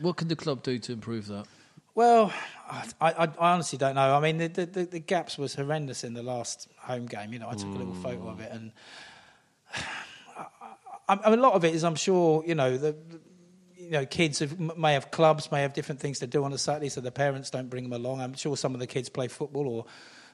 What 0.00 0.16
can 0.16 0.28
the 0.28 0.36
club 0.36 0.62
do 0.62 0.78
to 0.78 0.92
improve 0.92 1.26
that? 1.28 1.46
Well, 1.94 2.30
I, 2.68 2.84
I, 3.00 3.12
I 3.24 3.52
honestly 3.52 3.78
don't 3.78 3.94
know. 3.94 4.14
I 4.14 4.20
mean, 4.20 4.36
the, 4.36 4.48
the, 4.48 4.66
the, 4.66 4.84
the 4.84 4.98
gaps 4.98 5.38
was 5.38 5.54
horrendous 5.54 6.04
in 6.04 6.12
the 6.12 6.22
last 6.22 6.68
home 6.76 7.06
game. 7.06 7.32
You 7.32 7.38
know, 7.38 7.48
I 7.48 7.54
took 7.54 7.68
a 7.68 7.78
little 7.78 7.94
mm. 7.94 8.02
photo 8.02 8.28
of 8.28 8.40
it, 8.40 8.52
and 8.52 8.72
I, 9.74 10.44
I, 11.08 11.18
I 11.24 11.30
mean, 11.30 11.38
a 11.38 11.42
lot 11.42 11.54
of 11.54 11.64
it 11.64 11.74
is, 11.74 11.84
I'm 11.84 11.94
sure, 11.94 12.44
you 12.46 12.54
know, 12.54 12.76
the, 12.76 12.92
the- 12.92 13.20
you 13.86 13.92
know, 13.92 14.06
kids 14.06 14.40
have, 14.40 14.58
may 14.58 14.94
have 14.94 15.10
clubs, 15.10 15.52
may 15.52 15.62
have 15.62 15.72
different 15.72 16.00
things 16.00 16.18
to 16.18 16.26
do 16.26 16.44
on 16.44 16.52
a 16.52 16.58
Saturday, 16.58 16.88
so 16.88 17.00
the 17.00 17.12
parents 17.12 17.50
don't 17.50 17.70
bring 17.70 17.84
them 17.84 17.92
along. 17.92 18.20
I'm 18.20 18.34
sure 18.34 18.56
some 18.56 18.74
of 18.74 18.80
the 18.80 18.86
kids 18.86 19.08
play 19.08 19.28
football, 19.28 19.68
or 19.68 19.86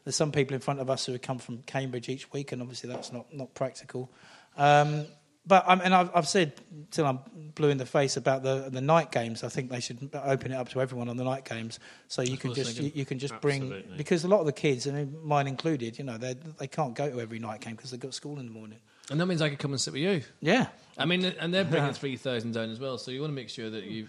there's 0.05 0.17
some 0.17 0.33
people 0.33 0.55
in 0.55 0.61
front 0.61 0.81
of 0.81 0.89
us 0.89 1.07
who 1.07 1.19
come 1.19 1.39
from 1.39 1.59
Cambridge 1.63 2.09
each 2.09 2.33
week, 2.33 2.53
and 2.53 2.63
obviously 2.63 2.91
that's 2.91 3.13
not 3.13 3.33
not 3.33 3.55
practical. 3.55 4.11
Um, 4.57 5.07
but 5.45 5.65
I 5.67 5.75
mean, 5.75 5.93
I've, 5.93 6.11
I've 6.15 6.29
said 6.29 6.55
till 6.91 7.05
I'm 7.05 7.19
blue 7.55 7.71
in 7.71 7.79
the 7.79 7.87
face 7.87 8.17
about 8.17 8.43
the 8.43 8.69
the 8.71 8.81
night 8.81 9.13
games. 9.13 9.45
I 9.45 9.49
think 9.49 9.71
they 9.71 9.81
should 9.81 10.11
open 10.15 10.53
it 10.53 10.55
up 10.55 10.71
to 10.71 10.81
everyone 10.81 11.09
on 11.09 11.17
the 11.17 11.25
night 11.25 11.45
games, 11.45 11.79
so 12.09 12.23
you 12.23 12.39
can 12.39 12.51
what 12.51 12.59
I 12.59 12.61
was 12.61 12.75
just 12.75 12.81
you, 12.81 12.93
you 12.95 13.05
can 13.05 13.19
just 13.19 13.39
bring 13.41 13.85
because 13.97 14.25
a 14.25 14.29
lot 14.29 14.41
of 14.41 14.47
the 14.47 14.53
kids, 14.53 14.87
I 14.87 14.93
mean, 14.93 15.17
mine 15.23 15.47
included, 15.47 15.99
you 15.99 16.05
know, 16.05 16.17
they 16.17 16.35
they 16.59 16.69
can't 16.69 16.95
go 16.95 17.11
to 17.11 17.21
every 17.21 17.39
night 17.39 17.61
game 17.61 17.75
because 17.75 17.91
they've 17.91 18.01
got 18.01 18.15
school 18.15 18.39
in 18.39 18.47
the 18.47 18.53
morning. 18.53 18.79
And 19.13 19.21
that 19.21 19.27
means 19.27 19.43
I 19.43 19.51
could 19.51 19.59
come 19.59 19.73
and 19.73 19.81
sit 19.81 19.93
with 19.93 20.03
you. 20.03 20.23
Yeah, 20.41 20.69
I 20.97 21.05
mean, 21.05 21.25
and 21.25 21.53
they're 21.53 21.65
bringing 21.65 21.93
three 21.95 22.17
thousand 22.17 22.53
down 22.53 22.71
as 22.71 22.81
well. 22.81 22.97
So 22.97 23.11
you 23.11 23.21
want 23.21 23.31
to 23.31 23.37
make 23.37 23.51
sure 23.51 23.69
that 23.71 23.85
you, 23.85 24.09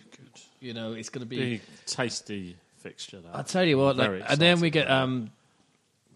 you 0.60 0.74
know, 0.74 0.94
it's 0.94 1.10
going 1.10 1.22
to 1.24 1.28
be. 1.28 1.38
Big 1.38 1.62
tasty 1.86 2.56
fixture. 2.78 3.20
That. 3.20 3.36
I'll 3.36 3.44
tell 3.44 3.66
you 3.66 3.78
what, 3.78 3.98
like, 3.98 4.10
Very 4.10 4.22
and 4.22 4.40
then 4.40 4.62
we 4.62 4.70
get 4.70 4.90
um, 4.90 5.30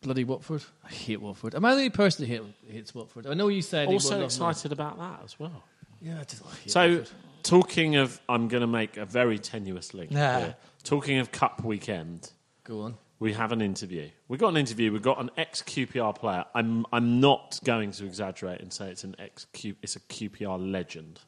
bloody 0.02 0.24
Watford. 0.24 0.64
I 0.86 0.90
hate 0.90 1.22
Watford. 1.22 1.54
Am 1.54 1.66
I 1.66 1.72
the 1.72 1.76
only 1.78 1.90
person 1.90 2.26
who 2.26 2.34
hate, 2.34 2.44
hates 2.70 2.96
Watford? 2.96 3.28
I 3.28 3.34
know 3.34 3.50
you 3.50 3.62
said 3.62 3.90
you 3.90 3.96
also 3.96 4.10
wouldn't 4.16 4.32
have 4.32 4.50
excited 4.50 4.72
about 4.72 4.98
that 5.00 5.22
as 5.24 5.38
well. 5.38 5.64
Yeah, 6.02 6.20
I 6.22 6.24
just 6.24 6.46
I 6.46 6.50
hate 6.56 6.72
So 6.72 6.90
Watford. 6.90 7.10
talking 7.44 7.96
of, 7.98 8.22
I'm 8.30 8.48
going 8.48 8.62
to 8.62 8.68
make 8.68 8.98
a 8.98 9.06
very 9.06 9.38
tenuous 9.38 9.94
link. 9.94 10.12
Nah. 10.12 10.40
here. 10.40 10.56
Talking 10.84 11.18
of 11.20 11.32
Cup 11.32 11.64
weekend, 11.64 12.32
Go 12.64 12.82
on. 12.82 12.98
We 13.20 13.34
have 13.34 13.52
an 13.52 13.62
interview. 13.62 14.10
We've 14.28 14.40
got 14.40 14.50
an 14.50 14.58
interview. 14.58 14.92
We've 14.92 15.02
got 15.02 15.20
an 15.20 15.32
ex 15.38 15.64
QPR 15.64 16.16
player. 16.16 16.46
I'm 16.54 16.86
I'm 16.94 17.20
not 17.20 17.60
going 17.64 17.92
to 17.94 18.06
exaggerate 18.06 18.62
and 18.62 18.72
say 18.72 18.90
it's 18.90 19.04
an 19.04 19.16
ex 19.18 19.48
it's 19.82 19.96
a 19.96 20.00
QPR 20.00 20.72
legend, 20.72 21.20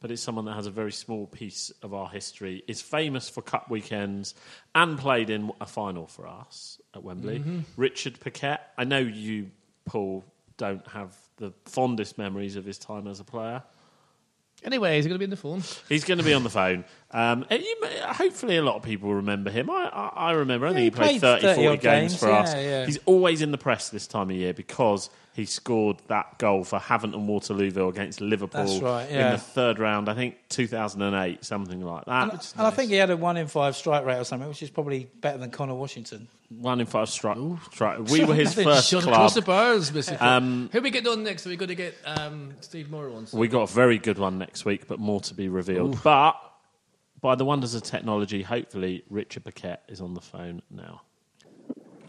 but 0.00 0.10
it's 0.10 0.22
someone 0.22 0.46
that 0.46 0.54
has 0.54 0.66
a 0.66 0.70
very 0.70 0.92
small 0.92 1.26
piece 1.26 1.70
of 1.82 1.92
our 1.92 2.08
history. 2.08 2.62
Is 2.66 2.80
famous 2.80 3.28
for 3.28 3.42
cup 3.42 3.70
weekends 3.70 4.34
and 4.74 4.98
played 4.98 5.28
in 5.28 5.52
a 5.60 5.66
final 5.66 6.06
for 6.06 6.26
us 6.26 6.80
at 6.94 7.02
Wembley. 7.02 7.40
Mm-hmm. 7.40 7.60
Richard 7.76 8.18
Pacquette. 8.20 8.60
I 8.78 8.84
know 8.84 8.98
you, 8.98 9.50
Paul, 9.84 10.24
don't 10.56 10.86
have 10.88 11.14
the 11.36 11.52
fondest 11.66 12.16
memories 12.16 12.56
of 12.56 12.64
his 12.64 12.78
time 12.78 13.06
as 13.06 13.20
a 13.20 13.24
player. 13.24 13.62
Anyway, 14.64 14.98
is 14.98 15.04
he 15.04 15.08
going 15.08 15.16
to 15.16 15.18
be 15.18 15.24
in 15.24 15.30
the 15.30 15.36
phone? 15.36 15.62
He's 15.88 16.04
going 16.04 16.18
to 16.18 16.24
be 16.24 16.34
on 16.34 16.42
the 16.42 16.50
phone. 16.50 16.84
Um, 17.10 17.46
and 17.48 17.62
you 17.62 17.80
may, 17.80 17.98
hopefully, 18.00 18.56
a 18.56 18.62
lot 18.62 18.76
of 18.76 18.82
people 18.82 19.14
remember 19.14 19.50
him. 19.50 19.70
I, 19.70 19.88
I, 19.92 20.08
I 20.28 20.32
remember. 20.32 20.66
I 20.66 20.70
think 20.70 20.78
he, 20.78 20.84
he 20.84 20.90
played, 20.90 21.20
played 21.20 21.40
30, 21.40 21.54
40 21.54 21.54
30 21.54 21.66
odd 21.68 21.80
games, 21.80 22.12
games, 22.12 22.20
for 22.20 22.30
us. 22.30 22.54
yeah, 22.54 22.60
yeah. 22.60 22.86
He's 22.86 22.98
always 23.06 23.40
in 23.40 23.52
the 23.52 23.58
press 23.58 23.88
this 23.90 24.06
time 24.06 24.30
of 24.30 24.36
year 24.36 24.52
because 24.52 25.10
he 25.38 25.44
scored 25.44 25.98
that 26.08 26.36
goal 26.38 26.64
for 26.64 26.80
Havant 26.80 27.14
and 27.14 27.28
Waterlooville 27.28 27.88
against 27.90 28.20
Liverpool 28.20 28.66
That's 28.66 28.82
right, 28.82 29.08
in 29.08 29.30
the 29.30 29.38
third 29.38 29.78
round. 29.78 30.08
I 30.08 30.14
think 30.14 30.34
2008, 30.48 31.44
something 31.44 31.80
like 31.80 32.06
that. 32.06 32.52
And 32.56 32.66
I 32.66 32.70
think 32.70 32.90
he 32.90 32.96
had 32.96 33.10
a 33.10 33.16
one 33.16 33.36
in 33.36 33.46
five 33.46 33.76
strike 33.76 34.04
rate 34.04 34.18
or 34.18 34.24
something, 34.24 34.48
which 34.48 34.64
is 34.64 34.70
probably 34.70 35.08
better 35.20 35.38
than 35.38 35.52
Conor 35.52 35.76
Washington. 35.76 36.26
One 36.48 36.80
in 36.80 36.86
five 36.86 37.08
strike. 37.08 37.38
strike. 37.70 38.00
We 38.10 38.24
were 38.24 38.34
his 38.34 38.52
first 38.52 38.88
Shot 38.88 39.04
club. 39.04 39.14
across 39.14 39.34
the 39.34 39.42
bars, 39.42 39.92
Mr. 39.92 40.20
Um, 40.20 40.70
Who 40.72 40.80
we 40.80 40.90
get 40.90 41.06
on 41.06 41.22
next? 41.22 41.46
Are 41.46 41.50
we 41.50 41.56
going 41.56 41.68
to 41.68 41.76
get 41.76 41.94
um, 42.04 42.54
Steve 42.60 42.90
Moore 42.90 43.08
on? 43.08 43.28
We 43.32 43.46
got 43.46 43.70
a 43.70 43.72
very 43.72 43.98
good 43.98 44.18
one 44.18 44.38
next 44.38 44.64
week, 44.64 44.88
but 44.88 44.98
more 44.98 45.20
to 45.20 45.34
be 45.34 45.48
revealed. 45.48 46.02
But 46.02 46.34
by 47.20 47.36
the 47.36 47.44
wonders 47.44 47.76
of 47.76 47.84
technology, 47.84 48.42
hopefully 48.42 49.04
Richard 49.08 49.44
Pacquette 49.44 49.82
is 49.86 50.00
on 50.00 50.14
the 50.14 50.20
phone 50.20 50.62
now. 50.68 51.02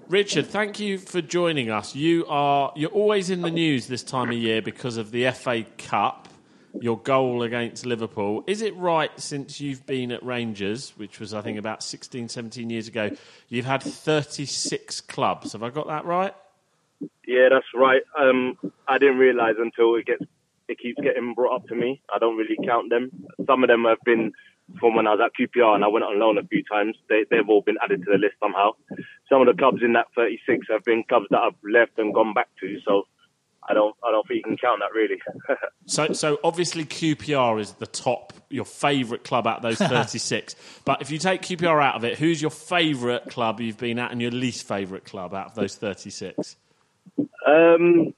Richard, 0.10 0.48
thank 0.48 0.80
you 0.80 0.98
for 0.98 1.22
joining 1.22 1.70
us. 1.70 1.96
You 1.96 2.26
are 2.28 2.74
you're 2.76 2.90
always 2.90 3.30
in 3.30 3.42
the 3.42 3.52
news 3.52 3.86
this 3.86 4.02
time 4.02 4.30
of 4.30 4.38
year 4.38 4.60
because 4.60 4.98
of 4.98 5.12
the 5.12 5.30
FA 5.30 5.64
Cup, 5.78 6.28
your 6.82 6.98
goal 6.98 7.44
against 7.44 7.86
Liverpool. 7.86 8.44
Is 8.48 8.64
it 8.64 8.76
right 8.76 9.12
since 9.18 9.62
you've 9.62 9.86
been 9.86 10.12
at 10.12 10.24
Rangers, 10.24 10.94
which 10.98 11.20
was 11.20 11.36
I 11.36 11.42
think 11.42 11.60
about 11.60 11.84
16 11.84 12.28
17 12.28 12.72
years 12.72 12.88
ago, 12.88 13.12
you've 13.50 13.66
had 13.66 13.84
36 13.84 15.02
clubs. 15.02 15.54
Have 15.54 15.62
I 15.62 15.70
got 15.70 15.86
that 15.86 16.06
right? 16.06 16.34
Yeah, 17.28 17.50
that's 17.52 17.68
right. 17.76 18.02
Um, 18.20 18.58
I 18.88 18.98
didn't 18.98 19.20
realise 19.20 19.58
until 19.60 19.94
it 19.94 20.08
gets 20.08 20.24
it 20.68 20.80
keeps 20.80 21.00
getting 21.04 21.36
brought 21.36 21.56
up 21.56 21.68
to 21.68 21.76
me. 21.76 22.02
I 22.12 22.18
don't 22.18 22.36
really 22.36 22.58
count 22.66 22.90
them. 22.90 23.12
Some 23.46 23.64
of 23.64 23.68
them 23.68 23.84
have 23.84 24.02
been 24.06 24.32
from 24.80 24.96
when 24.96 25.08
I 25.08 25.16
was 25.16 25.22
at 25.24 25.32
QPR 25.40 25.76
and 25.76 25.84
I 25.84 25.88
went 25.88 26.06
on 26.06 26.20
loan 26.20 26.38
a 26.38 26.44
few 26.44 26.64
times. 26.64 26.96
They, 27.10 27.26
they've 27.30 27.48
all 27.48 27.62
been 27.62 27.78
added 27.84 28.04
to 28.06 28.12
the 28.12 28.18
list 28.18 28.36
somehow. 28.40 28.72
Some 29.30 29.42
of 29.42 29.48
the 29.48 29.58
clubs 29.58 29.82
in 29.84 29.94
that 29.94 30.08
36 30.16 30.68
have 30.70 30.84
been 30.84 31.04
clubs 31.08 31.28
that 31.32 31.40
I've 31.40 31.56
left 31.64 31.98
and 31.98 32.14
gone 32.14 32.34
back 32.34 32.50
to. 32.62 32.80
So 32.86 33.04
I 33.68 33.74
don't 33.74 33.96
I 34.04 34.12
don't 34.12 34.28
think 34.28 34.38
you 34.38 34.44
can 34.44 34.58
count 34.58 34.82
that 34.82 34.98
really. 34.98 35.20
So, 35.86 36.14
so 36.14 36.38
obviously 36.44 36.86
QPR 36.86 37.60
is 37.60 37.72
the 37.74 37.88
top, 37.88 38.34
your 38.52 38.64
favourite 38.64 39.24
club 39.24 39.48
out 39.48 39.58
of 39.58 39.64
those 39.64 39.78
36. 39.90 40.56
but 40.86 41.02
if 41.02 41.10
you 41.10 41.18
take 41.18 41.42
QPR 41.42 41.84
out 41.84 41.96
of 41.96 42.04
it, 42.04 42.20
who's 42.20 42.40
your 42.40 42.52
favourite 42.52 43.28
club 43.28 43.60
you've 43.60 43.80
been 43.80 43.98
at 43.98 44.12
and 44.12 44.22
your 44.22 44.30
least 44.30 44.68
favourite 44.68 45.04
club 45.04 45.34
out 45.34 45.48
of 45.48 45.56
those 45.56 45.76
36? 45.78 46.58
Um, 47.48 48.14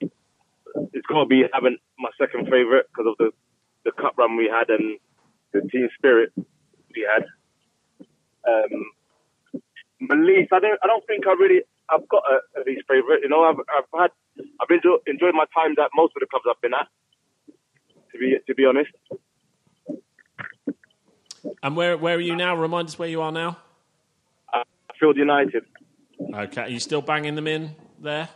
it's 0.00 1.06
got 1.06 1.20
to 1.20 1.26
be 1.26 1.44
having 1.52 1.76
my 1.98 2.08
second 2.18 2.44
favourite 2.44 2.86
because 2.88 3.10
of 3.10 3.18
the, 3.18 3.30
the 3.84 3.92
cup 3.92 4.16
run 4.16 4.38
we 4.38 4.50
had 4.50 4.70
and 4.70 4.98
the 5.52 5.60
team 5.62 5.88
spirit 5.96 6.32
we 6.36 7.06
had. 7.12 7.24
Um, 8.48 8.90
I 10.10 10.58
don't, 10.58 10.78
I 10.82 10.86
don't 10.86 11.06
think 11.06 11.26
I 11.26 11.32
really, 11.32 11.62
I've 11.88 12.08
got 12.08 12.22
a, 12.28 12.60
a 12.60 12.64
least 12.66 12.82
favourite. 12.88 13.22
You 13.22 13.28
know, 13.28 13.44
I've, 13.44 13.58
I've 13.58 14.00
had, 14.00 14.10
I've 14.60 14.70
enjoyed, 14.70 15.00
enjoyed 15.06 15.34
my 15.34 15.44
time 15.54 15.72
at 15.72 15.90
most 15.94 16.12
of 16.16 16.20
the 16.20 16.26
clubs 16.26 16.44
I've 16.50 16.60
been 16.60 16.74
at. 16.74 16.88
To 18.12 18.18
be, 18.18 18.36
to 18.46 18.54
be 18.54 18.66
honest, 18.66 18.90
And 21.62 21.76
where, 21.76 21.96
where 21.96 22.16
are 22.16 22.20
you 22.20 22.36
now? 22.36 22.56
Remind 22.56 22.88
us 22.88 22.98
where 22.98 23.08
you 23.08 23.22
are 23.22 23.32
now. 23.32 23.58
Field 24.98 25.16
United. 25.16 25.64
Okay, 26.32 26.62
are 26.62 26.68
you 26.68 26.78
still 26.78 27.02
banging 27.02 27.34
them 27.34 27.48
in 27.48 27.74
there? 28.00 28.28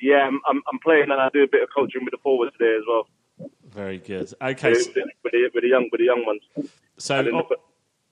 Yeah, 0.00 0.26
I'm, 0.26 0.40
I'm, 0.48 0.62
I'm 0.72 0.78
playing 0.82 1.10
and 1.10 1.20
I 1.20 1.28
do 1.32 1.42
a 1.42 1.46
bit 1.46 1.62
of 1.62 1.68
coaching 1.74 2.04
with 2.04 2.12
the 2.12 2.18
forwards 2.22 2.54
there 2.58 2.76
as 2.76 2.84
well. 2.88 3.06
Very 3.74 3.98
good. 3.98 4.32
Okay, 4.40 4.70
With, 4.70 4.94
the, 4.94 5.02
with 5.24 5.32
the 5.62 5.68
young, 5.68 5.88
with 5.90 5.98
the 5.98 6.04
young 6.04 6.24
ones. 6.24 6.42
So 6.96 7.44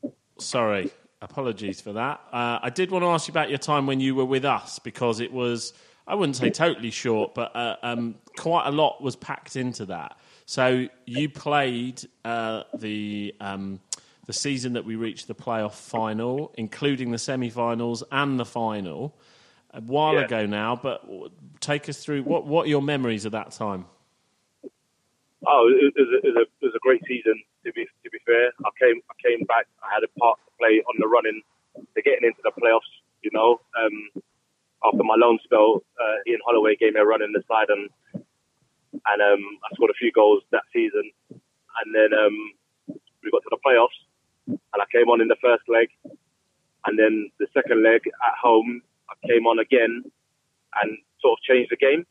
oh, 0.02 0.12
sorry, 0.38 0.90
apologies 1.20 1.80
for 1.80 1.92
that. 1.92 2.20
Uh, 2.32 2.58
I 2.62 2.70
did 2.70 2.90
want 2.90 3.04
to 3.04 3.08
ask 3.08 3.28
you 3.28 3.32
about 3.32 3.48
your 3.48 3.58
time 3.58 3.86
when 3.86 4.00
you 4.00 4.14
were 4.14 4.24
with 4.24 4.44
us 4.44 4.80
because 4.80 5.20
it 5.20 5.32
was, 5.32 5.72
I 6.06 6.16
wouldn't 6.16 6.36
say 6.36 6.50
totally 6.50 6.90
short, 6.90 7.34
but 7.34 7.54
uh, 7.54 7.76
um, 7.84 8.16
quite 8.36 8.66
a 8.66 8.72
lot 8.72 9.00
was 9.02 9.14
packed 9.14 9.54
into 9.54 9.86
that. 9.86 10.18
So 10.46 10.88
you 11.06 11.28
played 11.28 12.02
uh, 12.24 12.64
the 12.74 13.34
um, 13.40 13.80
the 14.26 14.32
season 14.32 14.72
that 14.74 14.84
we 14.84 14.96
reached 14.96 15.28
the 15.28 15.34
playoff 15.34 15.74
final, 15.74 16.52
including 16.58 17.10
the 17.12 17.18
semi-finals 17.18 18.02
and 18.12 18.38
the 18.38 18.44
final, 18.44 19.16
a 19.72 19.80
while 19.80 20.14
Yeah. 20.14 20.24
ago 20.24 20.46
now. 20.46 20.74
But 20.74 21.04
take 21.60 21.88
us 21.88 22.04
through 22.04 22.24
what 22.24 22.46
what 22.46 22.66
are 22.66 22.68
your 22.68 22.82
memories 22.82 23.24
of 23.24 23.32
that 23.32 23.52
time? 23.52 23.86
Oh, 25.46 25.66
it 25.66 25.90
was, 25.98 26.10
a, 26.10 26.18
it, 26.22 26.34
was 26.34 26.38
a, 26.38 26.46
it 26.46 26.66
was 26.70 26.76
a 26.76 26.82
great 26.86 27.02
season. 27.06 27.34
To 27.66 27.72
be 27.72 27.84
to 27.84 28.10
be 28.10 28.18
fair, 28.26 28.50
I 28.64 28.70
came 28.78 29.02
I 29.10 29.14
came 29.18 29.46
back. 29.46 29.66
I 29.82 29.90
had 29.94 30.02
a 30.06 30.10
part 30.18 30.38
to 30.46 30.50
play 30.58 30.82
on 30.86 30.94
the 30.98 31.06
running 31.08 31.42
to 31.74 32.02
getting 32.02 32.26
into 32.26 32.42
the 32.42 32.54
playoffs. 32.54 32.90
You 33.22 33.30
know, 33.34 33.60
um, 33.78 34.22
after 34.84 35.02
my 35.02 35.14
loan 35.18 35.38
spell, 35.42 35.82
uh, 35.98 36.18
Ian 36.26 36.40
Holloway 36.46 36.76
gave 36.76 36.94
me 36.94 37.00
a 37.00 37.04
run 37.04 37.22
in 37.22 37.32
the 37.32 37.42
side, 37.46 37.70
and 37.70 37.90
and 38.14 39.18
um, 39.22 39.42
I 39.66 39.74
scored 39.74 39.90
a 39.90 39.98
few 39.98 40.12
goals 40.12 40.42
that 40.50 40.66
season. 40.72 41.10
And 41.30 41.94
then 41.94 42.10
um, 42.12 42.36
we 43.24 43.30
got 43.30 43.42
to 43.42 43.50
the 43.50 43.62
playoffs, 43.64 43.98
and 44.46 44.78
I 44.78 44.86
came 44.92 45.08
on 45.08 45.20
in 45.20 45.28
the 45.28 45.40
first 45.42 45.64
leg, 45.68 45.88
and 46.86 46.98
then 46.98 47.30
the 47.40 47.46
second 47.54 47.82
leg 47.82 48.02
at 48.06 48.36
home, 48.40 48.82
I 49.10 49.14
came 49.26 49.46
on 49.46 49.58
again, 49.58 50.04
and 50.82 50.98
sort 51.20 51.38
of 51.38 51.42
changed 51.42 51.70
the 51.70 51.76
game. 51.76 52.06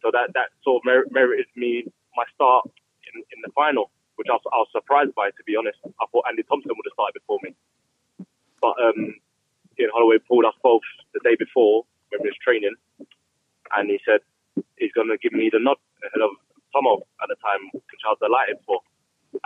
So 0.00 0.10
that 0.12 0.32
that 0.34 0.48
sort 0.62 0.80
of 0.80 0.84
mer- 0.86 1.10
merited 1.10 1.46
me 1.56 1.84
my 2.18 2.26
start 2.34 2.66
in, 3.06 3.22
in 3.30 3.38
the 3.46 3.52
final, 3.54 3.94
which 4.18 4.26
I 4.26 4.34
was, 4.34 4.44
I 4.50 4.58
was 4.58 4.70
surprised 4.74 5.14
by, 5.14 5.30
to 5.30 5.42
be 5.46 5.54
honest. 5.54 5.78
I 5.86 6.04
thought 6.10 6.26
Andy 6.26 6.42
Thomson 6.42 6.74
would 6.74 6.88
have 6.90 6.98
started 6.98 7.14
before 7.22 7.38
me. 7.46 7.54
But 8.58 8.74
um, 8.82 9.14
Ian 9.78 9.94
Holloway 9.94 10.18
pulled 10.26 10.42
us 10.42 10.58
both 10.66 10.82
the 11.14 11.22
day 11.22 11.38
before 11.38 11.86
when 12.10 12.26
we 12.26 12.34
was 12.34 12.40
training, 12.42 12.74
and 13.78 13.86
he 13.86 14.02
said 14.02 14.26
he's 14.82 14.90
going 14.98 15.06
to 15.14 15.18
give 15.22 15.30
me 15.30 15.46
the 15.46 15.62
nod 15.62 15.78
ahead 16.02 16.22
of 16.26 16.34
Tomo 16.74 17.06
at 17.22 17.30
the 17.30 17.38
time, 17.38 17.70
which 17.70 18.02
I 18.02 18.10
was 18.10 18.18
delighted 18.18 18.58
for. 18.66 18.82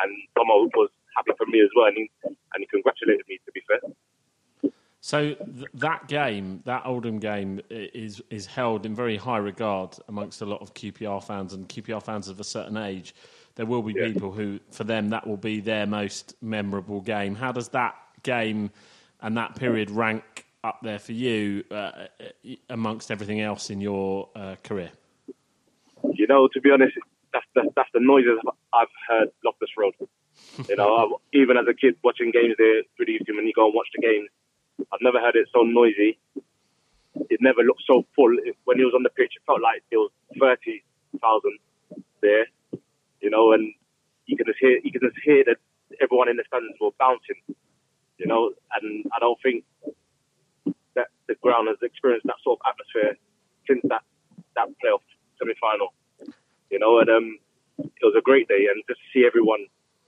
And 0.00 0.10
Tomo 0.32 0.72
was 0.72 0.88
happy 1.12 1.36
for 1.36 1.44
me 1.44 1.60
as 1.60 1.68
well, 1.76 1.92
and 1.92 1.98
he, 2.00 2.08
and 2.24 2.58
he 2.64 2.66
congratulated 2.72 3.28
me, 3.28 3.36
to 3.44 3.52
be 3.52 3.60
fair. 3.68 3.84
So 5.04 5.34
th- 5.34 5.66
that 5.74 6.06
game, 6.06 6.62
that 6.64 6.86
Oldham 6.86 7.18
game, 7.18 7.60
is 7.70 8.22
is 8.30 8.46
held 8.46 8.86
in 8.86 8.94
very 8.94 9.16
high 9.16 9.38
regard 9.38 9.96
amongst 10.06 10.42
a 10.42 10.46
lot 10.46 10.62
of 10.62 10.74
QPR 10.74 11.20
fans 11.22 11.52
and 11.52 11.68
QPR 11.68 12.00
fans 12.00 12.28
of 12.28 12.38
a 12.38 12.44
certain 12.44 12.76
age. 12.76 13.12
There 13.56 13.66
will 13.66 13.82
be 13.82 13.92
Yeah. 13.94 14.06
people 14.12 14.30
who, 14.30 14.60
for 14.70 14.84
them, 14.84 15.08
that 15.10 15.26
will 15.26 15.36
be 15.36 15.58
their 15.58 15.86
most 15.86 16.36
memorable 16.40 17.00
game. 17.00 17.34
How 17.34 17.50
does 17.50 17.68
that 17.70 17.96
game 18.22 18.70
and 19.20 19.36
that 19.36 19.56
period 19.56 19.90
rank 19.90 20.46
up 20.62 20.78
there 20.82 21.00
for 21.00 21.12
you 21.12 21.64
uh, 21.72 22.06
amongst 22.70 23.10
everything 23.10 23.40
else 23.40 23.70
in 23.70 23.80
your 23.80 24.28
uh, 24.36 24.54
career? 24.62 24.92
You 26.14 26.28
know, 26.28 26.46
to 26.46 26.60
be 26.60 26.70
honest, 26.70 26.96
that's 27.32 27.46
the, 27.56 27.68
that's 27.74 27.90
the 27.92 27.98
noises 28.00 28.38
I've 28.72 28.86
heard 29.08 29.30
Loftus 29.44 29.70
Road. 29.76 29.94
You 30.68 30.76
know, 30.76 31.20
even 31.32 31.56
as 31.56 31.66
a 31.68 31.74
kid 31.74 31.96
watching 32.04 32.30
games 32.30 32.54
there 32.56 32.82
through 32.96 33.06
the 33.06 33.14
YouTube, 33.18 33.34
when 33.36 33.46
you 33.48 33.52
go 33.52 33.66
and 33.66 33.74
watch 33.74 33.88
the 33.96 34.00
games, 34.00 34.28
I've 34.92 35.02
never 35.02 35.20
heard 35.20 35.36
it 35.36 35.48
so 35.54 35.62
noisy. 35.62 36.18
It 37.28 37.40
never 37.40 37.62
looked 37.62 37.82
so 37.86 38.04
full. 38.16 38.34
When 38.64 38.78
he 38.78 38.84
was 38.84 38.94
on 38.94 39.02
the 39.02 39.10
pitch, 39.10 39.32
it 39.36 39.42
felt 39.46 39.60
like 39.60 39.82
there 39.90 40.00
was 40.00 40.10
thirty 40.38 40.82
thousand 41.20 41.58
there. 42.20 42.46
You 43.20 43.30
know, 43.30 43.52
and 43.52 43.72
you 44.26 44.36
can 44.36 44.46
just 44.46 44.58
hear 44.58 44.78
you 44.82 44.90
can 44.90 45.02
just 45.02 45.16
hear 45.24 45.44
that 45.44 45.56
everyone 46.00 46.28
in 46.28 46.36
the 46.36 46.44
stands 46.46 46.76
were 46.80 46.90
bouncing. 46.98 47.40
You 48.18 48.26
know, 48.26 48.52
and 48.80 49.04
I 49.14 49.18
don't 49.18 49.38
think 49.42 49.64
that 50.94 51.08
the 51.28 51.34
ground 51.42 51.68
has 51.68 51.78
experienced 51.82 52.26
that 52.26 52.40
sort 52.42 52.60
of 52.60 52.72
atmosphere 52.72 53.18
since 53.66 53.80
that 53.88 54.02
that 54.56 54.68
playoff 54.82 55.04
semi 55.38 55.54
final. 55.60 55.92
You 56.70 56.78
know, 56.78 56.98
and 57.00 57.10
um, 57.10 57.38
it 57.78 58.04
was 58.04 58.14
a 58.16 58.22
great 58.22 58.48
day, 58.48 58.68
and 58.72 58.82
just 58.88 59.00
to 59.00 59.06
see 59.12 59.26
everyone 59.26 59.66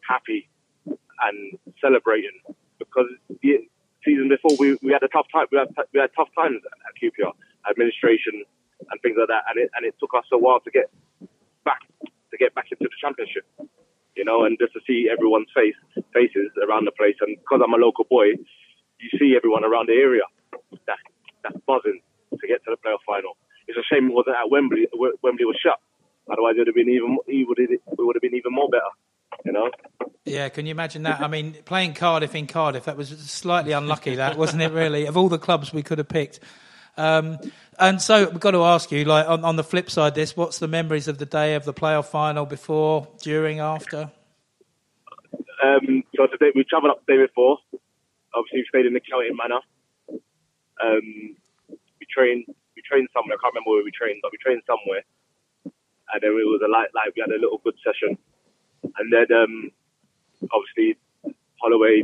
happy 0.08 0.48
and 0.86 1.58
celebrating 1.80 2.36
because 2.78 3.08
the 3.42 3.68
season 4.04 4.28
before 4.28 4.56
we, 4.58 4.78
we 4.82 4.92
had 4.92 5.02
a 5.02 5.08
tough 5.08 5.26
time. 5.32 5.46
We 5.50 5.58
had 5.58 5.68
we 5.92 6.00
had 6.00 6.10
tough 6.16 6.28
times 6.36 6.60
at 6.64 6.92
QPR, 7.00 7.32
administration 7.68 8.44
and 8.90 9.00
things 9.02 9.16
like 9.18 9.28
that, 9.28 9.44
and 9.48 9.58
it 9.58 9.70
and 9.74 9.86
it 9.86 9.94
took 10.00 10.12
us 10.16 10.24
a 10.32 10.38
while 10.38 10.60
to 10.60 10.70
get 10.70 10.90
back 11.64 11.80
to 12.02 12.36
get 12.36 12.54
back 12.54 12.66
into 12.70 12.84
the 12.84 12.98
championship. 13.00 13.44
You 14.16 14.24
know, 14.24 14.44
and 14.44 14.56
just 14.60 14.72
to 14.74 14.80
see 14.86 15.10
everyone's 15.10 15.50
face 15.54 15.74
faces 16.12 16.54
around 16.62 16.86
the 16.86 16.94
place, 16.94 17.16
and 17.20 17.36
because 17.36 17.60
I'm 17.64 17.74
a 17.74 17.82
local 17.82 18.04
boy, 18.04 18.38
you 19.00 19.10
see 19.18 19.34
everyone 19.36 19.64
around 19.64 19.88
the 19.88 19.98
area 19.98 20.22
that 20.86 21.00
that's 21.42 21.58
buzzing 21.66 22.00
to 22.30 22.46
get 22.46 22.62
to 22.64 22.70
the 22.70 22.78
playoff 22.78 23.02
final. 23.06 23.36
It's 23.66 23.78
a 23.78 23.82
shame 23.82 24.10
it 24.10 24.14
wasn't 24.14 24.36
at 24.36 24.50
Wembley. 24.50 24.86
Wembley 25.22 25.44
was 25.44 25.56
shut. 25.58 25.80
Otherwise, 26.30 26.54
it 26.56 26.60
would 26.60 26.68
have 26.68 26.78
been 26.78 26.90
even 26.90 27.18
it 27.26 27.48
would 27.48 27.58
have 27.58 28.22
been 28.22 28.36
even 28.36 28.52
more 28.52 28.68
better. 28.68 28.92
You 29.44 29.52
know. 29.52 29.70
Yeah, 30.24 30.48
can 30.48 30.64
you 30.64 30.70
imagine 30.70 31.02
that? 31.02 31.20
I 31.20 31.28
mean, 31.28 31.54
playing 31.66 31.94
Cardiff 31.94 32.34
in 32.34 32.46
Cardiff, 32.46 32.86
that 32.86 32.96
was 32.96 33.10
slightly 33.10 33.72
unlucky, 33.72 34.16
that 34.16 34.38
wasn't 34.38 34.62
it? 34.62 34.72
Really, 34.72 35.06
of 35.06 35.16
all 35.16 35.28
the 35.28 35.38
clubs 35.38 35.72
we 35.72 35.82
could 35.82 35.98
have 35.98 36.08
picked. 36.08 36.40
Um, 36.96 37.38
and 37.78 38.00
so 38.00 38.30
we've 38.30 38.40
got 38.40 38.52
to 38.52 38.62
ask 38.62 38.90
you, 38.90 39.04
like 39.04 39.28
on, 39.28 39.44
on 39.44 39.56
the 39.56 39.64
flip 39.64 39.90
side, 39.90 40.14
this, 40.14 40.36
what's 40.36 40.60
the 40.60 40.68
memories 40.68 41.08
of 41.08 41.18
the 41.18 41.26
day 41.26 41.56
of 41.56 41.64
the 41.64 41.74
playoff 41.74 42.06
final? 42.06 42.46
Before, 42.46 43.08
during, 43.20 43.60
after? 43.60 44.10
Um, 45.62 46.04
so 46.16 46.26
today 46.26 46.52
we 46.54 46.64
travelled 46.64 46.92
up 46.92 47.04
the 47.06 47.14
day 47.14 47.26
before. 47.26 47.58
Obviously, 48.34 48.60
we 48.60 48.66
stayed 48.68 48.86
in 48.86 48.94
the 48.94 49.00
county 49.00 49.30
manor. 49.30 49.60
Um, 50.80 51.36
we 51.70 52.06
trained. 52.08 52.46
We 52.76 52.82
trained 52.88 53.08
somewhere. 53.12 53.36
I 53.36 53.40
can't 53.42 53.54
remember 53.54 53.70
where 53.70 53.84
we 53.84 53.92
trained, 53.92 54.20
but 54.22 54.32
we 54.32 54.38
trained 54.38 54.62
somewhere. 54.66 55.04
And 55.64 56.22
then 56.22 56.30
it 56.30 56.48
was 56.48 56.62
a 56.64 56.70
light, 56.70 56.88
like 56.94 57.14
we 57.14 57.22
had 57.22 57.30
a 57.30 57.40
little 57.40 57.60
good 57.62 57.74
session. 57.84 58.18
And 58.98 59.12
then 59.12 59.26
um, 59.36 59.70
obviously 60.52 60.96
Holloway 61.60 62.02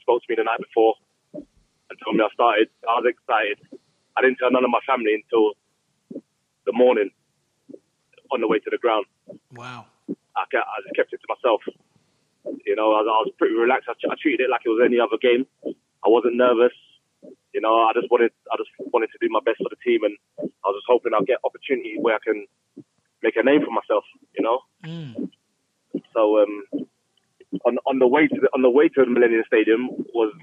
spoke 0.00 0.22
to 0.22 0.26
me 0.28 0.36
the 0.36 0.44
night 0.44 0.60
before 0.60 0.94
and 1.32 1.98
told 2.04 2.16
me 2.16 2.24
I 2.24 2.32
started. 2.34 2.68
I 2.88 3.00
was 3.00 3.06
excited. 3.08 3.58
I 4.16 4.22
didn't 4.22 4.38
tell 4.38 4.50
none 4.50 4.64
of 4.64 4.70
my 4.70 4.80
family 4.86 5.14
until 5.14 5.52
the 6.66 6.72
morning 6.72 7.10
on 8.32 8.40
the 8.40 8.48
way 8.48 8.58
to 8.58 8.70
the 8.70 8.78
ground. 8.78 9.06
Wow. 9.54 9.86
I, 10.36 10.44
kept, 10.50 10.66
I 10.66 10.82
just 10.84 10.94
kept 10.96 11.12
it 11.12 11.20
to 11.20 11.28
myself. 11.34 11.62
You 12.66 12.76
know, 12.76 12.92
I, 12.92 13.02
was- 13.02 13.10
I 13.10 13.18
was 13.24 13.32
pretty 13.38 13.54
relaxed. 13.54 13.88
I, 13.88 13.94
I 14.10 14.14
treated 14.20 14.40
it 14.46 14.50
like 14.50 14.62
it 14.64 14.68
was 14.70 14.82
any 14.84 14.98
other 15.00 15.18
game. 15.20 15.46
I 16.04 16.08
wasn't 16.08 16.36
nervous. 16.36 16.72
You 17.52 17.60
know, 17.60 17.74
I 17.82 17.92
just 17.94 18.10
wanted, 18.10 18.30
I 18.52 18.56
just 18.56 18.70
wanted 18.92 19.10
to 19.12 19.18
do 19.20 19.28
my 19.30 19.40
best 19.44 19.58
for 19.58 19.68
the 19.68 19.76
team, 19.84 20.04
and 20.04 20.16
I 20.38 20.66
was 20.70 20.78
just 20.78 20.86
hoping 20.88 21.12
I'll 21.12 21.24
get 21.26 21.38
opportunity 21.44 21.96
where 21.98 22.14
I 22.14 22.18
can 22.22 22.46
make 23.22 23.36
a 23.36 23.42
name 23.42 23.60
for 23.64 23.72
myself. 23.72 24.04
You 24.38 24.44
know. 24.44 24.60
So 26.14 26.42
um, 26.42 26.62
on 27.64 27.78
on 27.86 27.98
the 27.98 28.06
way 28.06 28.26
to 28.26 28.40
the, 28.40 28.48
on 28.54 28.62
the 28.62 28.70
way 28.70 28.88
to 28.88 29.04
the 29.04 29.10
Millennium 29.10 29.44
Stadium 29.46 29.88
was 30.14 30.34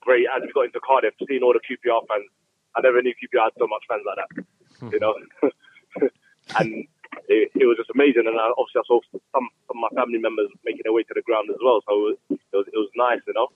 great. 0.00 0.26
As 0.34 0.42
we 0.42 0.52
got 0.52 0.66
into 0.66 0.80
Cardiff, 0.80 1.14
seeing 1.28 1.42
all 1.42 1.52
the 1.52 1.60
QPR 1.60 2.06
fans, 2.08 2.30
I 2.76 2.80
never 2.80 3.02
knew 3.02 3.14
QPR 3.14 3.44
had 3.44 3.52
so 3.58 3.66
much 3.66 3.84
fans 3.88 4.02
like 4.06 4.18
that. 4.18 4.44
You 4.92 5.00
know, 5.00 5.14
and 6.58 6.86
it, 7.28 7.50
it 7.54 7.66
was 7.66 7.76
just 7.76 7.90
amazing. 7.94 8.24
And 8.26 8.38
I, 8.38 8.50
obviously, 8.56 8.80
I 8.80 8.86
saw 8.86 9.00
some 9.12 9.20
some 9.68 9.76
of 9.84 9.90
my 9.90 10.02
family 10.02 10.18
members 10.18 10.48
making 10.64 10.82
their 10.84 10.92
way 10.92 11.02
to 11.02 11.14
the 11.14 11.22
ground 11.22 11.50
as 11.50 11.60
well. 11.62 11.80
So 11.86 12.16
it 12.30 12.38
was 12.52 12.66
it 12.72 12.78
was 12.78 12.90
nice, 12.96 13.20
you 13.26 13.34
know. 13.34 13.48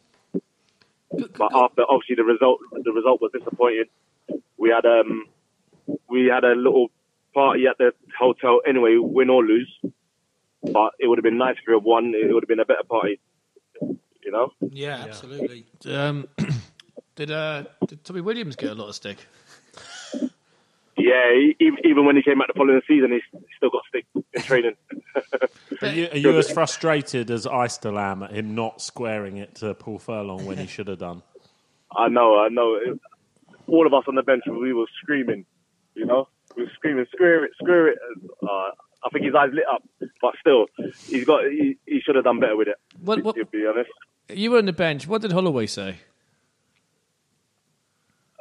But 1.38 1.54
after 1.54 1.82
obviously 1.88 2.16
the 2.16 2.24
result 2.24 2.60
the 2.72 2.92
result 2.92 3.20
was 3.20 3.32
disappointing. 3.32 3.86
We 4.56 4.70
had 4.70 4.84
um 4.84 5.26
we 6.08 6.26
had 6.26 6.44
a 6.44 6.54
little 6.54 6.88
party 7.34 7.66
at 7.66 7.78
the 7.78 7.92
hotel 8.18 8.60
anyway, 8.66 8.96
win 8.98 9.30
or 9.30 9.44
lose. 9.44 9.72
But 10.72 10.92
it 10.98 11.06
would 11.08 11.18
have 11.18 11.22
been 11.24 11.38
nice 11.38 11.56
if 11.58 11.64
we 11.66 11.74
had 11.74 11.82
won. 11.84 12.14
It 12.14 12.32
would 12.32 12.42
have 12.42 12.48
been 12.48 12.60
a 12.60 12.64
better 12.64 12.84
party, 12.88 13.20
you 13.80 14.30
know. 14.32 14.52
Yeah, 14.60 15.04
absolutely. 15.04 15.66
Um, 15.86 16.26
did 17.16 17.30
uh, 17.30 17.64
did 17.86 18.02
Tommy 18.04 18.20
Williams 18.22 18.56
get 18.56 18.70
a 18.70 18.74
lot 18.74 18.88
of 18.88 18.94
stick? 18.94 19.18
Yeah, 20.96 21.32
e- 21.32 21.56
even 21.60 21.78
even 21.84 22.04
when 22.06 22.16
he 22.16 22.22
came 22.22 22.38
back 22.38 22.46
the 22.48 22.54
following 22.54 22.80
season, 22.86 23.10
he 23.12 23.20
still 23.56 23.70
got 23.70 23.82
stick 23.88 24.06
in 24.32 24.42
training. 24.42 24.74
Are 25.82 25.88
you, 25.88 26.08
are 26.12 26.16
you 26.16 26.38
as 26.38 26.50
frustrated 26.50 27.30
as 27.30 27.46
I 27.46 27.66
still 27.66 27.98
am 27.98 28.22
at 28.22 28.30
him 28.32 28.54
not 28.54 28.80
squaring 28.80 29.36
it 29.36 29.56
to 29.56 29.74
Paul 29.74 29.98
Furlong 29.98 30.46
when 30.46 30.56
he 30.56 30.66
should 30.66 30.88
have 30.88 30.98
done? 30.98 31.22
I 31.94 32.08
know, 32.08 32.38
I 32.38 32.48
know. 32.48 32.74
It- 32.76 32.98
All 33.66 33.86
of 33.86 33.92
us 33.92 34.04
on 34.08 34.14
the 34.14 34.22
bench, 34.22 34.44
we 34.46 34.72
were 34.72 34.86
screaming. 35.02 35.44
You 35.94 36.06
know, 36.06 36.28
we 36.56 36.62
were 36.64 36.70
screaming, 36.74 37.04
"Screw 37.12 37.44
it, 37.44 37.50
screw 37.60 37.92
it!" 37.92 37.98
Uh, 38.42 38.70
I 39.04 39.08
think 39.10 39.24
his 39.26 39.34
eyes 39.34 39.50
lit 39.52 39.64
up, 39.70 39.82
but 40.22 40.34
still, 40.40 40.66
he's 41.06 41.24
got. 41.24 41.44
He, 41.44 41.76
he 41.86 42.00
should 42.00 42.14
have 42.14 42.24
done 42.24 42.40
better 42.40 42.56
with 42.56 42.68
it. 42.68 42.76
What- 43.00 43.22
what- 43.22 43.36
to 43.36 43.44
be 43.46 43.66
honest. 43.66 43.90
You 44.30 44.52
were 44.52 44.58
on 44.58 44.64
the 44.64 44.72
bench. 44.72 45.06
What 45.06 45.20
did 45.20 45.32
Holloway 45.32 45.66
say? 45.66 45.96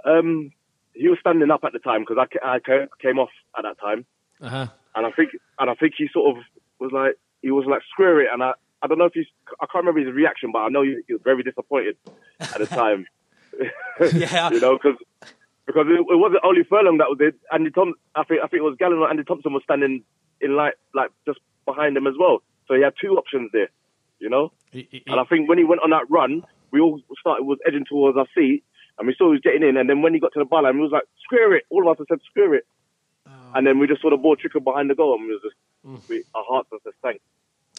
Um, 0.06 0.52
he 0.94 1.08
was 1.08 1.18
standing 1.20 1.50
up 1.52 1.64
at 1.64 1.74
the 1.74 1.80
time 1.80 2.02
because 2.08 2.18
I, 2.44 2.56
I 2.56 2.60
came 3.02 3.20
off 3.20 3.30
at 3.58 3.64
that 3.64 3.80
time, 3.80 4.06
Uh 4.42 4.50
huh. 4.50 4.68
and 4.96 5.06
I 5.06 5.12
think 5.12 5.30
and 5.60 5.70
I 5.70 5.76
think 5.76 5.94
he 5.98 6.08
sort 6.12 6.38
of 6.38 6.44
was 6.80 6.92
like 6.92 7.16
he 7.42 7.52
was 7.52 7.66
like 7.66 7.82
screw 7.90 8.20
it, 8.22 8.28
and 8.32 8.44
I 8.44 8.54
I 8.82 8.88
don't 8.88 8.98
know 8.98 9.06
if 9.06 9.14
he's 9.14 9.26
I 9.62 9.66
can't 9.66 9.86
remember 9.86 10.02
his 10.06 10.14
reaction, 10.16 10.52
but 10.52 10.60
I 10.60 10.70
know 10.70 10.84
he, 10.84 10.98
he 11.08 11.14
was 11.14 11.22
very 11.24 11.44
disappointed 11.44 11.98
at 12.40 12.58
the 12.60 12.66
time. 12.68 13.06
Yeah. 14.14 14.50
you 14.50 14.60
know, 14.60 14.78
because 14.78 14.98
because 15.68 15.86
it, 15.88 16.00
it 16.00 16.18
wasn't 16.18 16.42
only 16.44 16.64
Furlong 16.64 16.98
that 16.98 17.08
was 17.10 17.18
it. 17.22 17.36
Andy 17.52 17.70
Tom, 17.72 17.94
I 18.16 18.24
think 18.24 18.40
I 18.44 18.48
think 18.48 18.60
it 18.62 18.64
was 18.64 18.76
Gallen 18.80 18.98
or 19.00 19.10
Andy 19.10 19.24
Thomson 19.24 19.54
was 19.54 19.64
standing 19.64 20.04
in 20.44 20.56
like 20.56 20.76
like 20.94 21.12
just 21.26 21.40
behind 21.66 21.96
him 21.98 22.08
as 22.08 22.14
well. 22.20 22.42
So 22.68 22.76
he 22.76 22.82
had 22.82 22.94
two 23.00 23.16
options 23.18 23.52
there, 23.52 23.70
you 24.20 24.30
know. 24.30 24.52
He- 24.72 24.88
he- 24.92 25.04
And 25.08 25.20
I 25.20 25.24
think 25.26 25.48
when 25.50 25.58
he 25.58 25.64
went 25.64 25.82
on 25.84 25.90
that 25.92 26.10
run, 26.10 26.44
we 26.72 26.80
all 26.80 27.00
started 27.20 27.44
was 27.44 27.60
edging 27.66 27.86
towards 27.86 28.18
our 28.18 28.28
seat, 28.36 28.64
and 28.98 29.08
we 29.08 29.14
saw 29.18 29.26
he 29.26 29.32
was 29.34 29.42
getting 29.42 29.64
in. 29.64 29.78
And 29.78 29.90
then 29.90 30.02
when 30.02 30.14
he 30.14 30.20
got 30.20 30.34
to 30.34 30.40
the 30.40 30.46
byline, 30.46 30.76
we 30.76 30.82
was 30.82 30.92
like, 30.92 31.04
"Screw 31.24 31.54
it!" 31.56 31.64
All 31.70 31.90
of 31.90 32.00
us 32.00 32.06
said, 32.10 32.20
"Screw 32.30 32.54
it!" 32.54 32.66
And 33.56 33.66
then 33.68 33.80
we 33.80 33.88
just 33.88 34.02
saw 34.02 34.10
the 34.10 34.18
ball 34.18 34.36
trickle 34.36 34.62
behind 34.62 34.90
the 34.90 34.96
goal, 34.96 35.16
and 35.16 35.24
we 35.28 35.34
was 35.34 35.42
just 35.44 36.10
we, 36.10 36.24
our 36.34 36.44
hearts 36.48 36.70
just 36.84 36.96
sank. 37.02 37.22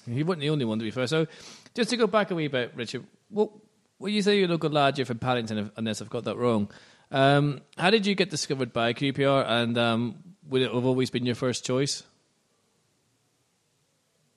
He 0.08 0.22
wasn't 0.22 0.42
the 0.42 0.50
only 0.50 0.64
one 0.64 0.78
to 0.78 0.84
be 0.84 0.90
fair. 0.90 1.06
So, 1.06 1.26
just 1.74 1.90
to 1.90 1.96
go 1.96 2.06
back 2.06 2.30
a 2.30 2.34
wee 2.34 2.48
bit, 2.48 2.72
Richard. 2.76 3.04
What 3.30 3.50
well, 3.98 4.10
you 4.10 4.22
say 4.22 4.38
you 4.38 4.46
look 4.46 4.64
a 4.64 4.68
lad, 4.68 4.98
you're 4.98 5.06
from 5.06 5.18
Paddington, 5.18 5.70
unless 5.76 6.02
I've 6.02 6.10
got 6.10 6.24
that 6.24 6.36
wrong. 6.36 6.70
Um, 7.10 7.60
how 7.78 7.90
did 7.90 8.06
you 8.06 8.14
get 8.14 8.28
discovered 8.30 8.72
by 8.72 8.92
QPR, 8.92 9.44
and 9.48 9.78
um, 9.78 10.16
would 10.48 10.62
it 10.62 10.72
have 10.72 10.84
always 10.84 11.10
been 11.10 11.24
your 11.26 11.34
first 11.34 11.64
choice? 11.64 12.02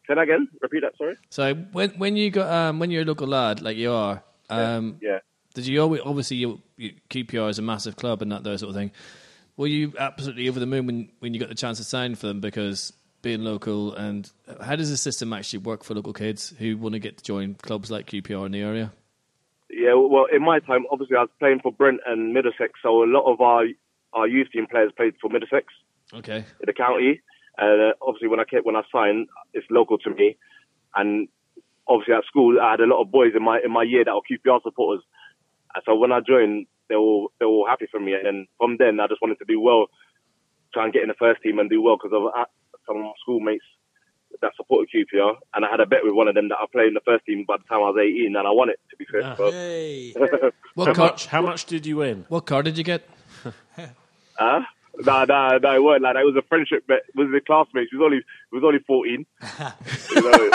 Say 0.08 0.16
that 0.16 0.22
again. 0.22 0.48
Repeat 0.62 0.82
that. 0.82 0.98
Sorry. 0.98 1.16
So 1.30 1.54
when 1.54 1.90
when 1.92 2.16
you 2.18 2.30
got 2.32 2.52
um, 2.52 2.80
when 2.80 2.92
you're 2.92 3.02
a 3.04 3.06
local 3.06 3.28
lad 3.28 3.62
like 3.62 3.78
you 3.78 3.92
are, 3.92 4.24
um, 4.50 4.98
Yeah. 5.02 5.20
did 5.54 5.68
you 5.68 5.82
always 5.82 6.02
obviously 6.06 6.38
you, 6.38 6.62
you, 6.78 6.94
QPR 7.10 7.50
is 7.50 7.60
a 7.60 7.62
massive 7.62 7.96
club 7.98 8.22
and 8.22 8.32
that 8.32 8.44
that 8.44 8.60
sort 8.60 8.70
of 8.70 8.76
thing. 8.76 8.92
Were 9.58 9.68
you 9.68 9.94
absolutely 10.00 10.48
over 10.48 10.60
the 10.60 10.66
moon 10.68 10.86
when 10.86 11.10
when 11.20 11.34
you 11.34 11.40
got 11.40 11.50
the 11.50 11.56
chance 11.56 11.78
to 11.80 11.84
sign 11.84 12.16
for 12.16 12.28
them 12.28 12.40
because 12.40 12.94
being 13.24 13.42
local 13.44 13.94
and 13.96 14.32
how 14.62 14.76
does 14.76 14.90
the 14.92 14.98
system 14.98 15.34
actually 15.34 15.60
work 15.60 15.84
for 15.84 15.96
local 15.96 16.14
kids 16.14 16.54
who 16.60 16.78
want 16.78 16.94
to 16.94 17.00
get 17.00 17.18
to 17.18 17.24
join 17.24 17.56
clubs 17.56 17.90
like 17.92 18.06
QPR 18.06 18.46
in 18.46 18.52
the 18.52 18.62
area? 18.62 18.94
Yeah, 19.70 19.96
well, 19.96 20.26
in 20.34 20.42
my 20.44 20.60
time, 20.60 20.86
obviously, 20.92 21.18
I 21.18 21.22
was 21.22 21.30
playing 21.40 21.60
for 21.62 21.72
Brent 21.74 22.00
and 22.06 22.34
Middlesex, 22.34 22.80
so 22.82 23.04
a 23.04 23.06
lot 23.10 23.30
of 23.32 23.42
our 23.42 23.66
our 24.14 24.28
youth 24.28 24.48
team 24.54 24.66
players 24.68 24.92
played 24.96 25.16
for 25.20 25.30
Middlesex 25.30 25.66
Okay. 26.14 26.38
in 26.38 26.66
the 26.66 26.72
county. 26.74 27.20
And 27.58 27.82
uh, 27.82 27.94
obviously, 28.02 28.28
when 28.28 28.40
I 28.40 28.44
came, 28.44 28.62
when 28.64 28.76
I 28.76 28.84
signed, 28.92 29.28
it's 29.54 29.66
local 29.70 29.98
to 30.00 30.10
me. 30.12 30.38
And 30.96 31.28
obviously, 31.88 32.14
at 32.14 32.26
school, 32.26 32.60
I 32.62 32.72
had 32.72 32.82
a 32.82 32.86
lot 32.86 33.02
of 33.02 33.12
boys 33.12 33.34
in 33.36 33.44
my 33.44 33.60
in 33.64 33.72
my 33.72 33.84
year 33.84 34.04
that 34.06 34.14
were 34.14 34.22
QPR 34.22 34.62
supporters. 34.64 35.04
And 35.76 35.84
so 35.86 35.96
when 35.96 36.12
I 36.12 36.20
joined, 36.20 36.68
they 36.90 36.96
were 36.96 37.28
they 37.40 37.46
were 37.46 37.52
all 37.52 37.68
happy 37.68 37.88
for 37.90 38.00
me. 38.00 38.14
And 38.14 38.26
then 38.26 38.48
from 38.58 38.78
then, 38.78 39.00
I 39.00 39.08
just 39.08 39.22
wanted 39.22 39.40
to 39.40 39.46
do 39.46 39.60
well, 39.60 39.88
try 40.74 40.84
and 40.86 40.94
get 40.94 41.02
in 41.04 41.10
the 41.10 41.16
first 41.20 41.42
team 41.42 41.60
and 41.60 41.70
do 41.70 41.82
well 41.82 41.98
because 41.98 42.14
of 42.16 42.24
uh, 42.28 42.46
some 42.86 42.98
of 42.98 43.04
my 43.04 43.12
schoolmates 43.22 43.66
that 44.42 44.52
supported 44.56 44.90
QPR. 44.94 45.36
And 45.56 45.66
I 45.66 45.70
had 45.72 45.80
a 45.80 45.86
bet 45.86 46.04
with 46.04 46.14
one 46.14 46.28
of 46.28 46.36
them 46.36 46.50
that 46.50 46.58
I 46.62 46.66
played 46.72 46.90
in 46.90 46.94
the 46.94 47.02
first 47.06 47.26
team 47.26 47.46
by 47.48 47.58
the 47.58 47.64
time 47.64 47.80
I 47.80 47.90
was 47.90 47.98
18, 48.00 48.36
and 48.36 48.48
I 48.48 48.52
won 48.52 48.70
it. 48.70 48.80
To 48.92 48.96
be 48.98 49.06
fair, 49.12 49.36
so, 49.36 49.52
Hey. 49.52 50.14
What 50.76 50.90
How 50.90 50.94
car? 50.94 51.06
much? 51.08 51.26
How 51.26 51.42
much 51.42 51.66
did 51.66 51.88
you 51.88 51.98
win? 51.98 52.26
What 52.30 52.46
car 52.46 52.62
did 52.62 52.78
you 52.78 52.84
get? 52.84 53.10
Huh? 54.38 54.62
Nah, 55.00 55.26
nah, 55.26 55.58
nah, 55.58 55.76
it 55.76 55.84
weren't 55.84 56.02
like 56.02 56.16
that. 56.16 56.22
It 56.22 56.26
was 56.26 56.36
a 56.38 56.48
friendship. 56.48 56.84
It 56.90 57.04
was 57.16 57.28
a 57.36 57.42
classmate. 57.42 57.90
It 57.92 57.96
was 57.96 58.04
only, 58.04 58.22
was 58.52 58.64
only 58.64 58.80
14. 58.80 59.26
you 60.16 60.22
know? 60.22 60.50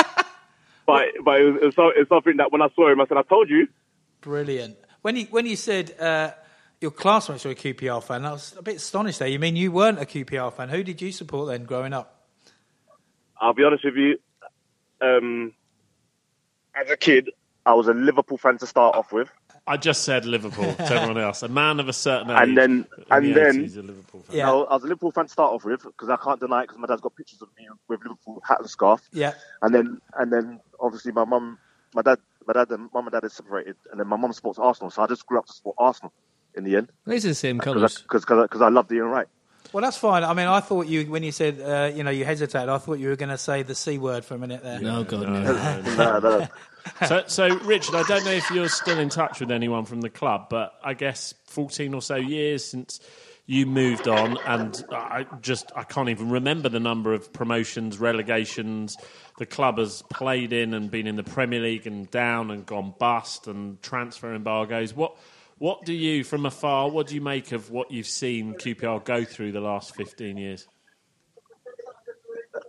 But, 0.87 1.05
but 1.25 1.41
it 1.41 1.45
was, 1.53 1.63
it 1.63 1.67
was 1.67 1.75
so- 1.77 1.93
it's 1.95 2.09
something 2.09 2.37
that 2.39 2.51
when 2.51 2.61
I 2.63 2.69
saw 2.75 2.91
him, 2.91 3.01
I 3.01 3.07
said, 3.07 3.17
I 3.17 3.23
told 3.23 3.49
you. 3.49 3.69
Brilliant. 4.21 4.77
When 5.03 5.17
you 5.17 5.27
when 5.31 5.47
you 5.47 5.57
said 5.57 5.99
uh, 5.99 6.31
your 6.81 6.93
classmates 6.93 7.45
were 7.45 7.51
a 7.51 7.55
QPR 7.57 8.03
fan, 8.03 8.25
I 8.25 8.31
was 8.33 8.55
a 8.57 8.63
bit 8.63 8.77
astonished 8.77 9.19
there. 9.19 9.27
You 9.29 9.39
mean 9.41 9.57
you 9.57 9.73
weren't 9.73 9.99
a 10.01 10.05
QPR 10.05 10.53
fan? 10.53 10.69
Who 10.69 10.85
did 10.85 11.03
you 11.03 11.11
support 11.11 11.49
then 11.49 11.65
growing 11.65 11.93
up? 11.93 12.27
I'll 13.41 13.53
be 13.53 13.65
honest 13.65 13.85
with 13.85 13.97
you. 13.97 14.19
Um, 15.01 15.53
as 16.75 16.89
a 16.89 16.97
kid, 16.97 17.31
I 17.67 17.75
was 17.75 17.89
a 17.89 17.95
Liverpool 17.95 18.39
fan 18.39 18.59
to 18.59 18.67
start 18.67 18.95
off 18.95 19.13
with. 19.13 19.29
I 19.67 19.77
just 19.77 20.03
said 20.03 20.25
Liverpool 20.25 20.75
to 20.75 20.83
everyone 20.93 21.19
else. 21.19 21.43
A 21.43 21.49
man 21.49 21.79
of 21.79 21.89
a 21.89 21.93
certain 21.93 22.31
age. 22.31 22.37
And 22.41 22.57
then- 22.59 22.71
in 22.99 23.05
and 23.11 23.27
the 23.27 23.33
then- 23.33 23.55
80s, 23.65 23.77
a 23.77 23.83
Liverpool 23.83 24.23
fan. 24.23 24.37
Yeah. 24.37 24.51
I 24.51 24.55
was 24.55 24.67
I 24.71 24.75
was 24.75 24.83
a 24.83 24.87
Liverpool 24.87 25.13
fan 25.13 25.25
to 25.27 25.31
start 25.31 25.53
off 25.53 25.65
with 25.65 25.83
because 25.85 26.09
I 26.09 26.17
can't 26.17 26.41
deny 26.41 26.61
it 26.63 26.65
because 26.65 26.79
my 26.79 26.87
dad's 26.89 27.01
got 27.01 27.15
pictures 27.15 27.43
of 27.43 27.49
me 27.57 27.69
with 27.89 28.01
Liverpool 28.03 28.43
hat 28.47 28.59
and 28.61 28.69
scarf. 28.71 29.03
Yeah. 29.13 29.35
And 29.63 29.75
then, 29.75 30.01
and 30.19 30.33
then 30.33 30.61
obviously 30.81 31.13
my 31.13 31.25
mum, 31.25 31.59
my 31.95 32.03
dad, 32.03 32.19
my 32.47 32.55
dad 32.55 32.71
and 32.71 32.89
mum 32.93 33.07
and 33.07 33.13
dad 33.13 33.25
is 33.25 33.35
separated, 33.35 33.77
and 33.91 34.01
then 34.01 34.09
my 34.09 34.17
mum 34.17 34.33
supports 34.33 34.59
Arsenal, 34.59 34.91
so 34.91 35.03
I 35.03 35.07
just 35.07 35.25
grew 35.27 35.39
up 35.39 35.47
to 35.47 35.53
support 35.53 35.77
Arsenal 35.79 36.13
in 36.57 36.65
the 36.65 36.77
end 36.77 36.89
These 37.07 37.25
are 37.25 37.29
the 37.29 37.35
same 37.35 37.61
colours. 37.61 38.03
because 38.03 38.25
because 38.25 38.61
I 38.61 38.69
love 38.69 38.91
Ian 38.91 39.05
Wright. 39.07 39.27
Well, 39.73 39.83
that's 39.83 39.97
fine. 39.97 40.25
I 40.25 40.35
mean, 40.35 40.49
I 40.49 40.61
thought 40.61 40.87
you 40.89 41.05
when 41.11 41.23
you 41.23 41.31
said 41.33 41.61
uh, 41.61 41.95
you 41.95 42.03
know 42.03 42.11
you 42.11 42.25
hesitated. 42.25 42.69
I 42.69 42.79
thought 42.79 42.99
you 42.99 43.09
were 43.09 43.17
going 43.17 43.29
to 43.31 43.39
say 43.39 43.63
the 43.63 43.75
c 43.77 43.97
word 43.97 44.25
for 44.25 44.35
a 44.35 44.39
minute 44.39 44.63
there. 44.63 44.81
No, 44.81 45.05
God, 45.05 45.23
no. 45.23 45.41
no, 45.41 46.19
no. 46.19 46.49
So, 47.07 47.25
so 47.27 47.49
Richard, 47.61 47.95
I 47.95 48.03
don't 48.05 48.25
know 48.25 48.33
if 48.33 48.51
you're 48.51 48.69
still 48.69 48.99
in 48.99 49.09
touch 49.09 49.41
with 49.41 49.51
anyone 49.51 49.85
from 49.85 50.01
the 50.01 50.11
club, 50.11 50.47
but 50.51 50.73
I 50.83 50.95
guess 50.95 51.35
14 51.47 51.95
or 51.95 52.03
so 52.03 52.17
years 52.17 52.65
since 52.65 53.01
you 53.47 53.67
moved 53.67 54.09
on, 54.09 54.39
and 54.47 54.85
I 54.91 55.27
just 55.41 55.73
I 55.75 55.83
can't 55.83 56.09
even 56.09 56.31
remember 56.31 56.69
the 56.69 56.81
number 56.81 57.13
of 57.13 57.33
promotions, 57.33 57.99
relegations 57.99 58.97
the 59.39 59.47
club 59.47 59.79
has 59.79 60.03
played 60.03 60.53
in 60.53 60.75
and 60.75 60.91
been 60.91 61.07
in 61.07 61.17
the 61.17 61.25
Premier 61.25 61.61
League 61.61 61.87
and 61.87 62.11
down 62.11 62.51
and 62.51 62.65
gone 62.65 62.95
bust 62.99 63.47
and 63.47 63.81
transfer 63.83 64.35
embargoes. 64.35 64.95
What 64.95 65.17
what 65.59 65.85
do 65.85 65.93
you, 65.93 66.25
from 66.25 66.45
afar, 66.47 66.91
what 66.91 67.07
do 67.07 67.15
you 67.15 67.21
make 67.21 67.53
of 67.53 67.71
what 67.71 67.91
you've 67.91 68.07
seen 68.07 68.55
QPR 68.55 69.05
go 69.05 69.25
through 69.25 69.53
the 69.53 69.61
last 69.61 69.95
15 69.95 70.37
years? 70.37 70.67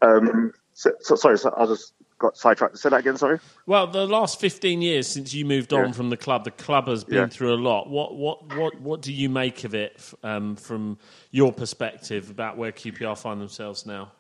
Um, 0.02 0.52
so, 0.74 0.92
so, 1.00 1.16
sorry, 1.16 1.38
so 1.38 1.54
I 1.58 1.66
just 1.66 1.94
got 2.24 2.38
sidetracked. 2.38 2.78
Say 2.78 2.90
that 2.90 3.02
again. 3.02 3.18
Sorry. 3.18 3.38
Well, 3.66 3.86
the 3.86 4.08
last 4.08 4.40
15 4.40 4.82
years 4.82 5.08
since 5.08 5.34
you 5.34 5.44
moved 5.46 5.74
on 5.74 5.88
Yeah. 5.88 5.92
from 5.92 6.10
the 6.10 6.18
club, 6.18 6.46
the 6.46 6.52
club 6.52 6.88
has 6.88 7.04
been 7.04 7.18
Yeah. 7.18 7.28
through 7.28 7.54
a 7.54 7.62
lot. 7.62 7.90
What, 7.90 8.16
what, 8.16 8.56
what, 8.56 8.80
what 8.80 9.02
do 9.02 9.12
you 9.12 9.30
make 9.30 9.66
of 9.66 9.76
it 9.76 10.02
um, 10.24 10.56
from 10.56 10.98
your 11.32 11.52
perspective 11.52 12.30
about 12.30 12.58
where 12.58 12.72
QPR 12.72 13.18
find 13.18 13.42
themselves 13.42 13.86
now? 13.86 14.14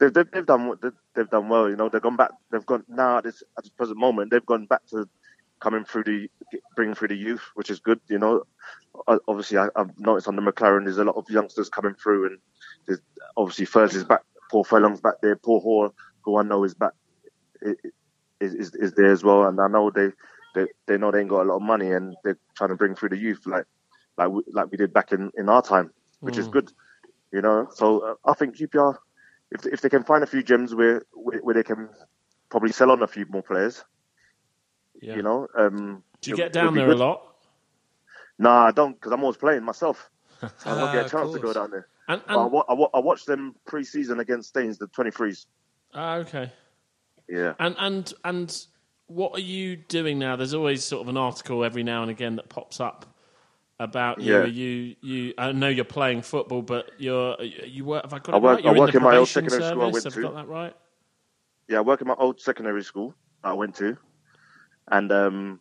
They've, 0.00 0.12
they've, 0.12 0.30
they've 0.30 0.46
done 0.46 0.72
they've, 0.82 0.92
they've 1.14 1.30
done 1.30 1.48
well. 1.48 1.68
You 1.68 1.76
know, 1.76 1.88
they've 1.88 2.02
gone 2.02 2.16
back. 2.16 2.30
They've 2.50 2.66
gone 2.66 2.84
now 2.88 3.18
at 3.18 3.24
this 3.24 3.42
at 3.56 3.64
this 3.64 3.70
present 3.72 3.98
moment. 3.98 4.30
They've 4.30 4.44
gone 4.44 4.64
back 4.66 4.84
to 4.88 5.08
coming 5.60 5.84
through 5.84 6.04
the 6.04 6.28
bringing 6.74 6.94
through 6.94 7.08
the 7.08 7.16
youth, 7.16 7.42
which 7.54 7.70
is 7.70 7.78
good. 7.78 8.00
You 8.08 8.18
know, 8.18 8.42
obviously 9.28 9.58
I, 9.58 9.68
I've 9.76 9.96
noticed 10.00 10.26
on 10.26 10.36
the 10.36 10.42
McClaren 10.42 10.84
there's 10.84 10.98
a 10.98 11.04
lot 11.04 11.16
of 11.16 11.30
youngsters 11.30 11.68
coming 11.68 11.94
through, 11.94 12.26
and 12.26 12.38
there's, 12.86 13.00
obviously 13.36 13.66
is 13.84 14.04
back. 14.04 14.22
Paul 14.50 14.64
Furlong's 14.64 15.00
back 15.00 15.20
there. 15.22 15.36
Paul 15.36 15.60
Hall, 15.60 15.94
who 16.24 16.38
I 16.38 16.42
know 16.42 16.64
is 16.64 16.74
back, 16.74 16.92
is, 18.40 18.54
is 18.54 18.74
is 18.74 18.92
there 18.94 19.12
as 19.12 19.24
well. 19.24 19.44
And 19.44 19.60
I 19.60 19.68
know 19.68 19.90
they, 19.90 20.08
they 20.54 20.66
they 20.86 20.98
know 20.98 21.10
they 21.10 21.20
ain't 21.20 21.30
got 21.30 21.42
a 21.42 21.48
lot 21.48 21.56
of 21.56 21.62
money, 21.62 21.90
and 21.92 22.16
they're 22.24 22.38
trying 22.56 22.70
to 22.70 22.76
bring 22.76 22.94
through 22.94 23.10
the 23.10 23.18
youth 23.18 23.40
like 23.46 23.64
like 24.16 24.28
we, 24.30 24.42
like 24.52 24.70
we 24.70 24.76
did 24.76 24.92
back 24.92 25.12
in, 25.12 25.30
in 25.36 25.48
our 25.48 25.62
time, 25.62 25.90
which 26.20 26.38
is 26.38 26.48
good. 26.48 26.70
You 27.32 27.42
know, 27.42 27.68
so 27.74 28.00
uh, 28.00 28.14
I 28.24 28.34
think 28.34 28.56
QPR, 28.56 28.96
if 29.52 29.66
if 29.66 29.80
they 29.80 29.88
can 29.88 30.04
find 30.04 30.22
a 30.22 30.26
few 30.26 30.42
gems 30.42 30.74
where 30.74 31.02
where, 31.14 31.54
they 31.54 31.62
can 31.64 31.88
probably 32.50 32.72
sell 32.72 32.90
on 32.90 33.02
a 33.02 33.08
few 33.08 33.26
more 33.28 33.42
players, 33.42 33.84
Yeah. 35.00 35.14
you 35.16 35.22
know. 35.22 35.46
Um, 35.58 36.02
do 36.20 36.30
you 36.30 36.34
it 36.34 36.36
get 36.36 36.52
down 36.52 36.74
there 36.74 36.90
a 36.90 36.94
lot? 36.94 37.22
Nah, 38.38 38.66
I 38.66 38.70
don't, 38.72 38.94
because 38.94 39.12
I'm 39.12 39.22
always 39.22 39.36
playing 39.36 39.64
myself. 39.64 40.10
So 40.56 40.70
I 40.70 40.74
don't 40.78 40.90
Ah, 40.90 40.92
get 40.92 41.06
a 41.06 41.10
chance 41.10 41.32
to 41.32 41.38
go 41.38 41.52
down 41.52 41.70
there. 41.70 41.88
And, 42.08 42.22
But 42.32 42.40
I, 42.40 42.46
wa- 42.46 42.64
I, 42.68 42.72
wa- 42.74 42.90
I 42.94 42.98
watched 43.00 43.26
them 43.26 43.54
pre-season 43.66 44.20
against 44.20 44.48
Staines, 44.50 44.78
the 44.78 44.88
23s. 44.88 45.46
Ah, 45.94 46.16
okay. 46.16 46.52
Yeah. 47.28 47.54
And 47.58 47.74
and 47.78 48.12
and 48.24 48.66
what 49.06 49.32
are 49.36 49.40
you 49.42 49.76
doing 49.76 50.18
now? 50.18 50.36
There's 50.36 50.54
always 50.54 50.84
sort 50.84 51.02
of 51.02 51.08
an 51.08 51.16
article 51.16 51.64
every 51.64 51.82
now 51.82 52.02
and 52.02 52.10
again 52.10 52.36
that 52.36 52.48
pops 52.48 52.80
up 52.80 53.06
about 53.80 54.20
you. 54.20 54.38
Yeah. 54.40 54.44
You 54.44 54.96
you. 55.00 55.34
I 55.38 55.52
know 55.52 55.68
you're 55.68 55.84
playing 55.84 56.22
football, 56.22 56.62
but 56.62 56.90
you're 56.98 57.40
you 57.42 57.84
work. 57.84 58.04
Have 58.04 58.12
I 58.12 58.18
got 58.18 58.34
I 58.34 58.38
work- 58.38 58.56
right? 58.56 58.64
You're 58.64 58.72
I 58.72 58.74
in 58.76 58.80
work 58.80 58.92
the 58.92 58.98
in 58.98 59.02
my 59.04 59.16
old 59.16 59.28
secondary 59.28 59.62
school 59.62 59.82
I 59.82 59.84
went 59.86 60.04
have 60.04 60.12
to. 60.14 60.22
got 60.22 60.34
that 60.34 60.48
right? 60.48 60.76
Yeah, 61.68 61.78
I 61.78 61.80
work 61.80 62.00
in 62.02 62.08
my 62.08 62.14
old 62.18 62.40
secondary 62.40 62.82
school 62.84 63.14
that 63.42 63.50
I 63.50 63.52
went 63.54 63.74
to. 63.76 63.96
And 64.92 65.10
um, 65.10 65.60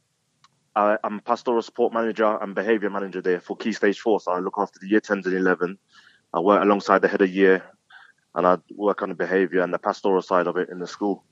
I, 0.75 0.97
I'm 1.03 1.21
pastoral 1.21 1.61
support 1.61 1.93
manager 1.93 2.37
and 2.41 2.53
behaviour 2.53 2.89
manager 2.89 3.21
there 3.21 3.39
for 3.39 3.55
Key 3.55 3.71
Stage 3.71 3.99
4. 4.01 4.19
So 4.19 4.31
I 4.33 4.39
look 4.39 4.55
after 4.57 4.79
the 4.81 4.87
year 4.89 4.99
10s 4.99 5.25
and 5.25 5.33
11. 5.33 5.77
I 6.33 6.39
work 6.41 6.61
alongside 6.61 7.01
the 7.01 7.07
head 7.07 7.21
of 7.21 7.29
year 7.29 7.63
and 8.35 8.47
I 8.47 8.57
work 8.75 9.01
on 9.01 9.09
the 9.09 9.15
behaviour 9.15 9.61
and 9.61 9.73
the 9.73 9.79
pastoral 9.79 10.21
side 10.21 10.47
of 10.47 10.57
it 10.57 10.69
in 10.69 10.79
the 10.79 10.87
school. 10.87 11.23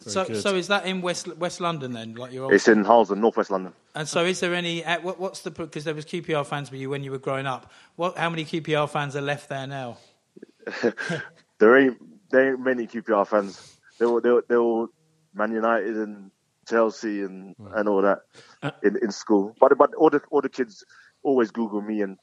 So, 0.00 0.24
good. 0.24 0.42
so 0.42 0.54
is 0.54 0.68
that 0.68 0.86
in 0.86 1.00
West 1.00 1.28
West 1.38 1.60
London 1.60 1.92
then? 1.92 2.14
Like 2.14 2.32
your 2.32 2.44
old 2.44 2.52
It's 2.52 2.68
in 2.68 2.84
Harlesden, 2.84 3.20
northwest 3.20 3.50
London. 3.50 3.72
And 3.94 4.06
so, 4.06 4.24
is 4.24 4.40
there 4.40 4.54
any? 4.54 4.84
uh, 4.84 5.00
What, 5.00 5.18
what's 5.18 5.40
the? 5.40 5.50
Because 5.50 5.84
there 5.84 5.94
was 5.94 6.04
QPR 6.04 6.44
fans 6.44 6.70
with 6.70 6.80
you 6.80 6.90
when 6.90 7.04
you 7.04 7.10
were 7.10 7.18
growing 7.18 7.46
up. 7.46 7.70
What? 7.96 8.18
How 8.18 8.28
many 8.28 8.44
QPR 8.44 8.90
fans 8.90 9.16
are 9.16 9.22
left 9.22 9.48
there 9.48 9.66
now? 9.66 9.96
there 11.58 11.78
ain't 11.78 11.96
there 12.30 12.50
ain't 12.50 12.60
many 12.60 12.86
QPR 12.86 13.26
fans. 13.26 13.78
They 13.98 14.06
were 14.06 14.20
they 14.20 14.30
were, 14.30 14.44
they 14.48 14.56
were 14.56 14.86
Man 15.32 15.52
United 15.52 15.96
and 15.96 16.30
Chelsea 16.68 17.22
and, 17.22 17.54
and 17.58 17.88
all 17.88 18.02
that 18.02 18.20
in, 18.82 18.98
in 19.00 19.10
school. 19.10 19.54
But 19.60 19.78
but 19.78 19.94
all 19.94 20.10
the 20.10 20.20
all 20.30 20.40
the 20.40 20.48
kids 20.48 20.84
always 21.22 21.50
Google 21.50 21.80
me 21.80 22.02
and 22.02 22.18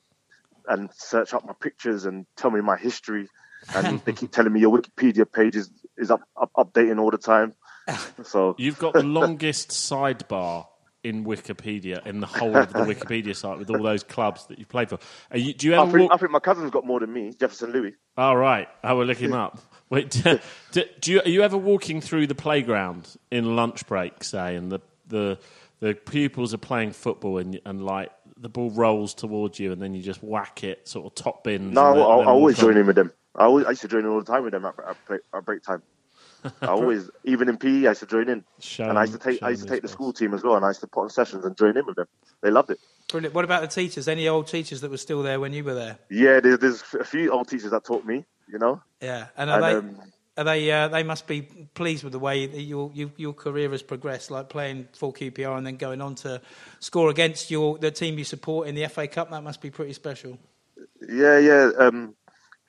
and 0.68 0.90
search 0.94 1.34
up 1.34 1.46
my 1.46 1.54
pictures 1.54 2.06
and 2.06 2.26
tell 2.36 2.52
me 2.52 2.62
my 2.62 2.78
history. 2.78 3.28
And 3.76 4.00
they 4.06 4.14
keep 4.14 4.32
telling 4.32 4.54
me 4.54 4.60
your 4.60 4.78
Wikipedia 4.78 5.32
page 5.32 5.56
is, 5.56 5.70
is 5.98 6.12
up, 6.12 6.22
up 6.36 6.52
updating 6.58 7.00
all 7.00 7.12
the 7.12 7.18
time. 7.18 7.54
So 8.24 8.56
You've 8.58 8.80
got 8.80 8.94
the 8.94 9.04
longest 9.04 9.70
sidebar 9.70 10.68
in 11.04 11.26
Wikipedia 11.26 12.06
in 12.06 12.20
the 12.20 12.28
whole 12.28 12.56
of 12.56 12.72
the 12.72 12.80
Wikipedia 12.94 13.36
site 13.36 13.58
with 13.58 13.70
all 13.70 13.82
those 13.82 14.04
clubs 14.04 14.46
that 14.48 14.60
you've 14.60 14.70
played 14.70 14.90
for. 14.90 15.00
Are 15.32 15.38
you, 15.38 15.54
do 15.54 15.68
you 15.68 15.76
I 15.76 15.82
ever 15.82 15.92
think, 15.92 16.10
walk? 16.10 16.12
I 16.14 16.18
think 16.18 16.32
my 16.32 16.40
cousin's 16.40 16.72
got 16.72 16.86
more 16.86 17.00
than 17.00 17.12
me, 17.12 17.34
Jefferson 17.40 17.72
Louis. 17.72 17.94
Oh 18.18 18.34
right, 18.34 18.68
I 18.84 18.94
will 18.94 19.06
look 19.06 19.18
him 19.18 19.34
up. 19.34 19.60
Wait, 19.90 20.10
do, 20.24 20.40
do, 20.72 20.84
do 21.00 21.12
you 21.12 21.22
are 21.22 21.28
you 21.28 21.42
ever 21.42 21.58
walking 21.58 22.02
through 22.02 22.28
the 22.28 22.36
playground 22.36 23.16
in 23.32 23.56
lunch 23.56 23.88
break, 23.88 24.24
say, 24.24 24.56
and 24.56 24.72
the 24.72 24.80
the 25.08 25.40
the 25.80 25.96
pupils 25.96 26.54
are 26.54 26.60
playing 26.60 26.92
football 26.92 27.40
and 27.40 27.60
and 27.66 27.84
like 27.84 28.12
the 28.38 28.50
ball 28.50 28.70
rolls 28.72 29.14
towards 29.14 29.60
you, 29.60 29.72
and 29.72 29.82
then 29.82 29.94
you 29.94 30.02
just 30.02 30.24
whack 30.24 30.64
it, 30.64 30.88
sort 30.88 31.06
of 31.08 31.16
top 31.16 31.44
bins. 31.44 31.74
No, 31.74 31.82
I, 31.82 31.94
I, 31.94 32.24
I 32.24 32.26
always 32.28 32.58
join 32.58 32.78
in 32.78 32.86
with 32.86 32.96
them. 32.96 33.12
I, 33.36 33.46
always, 33.46 33.66
I 33.66 33.70
used 33.70 33.82
to 33.82 33.88
join 33.88 34.02
in 34.02 34.08
all 34.08 34.20
the 34.20 34.26
time 34.32 34.44
with 34.44 34.54
them 34.54 34.66
at, 34.66 34.76
at, 34.88 35.06
play, 35.06 35.18
at 35.34 35.46
break 35.46 35.64
time. 35.64 35.82
I 36.62 36.68
always, 36.68 37.10
even 37.24 37.50
in 37.50 37.58
PE, 37.58 37.86
I 37.86 37.90
used 37.90 38.00
to 38.02 38.08
join 38.08 38.28
in, 38.28 38.44
Show 38.60 38.90
and 38.90 38.98
I 38.98 39.04
used 39.04 39.14
to 39.14 39.20
take, 39.20 39.44
I 39.44 39.50
used 39.50 39.64
to 39.64 39.70
take 39.70 39.82
the 39.82 39.88
this 39.88 39.92
school 39.92 40.12
team 40.12 40.34
as 40.34 40.44
well, 40.44 40.56
and 40.56 40.66
I 40.66 40.70
used 40.70 40.82
to 40.82 40.88
put 40.88 41.04
on 41.04 41.10
sessions 41.10 41.46
and 41.46 41.56
join 41.56 41.78
in 41.78 41.86
with 41.86 41.96
them. 41.96 42.08
They 42.42 42.50
loved 42.50 42.72
it. 42.72 42.80
Brilliant. 43.10 43.36
What 43.36 43.46
about 43.46 43.62
the 43.62 43.68
teachers? 43.68 44.08
Any 44.08 44.28
old 44.28 44.48
teachers 44.48 44.82
that 44.82 44.90
were 44.90 44.98
still 44.98 45.22
there 45.22 45.40
when 45.40 45.54
you 45.54 45.64
were 45.64 45.76
there? 45.76 46.00
Yeah, 46.10 46.40
there's, 46.40 46.60
there's 46.60 46.84
a 47.00 47.04
few 47.04 47.32
old 47.32 47.48
teachers 47.48 47.72
that 47.72 47.84
taught 47.84 48.06
me, 48.06 48.26
you 48.48 48.58
know. 48.58 48.82
Yeah. 49.02 49.28
And 49.38 49.50
are 49.50 49.62
And, 49.62 49.64
they? 49.64 50.02
um, 50.02 50.12
are 50.38 50.44
they? 50.46 50.72
Uh, 50.72 50.88
they 50.88 51.04
must 51.04 51.28
be 51.28 51.42
pleased 51.74 52.04
with 52.04 52.14
the 52.14 52.20
way 52.20 52.48
that 52.48 52.62
your, 52.62 52.90
your 52.94 53.12
your 53.18 53.34
career 53.34 53.70
has 53.72 53.84
progressed, 53.84 54.32
like 54.32 54.48
playing 54.48 54.88
for 54.94 55.12
QPR 55.12 55.58
and 55.58 55.68
then 55.68 55.76
going 55.76 56.02
on 56.02 56.16
to 56.16 56.42
score 56.80 57.10
against 57.10 57.52
your 57.52 57.78
the 57.78 57.92
team 57.92 58.18
you 58.18 58.24
support 58.24 58.68
in 58.68 58.76
the 58.76 58.88
FA 58.88 59.08
Cup. 59.08 59.30
That 59.30 59.44
must 59.44 59.62
be 59.62 59.70
pretty 59.70 59.92
special. 59.94 60.40
Yeah, 61.08 61.38
yeah. 61.38 61.72
Um, 61.78 62.16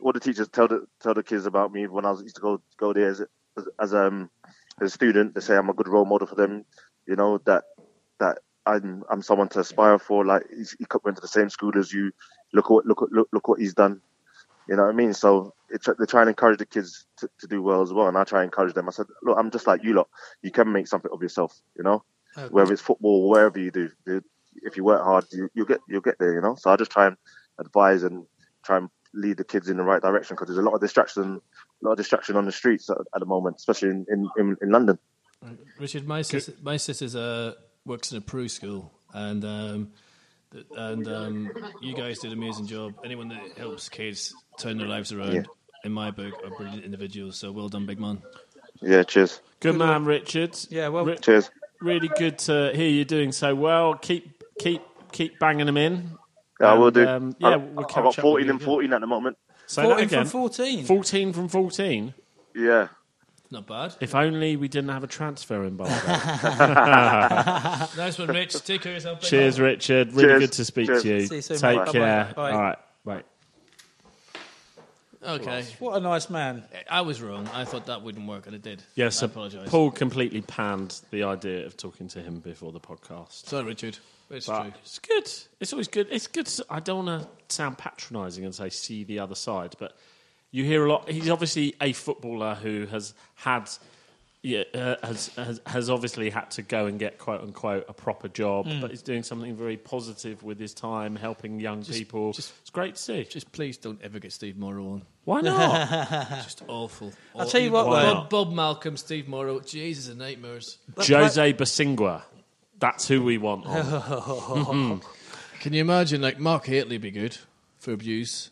all 0.02 0.12
the 0.12 0.20
teachers 0.20 0.48
tell 0.48 0.68
the 0.68 0.86
tell 1.00 1.14
the 1.14 1.22
kids 1.22 1.46
about 1.46 1.72
me 1.72 1.86
when 1.86 2.04
I 2.04 2.10
was 2.10 2.22
used 2.22 2.36
to 2.36 2.42
go 2.42 2.62
go 2.78 2.92
there 2.92 3.08
as 3.08 3.22
as, 3.56 3.68
as 3.80 3.94
um 3.94 4.30
as 4.80 4.88
a 4.88 4.94
student. 4.94 5.34
They 5.34 5.40
say 5.40 5.56
I'm 5.56 5.70
a 5.70 5.74
good 5.74 5.88
role 5.88 6.04
model 6.06 6.26
for 6.26 6.36
them. 6.36 6.64
You 7.06 7.16
know 7.16 7.38
that 7.46 7.64
that 8.20 8.38
I'm 8.66 9.04
I'm 9.10 9.22
someone 9.22 9.48
to 9.50 9.60
aspire 9.60 9.98
for. 9.98 10.24
Like 10.24 10.44
he 10.50 10.86
went 11.04 11.16
to 11.16 11.22
the 11.22 11.28
same 11.28 11.50
school 11.50 11.72
as 11.78 11.92
you. 11.92 12.12
Look 12.52 12.70
what 12.70 12.86
look 12.86 13.00
what- 13.00 13.12
look 13.12 13.28
look 13.32 13.48
what 13.48 13.60
he's 13.60 13.74
done. 13.74 14.00
You 14.68 14.76
know 14.76 14.84
what 14.84 14.90
I 14.92 14.96
mean? 14.96 15.12
So 15.12 15.54
it, 15.70 15.84
they 15.98 16.06
try 16.06 16.20
and 16.22 16.30
encourage 16.30 16.58
the 16.58 16.66
kids 16.66 17.06
to, 17.18 17.28
to 17.40 17.46
do 17.48 17.62
well 17.62 17.82
as 17.82 17.92
well, 17.92 18.08
and 18.08 18.16
I 18.16 18.24
try 18.24 18.40
and 18.40 18.46
encourage 18.46 18.74
them. 18.74 18.88
I 18.88 18.92
said, 18.92 19.06
look, 19.22 19.36
I'm 19.38 19.50
just 19.50 19.66
like 19.66 19.82
you 19.82 19.94
lot. 19.94 20.08
You 20.42 20.52
can 20.52 20.70
make 20.72 20.86
something 20.86 21.10
of 21.12 21.20
yourself. 21.22 21.60
You 21.76 21.82
know, 21.84 22.04
whether 22.48 22.72
it's 22.72 22.82
football, 22.82 23.28
wherever 23.28 23.58
you 23.58 23.70
do. 23.72 23.90
If 24.62 24.76
you 24.76 24.84
work 24.84 25.02
hard, 25.02 25.24
you, 25.32 25.48
you'll 25.54 25.66
get 25.66 25.80
you'll 25.88 26.00
get 26.00 26.18
there. 26.18 26.34
You 26.34 26.40
know. 26.40 26.54
So 26.54 26.70
I 26.70 26.76
just 26.76 26.92
try 26.92 27.06
and 27.08 27.16
advise 27.58 28.02
and 28.04 28.24
try 28.64 28.78
and 28.78 28.88
lead 29.14 29.36
the 29.36 29.44
kids 29.44 29.68
in 29.68 29.76
the 29.76 29.82
right 29.82 30.00
direction 30.02 30.34
because 30.34 30.48
there's 30.48 30.58
a 30.58 30.62
lot 30.62 30.74
of 30.74 30.80
distraction, 30.80 31.40
a 31.82 31.84
lot 31.84 31.92
of 31.92 31.96
distraction 31.98 32.36
on 32.36 32.44
the 32.46 32.52
streets 32.52 32.88
at, 32.90 32.96
at 33.14 33.20
the 33.20 33.26
moment, 33.26 33.56
especially 33.56 33.90
in, 33.90 34.06
in, 34.10 34.30
in, 34.38 34.56
in 34.62 34.70
London. 34.70 34.98
Richard, 35.78 36.06
my 36.06 36.22
sister, 36.22 36.52
my 36.62 36.76
sister's 36.76 37.16
uh, 37.16 37.54
works 37.84 38.12
in 38.12 38.18
a 38.18 38.20
PRU 38.20 38.48
school, 38.48 38.92
and 39.12 39.44
um, 39.44 39.90
and 40.76 41.08
um, 41.08 41.50
you 41.80 41.94
guys 41.94 42.20
did 42.20 42.30
an 42.32 42.38
amazing 42.38 42.66
job. 42.66 42.94
Anyone 43.04 43.28
that 43.28 43.58
helps 43.58 43.88
kids 43.88 44.34
turn 44.58 44.78
their 44.78 44.86
lives 44.86 45.12
around, 45.12 45.34
Yeah. 45.34 45.42
in 45.84 45.90
my 45.92 46.10
book, 46.12 46.34
are 46.44 46.50
brilliant 46.56 46.84
individuals. 46.84 47.36
So 47.38 47.50
well 47.50 47.68
done, 47.68 47.86
big 47.86 47.98
man. 47.98 48.22
Yeah, 48.80 49.02
cheers, 49.02 49.40
Good 49.60 49.76
man, 49.76 50.04
Richard. 50.04 50.56
Yeah, 50.70 50.88
well- 50.88 51.04
Ri- 51.06 51.18
cheers. 51.18 51.50
really 51.80 52.10
good 52.18 52.38
to 52.40 52.70
hear 52.74 52.88
you 52.88 53.04
doing 53.04 53.32
so 53.32 53.54
well. 53.54 53.94
Keep 53.94 54.44
keep 54.60 54.82
keep 55.10 55.38
banging 55.40 55.66
them 55.66 55.76
in. 55.76 56.10
Yeah, 56.62 56.68
I 56.72 56.74
will 56.74 56.90
do. 56.90 57.06
um, 57.06 57.34
yeah, 57.38 57.48
I, 57.48 57.56
we'll 57.56 57.84
I've 57.84 57.92
got 57.92 58.14
14 58.14 58.48
and 58.48 58.62
14 58.62 58.92
at 58.92 59.00
the 59.00 59.06
moment. 59.06 59.36
Say 59.66 59.82
that 59.82 59.88
14 59.88 60.04
again. 60.06 60.24
from 60.24 60.28
14. 60.28 60.84
14 60.84 61.32
from 61.32 61.48
14. 61.48 62.14
Yeah. 62.54 62.88
Not 63.50 63.66
bad. 63.66 63.94
If 64.00 64.14
only 64.14 64.56
we 64.56 64.68
didn't 64.68 64.90
have 64.90 65.04
a 65.04 65.06
transfer 65.06 65.64
embargo. 65.66 65.92
Nice 67.96 68.18
one, 68.18 68.28
Rich. 68.28 68.64
Take 68.64 68.80
care 68.82 68.92
of 68.92 68.96
yourself. 68.96 69.20
Cheers, 69.20 69.58
man. 69.58 69.66
Richard. 69.68 70.12
Really 70.14 70.28
Cheers. 70.28 70.40
good 70.40 70.52
to 70.52 70.64
speak 70.64 70.86
Cheers. 70.86 71.02
to 71.02 71.08
you. 71.08 71.26
See 71.26 71.34
you 71.36 71.42
soon, 71.42 71.58
Take 71.58 71.78
mate. 71.78 71.88
care. 71.92 72.24
Bye-bye. 72.24 72.50
Bye. 72.50 72.52
All 72.52 72.62
right. 72.62 72.78
Bye. 73.04 73.22
Okay. 75.24 75.64
What 75.78 75.96
a 75.96 76.00
nice 76.00 76.28
man. 76.30 76.64
I 76.90 77.02
was 77.02 77.22
wrong. 77.22 77.48
I 77.52 77.64
thought 77.64 77.86
that 77.86 78.02
wouldn't 78.02 78.26
work, 78.26 78.46
and 78.46 78.54
it 78.56 78.62
did. 78.62 78.82
Yes, 78.96 79.22
I 79.22 79.26
apologise. 79.26 79.68
Paul 79.68 79.90
completely 79.90 80.40
panned 80.40 81.00
the 81.10 81.22
idea 81.24 81.64
of 81.66 81.76
talking 81.76 82.08
to 82.08 82.20
him 82.20 82.40
before 82.40 82.72
the 82.72 82.80
podcast. 82.80 83.46
Sorry, 83.46 83.64
Richard. 83.64 83.98
It's 84.30 84.46
But 84.46 84.62
true. 84.62 84.72
it's 84.82 84.98
good. 84.98 85.30
It's 85.60 85.72
always 85.72 85.88
good. 85.88 86.08
It's 86.10 86.26
good. 86.26 86.46
to- 86.46 86.66
I 86.70 86.80
don't 86.80 87.06
want 87.06 87.22
to 87.22 87.28
sound 87.54 87.78
patronising 87.78 88.44
and 88.44 88.54
say 88.54 88.70
see 88.70 89.04
the 89.04 89.18
other 89.18 89.34
side, 89.34 89.74
but 89.78 89.96
you 90.50 90.64
hear 90.64 90.86
a 90.86 90.90
lot. 90.92 91.08
He's 91.10 91.28
obviously 91.30 91.74
a 91.80 91.92
footballer 91.92 92.54
who 92.54 92.86
has 92.86 93.14
had. 93.36 93.68
Yeah, 94.44 94.64
uh, 94.74 94.96
has, 95.06 95.28
has 95.36 95.60
has 95.66 95.88
obviously 95.88 96.28
had 96.28 96.50
to 96.52 96.62
go 96.62 96.86
and 96.86 96.98
get 96.98 97.16
quote 97.16 97.42
unquote 97.42 97.84
a 97.88 97.92
proper 97.92 98.26
job, 98.26 98.66
Hmm. 98.66 98.80
but 98.80 98.90
he's 98.90 99.00
doing 99.02 99.22
something 99.22 99.54
very 99.54 99.76
positive 99.76 100.42
with 100.42 100.58
his 100.58 100.74
time, 100.74 101.14
helping 101.14 101.60
young 101.60 101.84
people. 101.84 102.32
just- 102.32 102.52
it's 102.60 102.70
great 102.70 102.96
to 102.96 103.00
see. 103.00 103.22
Just 103.22 103.52
please 103.52 103.76
don't 103.76 104.00
ever 104.02 104.18
get 104.18 104.32
Steve 104.32 104.56
Morrow 104.56 104.84
on. 104.94 105.02
Why 105.26 105.40
not? 105.42 106.28
Just 106.42 106.62
awful. 106.66 107.12
I'll 107.38 107.46
tell 107.48 107.60
you 107.60 107.70
what, 107.70 107.86
Why 107.86 108.02
though. 108.02 108.14
not? 108.14 108.30
Bob, 108.30 108.48
Bob 108.48 108.52
Malcolm, 108.56 108.96
Steve 108.96 109.28
Morrow. 109.28 109.60
Jesus, 109.60 110.08
and 110.08 110.18
nightmares. 110.18 110.78
Jose 110.96 111.52
Bosingwa. 111.52 112.22
That's 112.82 113.06
who 113.06 113.22
we 113.22 113.38
want 113.38 113.64
on. 113.64 115.00
Can 115.60 115.72
you 115.72 115.80
imagine, 115.80 116.20
like, 116.20 116.40
Mark 116.40 116.66
Hateley 116.66 116.98
be 116.98 117.12
good 117.12 117.38
for 117.78 117.92
abuse? 117.92 118.50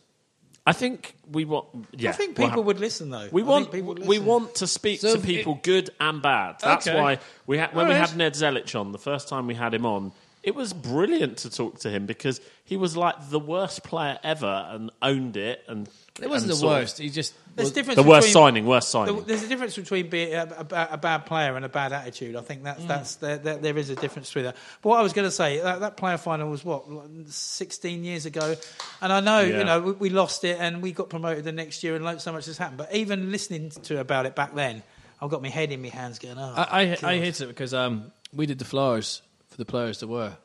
I 0.65 0.71
think 0.71 1.15
we 1.29 1.43
want. 1.43 1.67
Yeah, 1.91 2.11
I 2.11 2.13
think 2.13 2.37
we'll 2.37 2.47
people 2.47 2.61
have- 2.61 2.65
would 2.67 2.79
listen, 2.79 3.09
though. 3.09 3.27
We 3.29 3.41
I 3.41 3.45
want 3.45 3.65
think 3.65 3.73
people 3.73 3.87
would 3.89 3.99
we 3.99 4.19
listen. 4.19 4.25
want 4.25 4.55
to 4.55 4.67
speak 4.67 5.01
So 5.01 5.13
to 5.15 5.19
if 5.19 5.25
people 5.25 5.55
it- 5.55 5.63
good 5.63 5.89
and 5.99 6.21
bad. 6.21 6.55
That's 6.61 6.87
Okay. 6.87 6.97
why 6.97 7.19
we 7.45 7.57
had 7.57 7.73
when 7.75 7.87
we 7.87 7.93
All 7.93 7.99
right. 7.99 8.07
had 8.09 8.17
Ned 8.17 8.33
Zelich 8.35 8.79
on 8.79 8.93
the 8.93 8.97
first 8.99 9.27
time 9.27 9.47
we 9.47 9.55
had 9.55 9.73
him 9.73 9.85
on. 9.85 10.13
It 10.43 10.55
was 10.55 10.73
brilliant 10.73 11.37
to 11.39 11.51
talk 11.51 11.79
to 11.81 11.89
him 11.91 12.07
because 12.07 12.41
he 12.65 12.75
was 12.75 12.97
like 12.97 13.29
the 13.29 13.37
worst 13.39 13.83
player 13.83 14.17
ever 14.23 14.67
and 14.71 14.89
owned 14.99 15.37
it. 15.37 15.63
And 15.67 15.87
It 16.19 16.27
wasn't 16.29 16.51
and 16.51 16.51
the 16.51 16.55
sort 16.55 16.73
of- 16.73 16.79
worst. 16.81 16.97
He 16.97 17.09
just. 17.11 17.35
There's 17.55 17.65
was- 17.67 17.71
a 17.71 17.75
difference 17.75 17.95
The 17.97 18.03
worst 18.03 18.27
between- 18.29 18.43
signing, 18.43 18.65
worst 18.65 18.89
signing. 18.89 19.15
The- 19.17 19.21
There's 19.21 19.43
a 19.43 19.47
difference 19.47 19.75
between 19.75 20.09
being 20.09 20.33
a, 20.33 20.47
a, 20.71 20.87
a 20.93 20.97
bad 20.97 21.25
player 21.27 21.55
and 21.55 21.63
a 21.65 21.69
bad 21.69 21.93
attitude. 21.93 22.35
I 22.35 22.41
think 22.41 22.61
Mm. 22.61 22.63
that's 22.63 22.85
that's 22.85 23.15
there, 23.17 23.37
there, 23.37 23.57
there 23.57 23.77
is 23.77 23.89
a 23.91 23.95
difference 23.95 24.29
between 24.29 24.45
that. 24.45 24.55
But 24.81 24.89
what 24.89 24.99
I 24.99 25.03
was 25.03 25.13
going 25.13 25.27
to 25.27 25.31
say, 25.31 25.59
that, 25.59 25.81
that 25.81 25.97
player 25.97 26.17
final 26.17 26.49
was 26.49 26.65
what 26.65 26.85
16 27.27 28.03
years 28.03 28.25
ago, 28.25 28.55
and 29.01 29.13
I 29.13 29.19
know 29.19 29.41
Yeah. 29.41 29.57
you 29.59 29.63
know 29.63 29.79
we, 29.81 29.91
we 29.93 30.09
lost 30.09 30.43
it 30.43 30.57
and 30.59 30.81
we 30.81 30.91
got 30.91 31.09
promoted 31.09 31.43
the 31.43 31.51
next 31.51 31.83
year, 31.83 31.95
and 31.95 32.03
lo- 32.03 32.17
so 32.17 32.31
much 32.31 32.45
has 32.47 32.57
happened. 32.57 32.77
But 32.79 32.93
even 32.95 33.31
listening 33.31 33.69
to 33.83 33.99
about 33.99 34.25
it 34.25 34.35
back 34.35 34.55
then, 34.55 34.81
I've 35.21 35.29
got 35.29 35.41
my 35.41 35.49
head 35.49 35.71
in 35.71 35.81
my 35.81 35.89
hands, 35.89 36.19
going, 36.19 36.37
"Oh, 36.37 36.53
I, 36.57 36.81
I, 36.81 36.85
God." 36.95 37.03
I 37.03 37.17
hate 37.19 37.41
it 37.41 37.47
because 37.47 37.73
um, 37.73 38.11
we 38.33 38.45
did 38.45 38.57
the 38.59 38.65
flowers 38.65 39.21
for 39.51 39.57
the 39.57 39.65
players 39.65 39.99
that 39.99 40.07
were. 40.07 40.35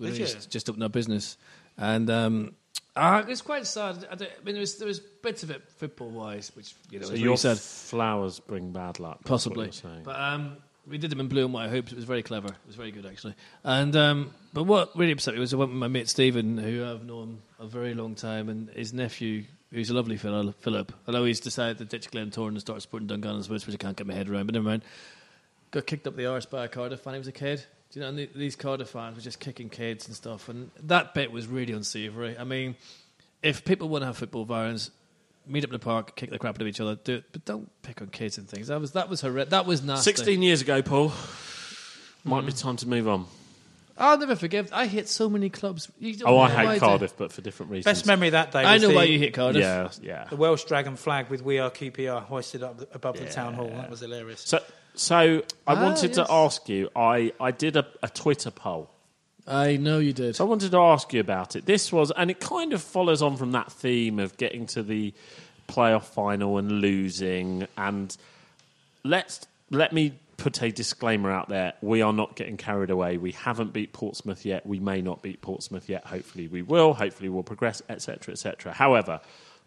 We 0.00 0.08
Did 0.08 0.16
just, 0.16 0.50
just 0.50 0.68
opened 0.68 0.82
our 0.82 0.88
business. 0.88 1.36
And 1.76 2.08
um, 2.08 2.54
uh, 2.96 3.24
it's 3.28 3.42
quite 3.42 3.66
sad. 3.66 4.06
I, 4.10 4.14
I 4.14 4.28
mean, 4.44 4.54
there 4.54 4.60
was, 4.60 4.78
there 4.78 4.88
was 4.88 5.00
bits 5.00 5.42
of 5.42 5.50
it 5.50 5.62
football 5.68 6.10
wise, 6.10 6.50
which, 6.54 6.74
you 6.90 7.00
know, 7.00 7.06
so 7.06 7.14
your 7.14 7.32
you 7.32 7.36
said, 7.36 7.58
flowers 7.58 8.40
bring 8.40 8.72
bad 8.72 9.00
luck. 9.00 9.20
possibly. 9.24 9.70
But 10.04 10.18
um, 10.18 10.56
we 10.86 10.98
did 10.98 11.10
them 11.10 11.20
in 11.20 11.28
blue 11.28 11.44
and 11.44 11.52
white 11.52 11.70
hoops. 11.70 11.92
It 11.92 11.96
was 11.96 12.04
very 12.04 12.22
clever. 12.22 12.48
It 12.48 12.66
was 12.66 12.76
very 12.76 12.92
good, 12.92 13.06
actually. 13.06 13.34
And 13.62 13.94
um, 13.96 14.34
But 14.52 14.64
what 14.64 14.96
really 14.96 15.12
upset 15.12 15.34
me 15.34 15.40
was 15.40 15.52
I 15.52 15.56
went 15.56 15.70
with 15.70 15.78
my 15.78 15.88
mate 15.88 16.08
Stephen, 16.08 16.58
who 16.58 16.84
I've 16.84 17.04
known 17.04 17.42
a 17.58 17.66
very 17.66 17.94
long 17.94 18.14
time, 18.14 18.48
and 18.48 18.70
his 18.70 18.92
nephew. 18.92 19.44
Who's 19.72 19.90
a 19.90 19.94
lovely 19.94 20.16
fellow, 20.16 20.54
Philip. 20.60 20.92
Although 21.08 21.24
he's 21.24 21.40
decided 21.40 21.78
to 21.78 21.84
ditch 21.84 22.08
Glentoran 22.08 22.50
and 22.50 22.60
start 22.60 22.80
supporting 22.80 23.08
Dungannon 23.08 23.42
which 23.42 23.68
I 23.68 23.76
can't 23.76 23.96
get 23.96 24.06
my 24.06 24.14
head 24.14 24.28
around, 24.28 24.46
but 24.46 24.54
never 24.54 24.68
mind. 24.68 24.84
Got 25.72 25.86
kicked 25.86 26.06
up 26.06 26.14
the 26.14 26.26
arse 26.26 26.46
by 26.46 26.64
a 26.64 26.68
Cardiff 26.68 27.00
fan. 27.00 27.14
He 27.14 27.18
was 27.18 27.26
a 27.26 27.32
kid. 27.32 27.64
Do 27.94 28.00
you 28.00 28.02
know, 28.02 28.08
and 28.08 28.18
the- 28.18 28.28
these 28.34 28.56
Cardiff 28.56 28.88
fans 28.88 29.14
were 29.14 29.22
just 29.22 29.38
kicking 29.38 29.70
kids 29.70 30.08
and 30.08 30.16
stuff, 30.16 30.48
and 30.48 30.68
that 30.82 31.14
bit 31.14 31.30
was 31.30 31.46
really 31.46 31.72
unsavoury. 31.72 32.36
I 32.36 32.42
mean, 32.42 32.74
if 33.40 33.64
people 33.64 33.88
want 33.88 34.02
to 34.02 34.06
have 34.06 34.16
football 34.16 34.44
violence, 34.44 34.90
meet 35.46 35.62
up 35.62 35.68
in 35.70 35.74
the 35.74 35.78
park, 35.78 36.16
kick 36.16 36.30
the 36.30 36.38
crap 36.40 36.56
out 36.56 36.60
of 36.62 36.66
each 36.66 36.80
other, 36.80 36.96
do 36.96 37.14
it, 37.16 37.24
but 37.30 37.44
don't 37.44 37.70
pick 37.82 38.02
on 38.02 38.08
kids 38.08 38.36
and 38.36 38.48
things. 38.48 38.66
That 38.66 38.80
was 38.80 38.90
that 38.92 39.08
was 39.08 39.20
horrendous. 39.20 39.50
That 39.52 39.64
was 39.64 39.80
nasty. 39.80 40.02
16 40.10 40.42
years 40.42 40.60
ago, 40.60 40.82
Paul. 40.82 41.12
Might 42.24 42.44
be 42.46 42.50
time 42.52 42.76
to 42.78 42.88
move 42.88 43.06
on. 43.06 43.26
I'll 43.96 44.18
never 44.18 44.34
forgive. 44.34 44.70
I 44.72 44.86
hit 44.86 45.08
so 45.08 45.30
many 45.30 45.48
clubs. 45.48 45.88
Oh, 46.24 46.40
I 46.40 46.48
know 46.48 46.54
hate 46.56 46.64
why 46.64 46.78
Cardiff, 46.80 47.16
but 47.16 47.30
for 47.30 47.42
different 47.42 47.70
reasons. 47.70 47.84
Best 47.84 48.06
memory 48.06 48.30
that 48.30 48.50
day. 48.50 48.64
I 48.64 48.78
know 48.78 48.88
the, 48.88 48.94
why 48.94 49.04
you 49.04 49.20
hate 49.20 49.34
Cardiff. 49.34 49.62
Yeah, 49.62 49.90
yeah. 50.02 50.24
The 50.28 50.34
Welsh 50.34 50.64
dragon 50.64 50.96
flag 50.96 51.30
with 51.30 51.42
"We 51.42 51.60
Are 51.60 51.70
QPR" 51.70 52.22
hoisted 52.24 52.64
up 52.64 52.92
above 52.92 53.18
the 53.18 53.26
town 53.26 53.54
hall. 53.54 53.68
That 53.68 53.88
was 53.90 54.00
hilarious. 54.00 54.40
So, 54.40 54.60
so 54.94 55.42
I 55.66 55.74
Ah, 55.74 55.82
wanted 55.82 56.16
yes. 56.16 56.26
to 56.26 56.32
ask 56.32 56.68
you. 56.68 56.90
I, 56.94 57.32
I 57.40 57.50
did 57.50 57.76
a, 57.76 57.86
a 58.02 58.08
Twitter 58.08 58.50
poll. 58.50 58.90
I 59.46 59.76
know 59.76 59.98
you 59.98 60.12
did. 60.12 60.36
So 60.36 60.46
I 60.46 60.48
wanted 60.48 60.70
to 60.70 60.78
ask 60.78 61.12
you 61.12 61.20
about 61.20 61.54
it. 61.56 61.66
This 61.66 61.92
was, 61.92 62.10
and 62.16 62.30
it 62.30 62.40
kind 62.40 62.72
of 62.72 62.82
follows 62.82 63.20
on 63.22 63.36
from 63.36 63.52
that 63.52 63.70
theme 63.70 64.18
of 64.18 64.36
getting 64.38 64.66
to 64.68 64.82
the 64.82 65.12
playoff 65.68 66.04
final 66.04 66.56
and 66.58 66.70
losing. 66.80 67.66
And 67.76 68.16
let's 69.04 69.46
let 69.70 69.92
me 69.92 70.14
put 70.38 70.62
a 70.62 70.70
disclaimer 70.70 71.30
out 71.30 71.48
there: 71.50 71.74
we 71.82 72.00
are 72.00 72.12
not 72.12 72.36
getting 72.36 72.56
carried 72.56 72.88
away. 72.90 73.18
We 73.18 73.32
haven't 73.32 73.72
beat 73.74 73.92
Portsmouth 73.92 74.46
yet. 74.46 74.64
We 74.66 74.78
may 74.80 75.02
not 75.02 75.20
beat 75.22 75.42
Portsmouth 75.42 75.88
yet. 75.90 76.06
Hopefully, 76.06 76.48
we 76.48 76.62
will. 76.62 76.94
Hopefully, 76.94 77.28
we'll 77.28 77.42
progress, 77.42 77.82
etc., 77.90 78.32
etc. 78.32 78.72
However, 78.72 79.20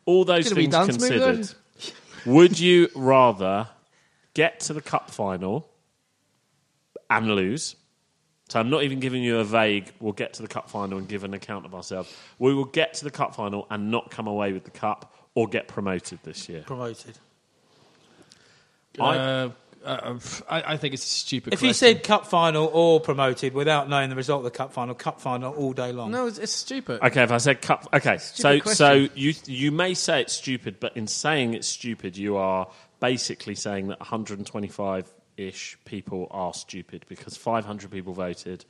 all 0.06 0.26
those 0.26 0.46
Gonna 0.46 0.56
be 0.56 0.62
things 0.63 0.74
dance 0.74 1.00
move, 1.00 1.22
considered, 1.22 1.94
would 2.26 2.60
you 2.60 2.90
rather 2.96 3.68
get 4.38 4.60
to 4.62 4.73
the 4.73 4.82
cup 4.82 5.10
final 5.10 5.67
and 7.10 7.28
lose? 7.36 7.76
So 8.50 8.60
I'm 8.62 8.69
not 8.69 8.84
even 8.84 9.00
giving 9.02 9.23
you 9.23 9.39
a 9.39 9.43
vague, 9.43 9.91
we'll 10.00 10.13
get 10.13 10.36
to 10.36 10.41
the 10.41 10.47
cup 10.47 10.69
final 10.69 10.97
and 11.00 11.08
give 11.08 11.26
an 11.26 11.34
account 11.34 11.65
of 11.65 11.76
ourselves. 11.76 12.13
We 12.39 12.54
will 12.54 12.63
get 12.65 12.93
to 12.95 13.04
the 13.04 13.12
cup 13.12 13.36
final 13.36 13.67
and 13.69 13.91
not 13.91 14.10
come 14.12 14.28
away 14.28 14.54
with 14.54 14.63
the 14.63 14.71
cup 14.71 15.13
or 15.36 15.47
get 15.47 15.67
promoted 15.67 16.19
this 16.23 16.47
year. 16.47 16.62
Promoted. 16.65 17.17
I- 19.00 19.17
Uh, 19.17 19.50
uh, 19.86 20.19
I, 20.50 20.73
I 20.73 20.78
think 20.78 20.93
it's 20.95 21.06
a 21.06 21.08
stupid. 21.08 21.54
If 21.54 21.62
you 21.62 21.71
said 21.71 22.04
cup 22.04 22.26
final 22.26 22.69
or 22.73 23.00
promoted 23.00 23.54
without 23.54 23.88
knowing 23.88 24.10
the 24.10 24.15
result 24.17 24.39
of 24.39 24.43
the 24.52 24.58
cup 24.58 24.73
final, 24.73 24.95
cup 24.95 25.21
final 25.21 25.54
all 25.54 25.71
day 25.71 25.93
long. 25.93 26.12
no, 26.12 26.28
it's, 26.28 26.39
it's 26.39 26.52
stupid. 26.52 27.02
Okay, 27.02 27.23
if 27.23 27.32
I 27.32 27.38
said 27.38 27.62
cup, 27.62 27.88
okay, 27.93 28.17
so 28.17 28.58
Stupid 28.58 28.76
so 28.76 28.88
question. 29.08 29.12
you 29.15 29.34
you 29.45 29.71
may 29.71 29.93
say 29.93 30.21
it's 30.21 30.34
stupid, 30.34 30.80
but 30.82 30.97
in 30.97 31.08
saying 31.08 31.54
it's 31.54 31.67
stupid, 31.69 32.17
you 32.17 32.36
are 32.36 32.67
basically 33.00 33.56
saying 33.56 33.88
that 33.88 34.00
125 34.00 35.14
ish 35.38 35.78
people 35.86 36.28
are 36.32 36.54
stupid 36.54 37.06
because 37.08 37.38
500 37.38 37.92
people 37.92 38.14
voted. 38.14 38.66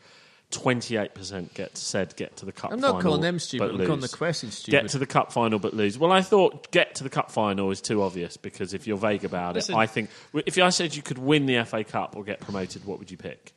28% 0.51 1.53
get 1.55 1.77
said 1.77 2.15
get 2.15 2.37
to 2.37 2.45
the 2.45 2.53
cup 2.53 2.71
I'm 2.71 2.79
final. 2.79 2.93
not 2.95 3.03
calling 3.03 3.19
them 3.21 3.37
stupid. 3.37 3.69
but 3.73 3.81
I'm 3.81 3.85
calling 3.85 3.99
the 4.01 4.07
question 4.07 4.49
stupid. 4.49 4.71
Get 4.71 4.87
to 4.91 4.97
the 4.97 5.05
cup 5.05 5.33
final 5.33 5.59
but 5.59 5.73
lose. 5.73 5.97
Well, 5.99 6.13
I 6.13 6.21
thought 6.21 6.71
get 6.71 6.95
to 6.95 7.03
the 7.03 7.09
cup 7.09 7.29
final 7.31 7.69
is 7.69 7.81
too 7.81 8.01
obvious 8.01 8.37
because 8.37 8.73
if 8.73 8.87
you're 8.87 8.97
vague 8.97 9.25
about 9.25 9.55
Listen. 9.55 9.75
it, 9.75 9.77
I 9.77 9.87
think 9.87 10.09
if 10.45 10.57
I 10.57 10.69
said 10.69 10.95
you 10.95 11.01
could 11.01 11.17
win 11.17 11.47
the 11.47 11.61
FA 11.65 11.83
Cup 11.83 12.15
or 12.15 12.23
get 12.23 12.39
promoted, 12.39 12.85
what 12.85 12.97
would 12.97 13.11
you 13.11 13.17
pick? 13.17 13.53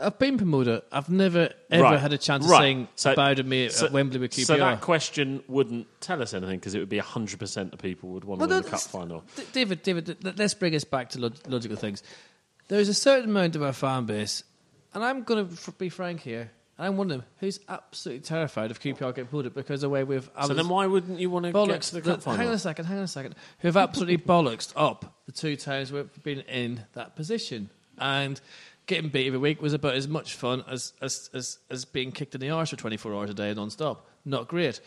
I've 0.00 0.18
been 0.18 0.36
promoted. 0.38 0.82
I've 0.90 1.08
never 1.08 1.50
ever 1.70 1.82
Right. 1.82 2.00
had 2.00 2.12
a 2.12 2.18
chance 2.18 2.44
of 2.44 2.50
Right. 2.50 2.58
saying 2.60 2.88
So- 2.96 3.12
about 3.12 3.44
me 3.46 3.66
at 3.66 3.72
so- 3.72 3.90
Wembley 3.90 4.18
with 4.18 4.32
QPR. 4.32 4.44
So 4.46 4.56
that 4.56 4.80
question 4.80 5.44
wouldn't 5.46 5.86
tell 6.00 6.20
us 6.20 6.34
anything 6.34 6.58
because 6.58 6.74
it 6.74 6.80
would 6.80 6.88
be 6.88 6.98
100% 6.98 7.72
of 7.72 7.78
people 7.78 8.10
would 8.10 8.24
want 8.24 8.40
to 8.40 8.46
win 8.48 8.62
the 8.62 8.68
cup 8.68 8.80
final. 8.80 9.24
David, 9.52 9.82
David, 9.82 10.36
let's 10.38 10.54
bring 10.54 10.74
us 10.74 10.84
back 10.84 11.10
to 11.10 11.20
log- 11.20 11.36
logical 11.48 11.76
things. 11.76 12.02
There 12.68 12.80
is 12.80 12.88
a 12.88 12.94
certain 12.94 13.30
amount 13.30 13.54
of 13.56 13.62
our 13.62 13.72
fan 13.72 14.04
base, 14.06 14.42
and 14.94 15.04
I'm 15.04 15.22
going 15.22 15.46
to 15.46 15.52
f- 15.52 15.78
be 15.78 15.88
frank 15.88 16.22
here. 16.22 16.50
I'm 16.76 16.96
one 16.96 17.06
of 17.08 17.18
them 17.18 17.26
who's 17.38 17.60
absolutely 17.68 18.22
terrified 18.24 18.72
of 18.72 18.80
QPR 18.80 19.12
getting 19.14 19.26
pulled 19.28 19.46
it 19.46 19.54
because 19.54 19.84
away 19.84 20.02
with 20.02 20.26
way 20.26 20.32
we've 20.40 20.46
So 20.48 20.54
then 20.54 20.68
why 20.68 20.86
wouldn't 20.88 21.20
you 21.20 21.30
want 21.30 21.44
to 21.44 21.52
get 21.52 21.56
bollocks. 21.56 21.90
to 21.90 21.94
the 21.96 22.00
the- 22.00 22.10
cup 22.14 22.22
final? 22.22 22.38
hang 22.38 22.48
on 22.48 22.54
a 22.54 22.58
second, 22.58 22.86
hang 22.86 22.98
on 22.98 23.04
a 23.04 23.08
second. 23.08 23.36
Who 23.60 23.68
have 23.68 23.76
absolutely 23.76 24.18
bollocksed 24.26 24.72
up 24.74 25.20
the 25.26 25.30
two 25.32 25.54
times 25.54 25.92
we've 25.92 26.10
been 26.24 26.40
in 26.40 26.84
that 26.94 27.14
position, 27.14 27.70
and 27.96 28.40
getting 28.86 29.10
beat 29.10 29.26
every 29.26 29.38
week 29.38 29.62
was 29.62 29.72
about 29.72 29.94
as 29.94 30.08
much 30.08 30.34
fun 30.34 30.64
as 30.68 30.92
as 31.00 31.30
as, 31.32 31.58
as 31.70 31.84
being 31.84 32.12
kicked 32.12 32.34
in 32.34 32.40
the 32.40 32.50
arse 32.50 32.70
for 32.70 32.76
24 32.76 33.14
hours 33.14 33.30
a 33.30 33.34
day 33.34 33.52
non-stop. 33.54 34.06
Not 34.24 34.48
great. 34.48 34.80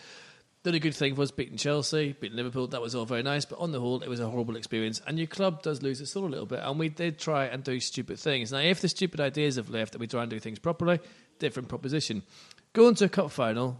The 0.64 0.72
only 0.72 0.80
good 0.80 0.96
thing 0.96 1.16
was 1.16 1.32
beating 1.32 1.56
Chelsea, 1.56 2.14
beating 2.20 2.36
Liverpool. 2.36 2.68
That 2.68 2.82
was 2.82 2.94
all 2.94 3.06
very 3.06 3.24
nice, 3.24 3.46
but 3.46 3.60
on 3.60 3.72
the 3.72 3.80
whole, 3.80 4.02
it 4.02 4.10
was 4.10 4.20
a 4.20 4.28
horrible 4.28 4.58
experience. 4.58 5.02
And 5.08 5.18
your 5.18 5.28
club 5.28 5.62
does 5.62 5.82
lose 5.82 6.02
its 6.02 6.12
soul 6.12 6.26
a 6.26 6.28
little 6.28 6.46
bit. 6.46 6.60
And 6.62 6.78
we 6.78 6.90
did 6.90 7.20
try 7.20 7.46
and 7.46 7.64
do 7.64 7.80
stupid 7.80 8.20
things. 8.20 8.52
Now, 8.52 8.58
if 8.58 8.82
the 8.82 8.90
stupid 8.90 9.22
ideas 9.22 9.56
have 9.56 9.70
left, 9.70 9.96
we 9.98 10.08
try 10.08 10.24
and 10.24 10.30
do 10.30 10.40
things 10.40 10.60
properly, 10.60 11.00
different 11.40 11.70
proposition. 11.70 12.24
Going 12.74 12.96
to 12.96 13.06
a 13.06 13.10
cup 13.10 13.32
final 13.32 13.78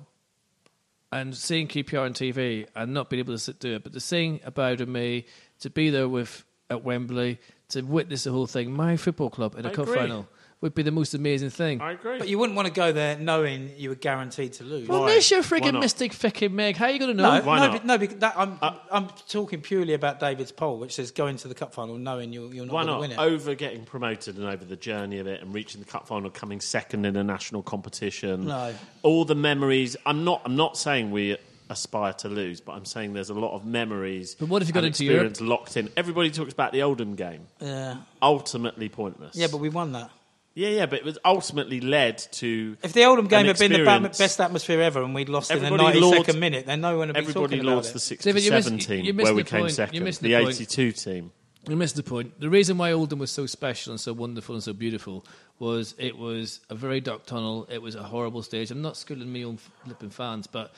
and 1.12 1.36
seeing 1.36 1.68
QPR 1.68 2.06
on 2.06 2.14
TV 2.14 2.68
and 2.76 2.94
not 2.94 3.10
being 3.10 3.20
able 3.20 3.34
to 3.34 3.40
sit 3.40 3.60
do 3.60 3.76
it, 3.76 3.84
but 3.84 3.92
to 3.94 4.00
sing 4.00 4.40
about 4.46 4.80
me, 4.88 5.26
to 5.60 5.70
be 5.70 5.90
there 5.90 6.08
with 6.08 6.46
at 6.70 6.84
Wembley, 6.84 7.40
to 7.70 7.82
witness 7.82 8.24
the 8.24 8.32
whole 8.32 8.48
thing, 8.48 8.72
my 8.72 8.98
football 8.98 9.30
club 9.30 9.56
in 9.58 9.66
a 9.66 9.70
I 9.70 9.74
cup 9.74 9.86
agree. 9.88 9.98
final 9.98 10.28
would 10.60 10.74
be 10.74 10.82
the 10.82 10.90
most 10.92 11.14
amazing 11.14 11.52
thing. 11.52 11.80
I 11.82 11.92
agree. 11.92 12.18
But 12.18 12.28
you 12.30 12.40
wouldn't 12.40 12.56
want 12.56 12.68
to 12.68 12.74
go 12.74 12.92
there 12.92 13.16
knowing 13.16 13.70
you 13.78 13.90
were 13.90 13.96
guaranteed 13.96 14.54
to 14.54 14.64
lose. 14.64 14.88
well, 14.88 15.02
Why? 15.02 15.10
unless 15.10 15.30
you're 15.30 15.44
Why 15.44 15.60
frigging 15.60 15.74
not? 15.74 15.82
Mystic 15.82 16.14
Ficking 16.14 16.56
Meg, 16.56 16.76
how 16.78 16.86
are 16.86 16.92
you 16.92 16.98
going 16.98 17.16
to 17.16 17.22
know? 17.22 17.38
No, 17.40 17.46
Why 17.46 17.60
no, 17.60 17.68
not? 17.68 17.82
be- 17.84 17.88
no. 17.88 17.98
Because 18.00 18.18
that, 18.18 18.34
I'm 18.36 18.58
uh, 18.62 18.72
I'm 18.92 19.08
talking 19.28 19.62
purely 19.62 19.94
about 19.94 20.20
David's 20.20 20.52
poll, 20.52 20.80
which 20.80 20.96
says 20.96 21.12
go 21.12 21.28
into 21.28 21.48
the 21.48 21.54
cup 21.54 21.76
final 21.76 21.96
knowing 22.00 22.34
you're, 22.34 22.52
you're 22.52 22.66
not 22.66 22.74
Why 22.74 22.86
going 22.86 22.88
to 22.88 22.94
not? 22.94 23.00
win 23.02 23.12
it. 23.12 23.20
Over 23.20 23.54
getting 23.54 23.86
promoted 23.86 24.38
and 24.38 24.46
over 24.48 24.66
the 24.66 24.76
journey 24.78 25.20
of 25.20 25.28
it 25.28 25.44
and 25.44 25.54
reaching 25.54 25.80
the 25.80 25.88
cup 25.88 26.08
final, 26.08 26.32
coming 26.32 26.60
second 26.60 27.06
in 27.06 27.16
a 27.18 27.24
national 27.24 27.62
competition. 27.62 28.46
No. 28.48 28.74
All 29.04 29.26
the 29.26 29.36
memories. 29.36 29.96
I'm 30.08 30.24
not. 30.24 30.42
I'm 30.44 30.56
not 30.56 30.76
saying 30.76 31.12
we 31.12 31.38
aspire 31.70 32.14
to 32.14 32.30
lose, 32.30 32.62
but 32.62 32.74
I'm 32.74 32.86
saying 32.86 33.14
there's 33.14 33.30
a 33.30 33.34
lot 33.34 33.54
of 33.56 33.66
memories. 33.66 34.36
But 34.36 34.50
what 34.50 34.62
if 34.62 34.68
you 34.68 34.74
got 34.74 34.84
into 34.86 35.04
Europe? 35.06 35.32
experience 35.32 35.42
locked 35.42 35.78
in? 35.78 35.90
Everybody 35.98 36.32
talks 36.32 36.54
about 36.54 36.72
the 36.72 36.84
Oldham 36.84 37.16
game. 37.16 37.48
Yeah, 37.62 37.98
Ultimately 38.22 38.90
pointless. 38.90 39.36
yeah, 39.36 39.48
but 39.52 39.58
we 39.58 39.70
won 39.70 39.92
that. 39.94 40.10
yeah, 40.54 40.70
yeah, 40.70 40.86
but 40.86 41.00
it 41.00 41.06
was 41.06 41.18
ultimately 41.24 41.80
led 41.82 42.18
to. 42.34 42.78
If 42.84 42.94
the 42.94 43.04
Oldham 43.06 43.28
game 43.28 43.46
had 43.46 43.60
been 43.60 43.72
the 43.74 43.84
best 44.18 44.40
atmosphere 44.42 44.82
ever 44.82 45.02
and 45.04 45.14
we'd 45.14 45.30
lost 45.30 45.52
in 45.52 45.60
the 45.60 45.66
Everybody 45.66 46.00
92nd 46.00 46.18
lauds- 46.28 46.36
minute, 46.38 46.66
then 46.66 46.82
no 46.82 46.98
one 46.98 47.08
would 47.10 47.16
be 47.26 47.34
talking 47.34 47.60
about 47.60 47.86
it. 47.86 47.94
the 47.94 48.16
David, 48.22 48.44
you're 48.44 48.54
miss- 48.54 48.66
67 48.66 49.04
you're 49.06 49.14
team 49.14 49.18
where 49.18 49.34
we 49.36 49.44
the 49.44 49.50
came 49.50 49.70
second. 49.70 50.04
The 50.04 50.12
the 50.12 50.34
point. 50.44 50.50
82 50.56 50.92
team. 50.94 51.32
You 51.70 51.76
missed 51.76 51.98
the 51.98 52.04
point. 52.04 52.40
The 52.40 52.50
reason 52.50 52.78
why 52.78 52.94
Oldham 52.94 53.20
was 53.20 53.30
so 53.30 53.46
special 53.46 53.92
and 53.92 54.00
so 54.00 54.14
wonderful 54.14 54.56
and 54.56 54.64
so 54.64 54.72
beautiful 54.72 55.26
was 55.60 55.96
it 55.98 56.18
was 56.18 56.62
a 56.70 56.76
very 56.76 57.02
dark 57.02 57.26
tunnel. 57.26 57.68
It 57.70 57.82
was 57.82 57.96
a 57.96 58.04
horrible 58.04 58.42
stage. 58.42 58.72
I'm 58.72 58.82
not 58.82 58.96
schooling 58.96 59.30
me 59.30 59.44
own 59.44 59.58
flipping 59.84 60.10
fans, 60.12 60.48
but 60.48 60.74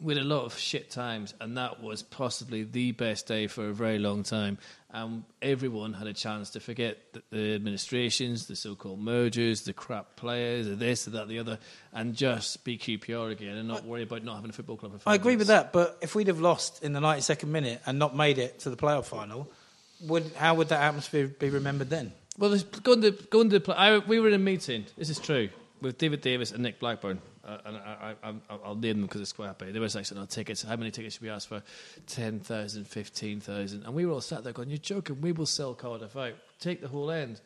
we 0.00 0.14
had 0.14 0.22
a 0.22 0.26
lot 0.26 0.44
of 0.44 0.58
shit 0.58 0.90
times, 0.90 1.34
and 1.40 1.56
that 1.56 1.82
was 1.82 2.02
possibly 2.02 2.64
the 2.64 2.92
best 2.92 3.26
day 3.26 3.46
for 3.46 3.68
a 3.68 3.72
very 3.72 3.98
long 3.98 4.22
time. 4.22 4.58
And 4.90 5.24
everyone 5.42 5.92
had 5.92 6.06
a 6.06 6.12
chance 6.12 6.50
to 6.50 6.60
forget 6.60 6.98
the, 7.12 7.22
the 7.30 7.54
administrations, 7.54 8.46
the 8.46 8.56
so-called 8.56 9.00
mergers, 9.00 9.62
the 9.62 9.72
crap 9.72 10.16
players, 10.16 10.66
the 10.66 10.74
this, 10.74 11.04
the 11.04 11.10
that, 11.12 11.28
the 11.28 11.38
other, 11.38 11.58
and 11.92 12.14
just 12.14 12.64
be 12.64 12.78
QPR 12.78 13.32
again 13.32 13.56
and 13.56 13.68
not 13.68 13.84
worry 13.84 14.02
about 14.02 14.24
not 14.24 14.36
having 14.36 14.50
a 14.50 14.52
football 14.52 14.76
club. 14.76 15.00
I 15.06 15.14
agree 15.14 15.36
with 15.36 15.48
that, 15.48 15.72
but 15.72 15.98
if 16.00 16.14
we'd 16.14 16.28
have 16.28 16.40
lost 16.40 16.82
in 16.82 16.92
the 16.92 17.00
92nd 17.00 17.48
minute 17.48 17.82
and 17.86 17.98
not 17.98 18.16
made 18.16 18.38
it 18.38 18.60
to 18.60 18.70
the 18.70 18.76
playoff 18.76 19.06
final, 19.06 19.50
would 20.02 20.30
how 20.36 20.54
would 20.54 20.68
that 20.68 20.82
atmosphere 20.82 21.26
be 21.26 21.50
remembered 21.50 21.90
then? 21.90 22.12
Well, 22.38 22.56
going 22.82 23.02
to 23.02 23.10
going 23.10 23.50
to 23.50 23.60
play. 23.60 23.76
I, 23.76 23.98
we 23.98 24.20
were 24.20 24.28
in 24.28 24.34
a 24.34 24.38
meeting. 24.38 24.84
This 24.96 25.08
is 25.08 25.18
true 25.18 25.48
with 25.80 25.98
David 25.98 26.20
Davis 26.20 26.52
and 26.52 26.62
Nick 26.62 26.80
Blackburn. 26.80 27.20
Uh, 27.46 27.58
and 27.64 27.76
I, 27.76 28.14
I, 28.22 28.28
I, 28.30 28.58
I'll 28.64 28.74
name 28.74 28.96
them 28.96 29.02
because 29.02 29.20
it's 29.20 29.32
quite 29.32 29.46
happy. 29.46 29.70
They 29.70 29.78
were 29.78 29.88
like, 29.88 30.12
"No 30.12 30.26
tickets. 30.26 30.62
How 30.62 30.74
many 30.76 30.90
tickets 30.90 31.14
should 31.14 31.22
we 31.22 31.30
ask 31.30 31.48
for? 31.48 31.62
10,000, 32.08 32.84
15,000. 32.86 33.84
And 33.84 33.94
we 33.94 34.04
were 34.04 34.12
all 34.12 34.20
sat 34.20 34.42
there 34.42 34.52
going, 34.52 34.68
"You're 34.68 34.78
joking. 34.78 35.20
We 35.20 35.32
will 35.32 35.46
sell 35.46 35.74
Cardiff 35.74 36.16
out. 36.16 36.34
Take 36.58 36.80
the 36.80 36.88
whole 36.88 37.10
end." 37.10 37.40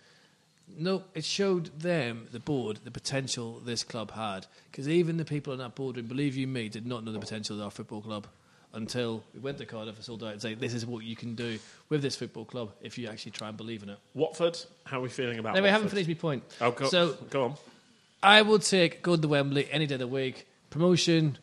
No, 0.78 1.02
it 1.14 1.24
showed 1.24 1.66
them, 1.80 2.28
the 2.30 2.38
board, 2.38 2.78
the 2.84 2.92
potential 2.92 3.60
this 3.60 3.82
club 3.82 4.12
had. 4.12 4.46
Because 4.70 4.88
even 4.88 5.16
the 5.16 5.24
people 5.24 5.52
on 5.52 5.58
that 5.58 5.74
boardroom, 5.74 6.06
believe 6.06 6.36
you 6.36 6.46
me, 6.46 6.68
did 6.68 6.86
not 6.86 7.04
know 7.04 7.10
the 7.10 7.18
potential 7.18 7.56
of 7.56 7.64
our 7.64 7.70
football 7.72 8.00
club 8.00 8.28
until 8.72 9.24
we 9.34 9.40
went 9.40 9.58
to 9.58 9.66
Cardiff 9.66 9.96
and 9.96 10.04
sold 10.04 10.22
out 10.22 10.32
and 10.32 10.40
say, 10.40 10.54
this 10.54 10.74
is 10.74 10.86
what 10.86 11.04
you 11.04 11.16
can 11.16 11.34
do 11.34 11.58
with 11.88 12.02
this 12.02 12.14
football 12.14 12.44
club 12.44 12.70
if 12.80 12.98
you 12.98 13.08
actually 13.08 13.32
try 13.32 13.48
and 13.48 13.56
believe 13.56 13.82
in 13.82 13.88
it. 13.88 13.98
Watford, 14.14 14.58
how 14.84 14.98
are 14.98 15.02
we 15.02 15.08
feeling 15.08 15.38
about 15.38 15.56
Now, 15.56 15.62
we 15.62 15.68
haven't 15.68 15.88
finished 15.88 16.08
my 16.08 16.14
point. 16.14 16.44
Oh, 16.60 16.70
go, 16.70 16.88
So 16.88 17.14
go 17.30 17.44
on. 17.44 17.54
I 18.22 18.42
will 18.42 18.58
take 18.58 19.02
going 19.02 19.20
to 19.22 19.28
Wembley 19.28 19.68
any 19.70 19.86
day 19.86 19.94
of 19.94 20.00
the 20.00 20.06
week. 20.08 20.46
Promotion. 20.70 21.38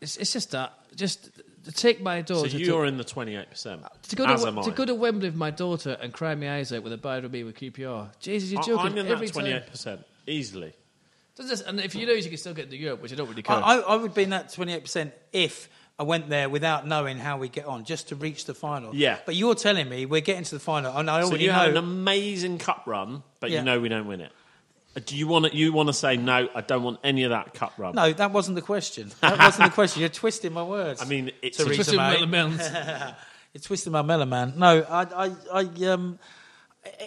It's, 0.00 0.16
it's 0.16 0.32
just 0.32 0.52
that. 0.52 0.72
Just 0.94 1.30
to 1.64 1.72
take 1.72 2.00
my 2.00 2.22
daughter. 2.22 2.50
So 2.50 2.56
you're 2.56 2.82
to, 2.82 2.88
in 2.88 2.96
the 2.96 3.04
28%. 3.04 3.88
to 4.08 4.16
go 4.16 4.24
as 4.24 4.42
to, 4.42 4.48
am 4.48 4.58
I. 4.58 4.62
to 4.62 4.70
go 4.70 4.84
to 4.84 4.94
Wembley 4.94 5.28
with 5.28 5.36
my 5.36 5.50
daughter 5.50 5.96
and 6.00 6.12
cry 6.12 6.34
my 6.34 6.56
eyes 6.56 6.72
out 6.72 6.82
with 6.82 6.92
a 6.92 6.98
bad 6.98 7.30
me 7.30 7.44
with 7.44 7.56
QPR. 7.56 8.08
Jesus, 8.20 8.50
you're 8.50 8.62
joking. 8.62 8.92
I'm 8.92 8.98
in 8.98 9.06
Every 9.06 9.28
that 9.28 9.34
time. 9.34 9.98
28%. 9.98 10.04
Easily. 10.26 10.72
Does 11.34 11.48
this, 11.48 11.60
and 11.62 11.80
if 11.80 11.94
you 11.94 12.06
lose, 12.06 12.24
you 12.24 12.30
can 12.30 12.38
still 12.38 12.52
get 12.52 12.70
to 12.70 12.76
Europe, 12.76 13.00
which 13.00 13.12
I 13.12 13.16
don't 13.16 13.28
really 13.28 13.40
I, 13.40 13.54
care. 13.54 13.64
I, 13.64 13.78
I 13.78 13.96
would 13.96 14.12
be 14.12 14.24
in 14.24 14.30
that 14.30 14.48
28% 14.48 15.12
if 15.32 15.68
I 15.98 16.02
went 16.02 16.28
there 16.28 16.48
without 16.48 16.86
knowing 16.86 17.16
how 17.16 17.38
we 17.38 17.48
get 17.48 17.64
on, 17.64 17.84
just 17.84 18.08
to 18.08 18.16
reach 18.16 18.44
the 18.44 18.54
final. 18.54 18.94
Yeah. 18.94 19.18
But 19.24 19.36
you're 19.36 19.54
telling 19.54 19.88
me 19.88 20.04
we're 20.04 20.20
getting 20.20 20.44
to 20.44 20.54
the 20.54 20.60
final, 20.60 20.94
and 20.96 21.08
I 21.08 21.22
So 21.22 21.34
you 21.36 21.48
know. 21.48 21.54
have 21.54 21.70
an 21.70 21.76
amazing 21.78 22.58
cup 22.58 22.82
run, 22.86 23.22
but 23.40 23.50
Yeah. 23.50 23.60
you 23.60 23.64
know 23.64 23.80
we 23.80 23.88
don't 23.88 24.06
win 24.06 24.20
it. 24.20 24.32
Uh, 24.94 25.00
Do 25.04 25.16
you 25.16 25.26
want 25.26 25.46
to? 25.46 25.56
You 25.56 25.72
want 25.72 25.88
to 25.88 25.92
say 25.94 26.16
no? 26.16 26.48
I 26.54 26.60
don't 26.60 26.82
want 26.82 27.00
any 27.02 27.24
of 27.24 27.30
that 27.30 27.54
cup 27.54 27.74
run. 27.78 27.94
no, 27.94 28.12
that 28.12 28.32
wasn't 28.32 28.56
the 28.56 28.62
question. 28.62 29.10
That 29.20 29.38
wasn't 29.38 29.70
the 29.70 29.74
question. 29.74 30.00
You're 30.00 30.08
twisting 30.10 30.52
my 30.52 30.62
words. 30.62 31.00
I 31.00 31.06
mean 31.06 31.30
it's 31.42 31.56
Theresa 31.56 31.74
Twisted 31.94 32.28
May. 32.28 32.48
You're 33.54 33.60
twisting 33.62 33.92
my 33.92 34.02
melon, 34.02 34.28
man. 34.30 34.54
No, 34.56 34.80
I, 34.88 35.02
I, 35.26 35.30
I, 35.52 35.84
um, 35.92 36.18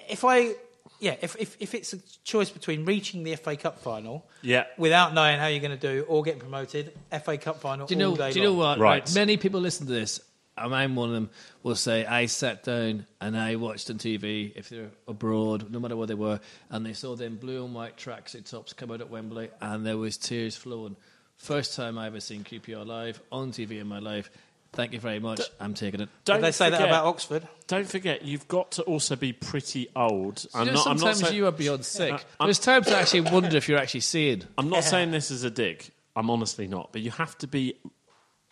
if 0.08 0.24
I, 0.24 0.54
yeah, 1.00 1.16
if, 1.22 1.36
if, 1.40 1.58
if 1.60 1.74
it's 1.74 1.94
a 1.94 1.98
choice 2.24 2.52
between 2.52 2.86
reaching 2.86 3.24
the 3.24 3.36
FA 3.36 3.56
Cup 3.58 3.80
final, 3.80 4.24
Yeah. 4.44 4.66
without 4.78 5.16
knowing 5.16 5.40
how 5.40 5.48
you're 5.48 5.60
going 5.60 5.78
to 5.78 5.94
do, 5.94 6.06
or 6.08 6.22
getting 6.22 6.40
promoted, 6.42 6.94
FA 7.24 7.40
Cup 7.40 7.62
final 7.62 7.88
Do 7.88 7.96
you 7.96 8.00
know? 8.00 8.12
all 8.12 8.16
day 8.16 8.32
Do 8.32 8.40
you 8.40 8.46
know 8.46 8.52
long. 8.52 8.78
what? 8.78 8.80
Right. 8.80 9.16
Many 9.16 9.38
people 9.38 9.60
listen 9.60 9.88
to 9.88 9.92
this, 9.94 10.20
and 10.20 10.26
I'm 10.58 10.96
one 10.96 11.10
of 11.10 11.16
them. 11.16 11.30
Will 11.64 11.76
say 11.76 12.06
I 12.06 12.28
sat 12.28 12.64
down 12.64 13.06
and 13.20 13.38
I 13.38 13.56
watched 13.56 13.90
on 13.90 13.98
TV 13.98 14.54
if 14.56 14.70
they're 14.70 14.92
abroad, 15.08 15.70
no 15.72 15.80
matter 15.80 15.96
where 15.98 16.08
they 16.08 16.14
were, 16.14 16.40
and 16.70 16.86
they 16.86 16.94
saw 16.94 17.16
them 17.16 17.36
blue 17.36 17.66
and 17.66 17.74
white 17.76 17.98
tracksuit 17.98 18.50
tops 18.50 18.74
come 18.74 18.92
out 18.92 19.02
at 19.02 19.10
Wembley, 19.10 19.50
and 19.62 19.86
there 19.86 19.98
was 19.98 20.18
tears 20.18 20.56
flowing. 20.56 20.96
First 21.38 21.76
time 21.76 21.98
I 21.98 22.08
ever 22.08 22.20
seen 22.22 22.44
QPR 22.44 22.86
live 22.86 23.22
on 23.32 23.52
TV 23.52 23.80
in 23.82 23.88
my 23.88 24.00
life. 24.00 24.30
Thank 24.72 24.92
you 24.94 25.00
very 25.00 25.20
much. 25.20 25.42
I'm 25.60 25.74
taking 25.74 26.02
it. 26.02 26.10
Don't 26.26 26.38
Did 26.38 26.46
they 26.46 26.52
say 26.52 26.70
that 26.70 26.78
forget- 26.78 26.90
about 26.90 27.06
Oxford? 27.06 27.48
Don't 27.68 27.88
forget, 27.88 28.24
you've 28.24 28.48
got 28.48 28.72
to 28.74 28.84
also 28.84 29.16
be 29.16 29.32
pretty 29.34 29.88
old. 29.96 30.46
You 30.54 30.66
know, 30.66 30.76
sometimes 30.76 31.20
saying, 31.22 31.34
you 31.34 31.48
are 31.48 31.52
beyond 31.52 31.86
sick. 31.86 32.12
I'm- 32.12 32.48
There's 32.48 32.60
times 32.60 32.88
I 32.90 33.00
actually 33.00 33.22
wonder 33.22 33.56
if 33.58 33.68
you're 33.70 33.80
actually 33.80 34.02
seeing. 34.02 34.44
I'm 34.58 34.70
not 34.70 34.84
saying 34.84 35.12
this 35.12 35.32
as 35.32 35.44
a 35.44 35.50
dig. 35.50 35.90
I'm 36.16 36.30
honestly 36.30 36.68
not. 36.68 36.92
But 36.92 37.02
you 37.02 37.12
have 37.12 37.38
to 37.40 37.48
be 37.48 37.76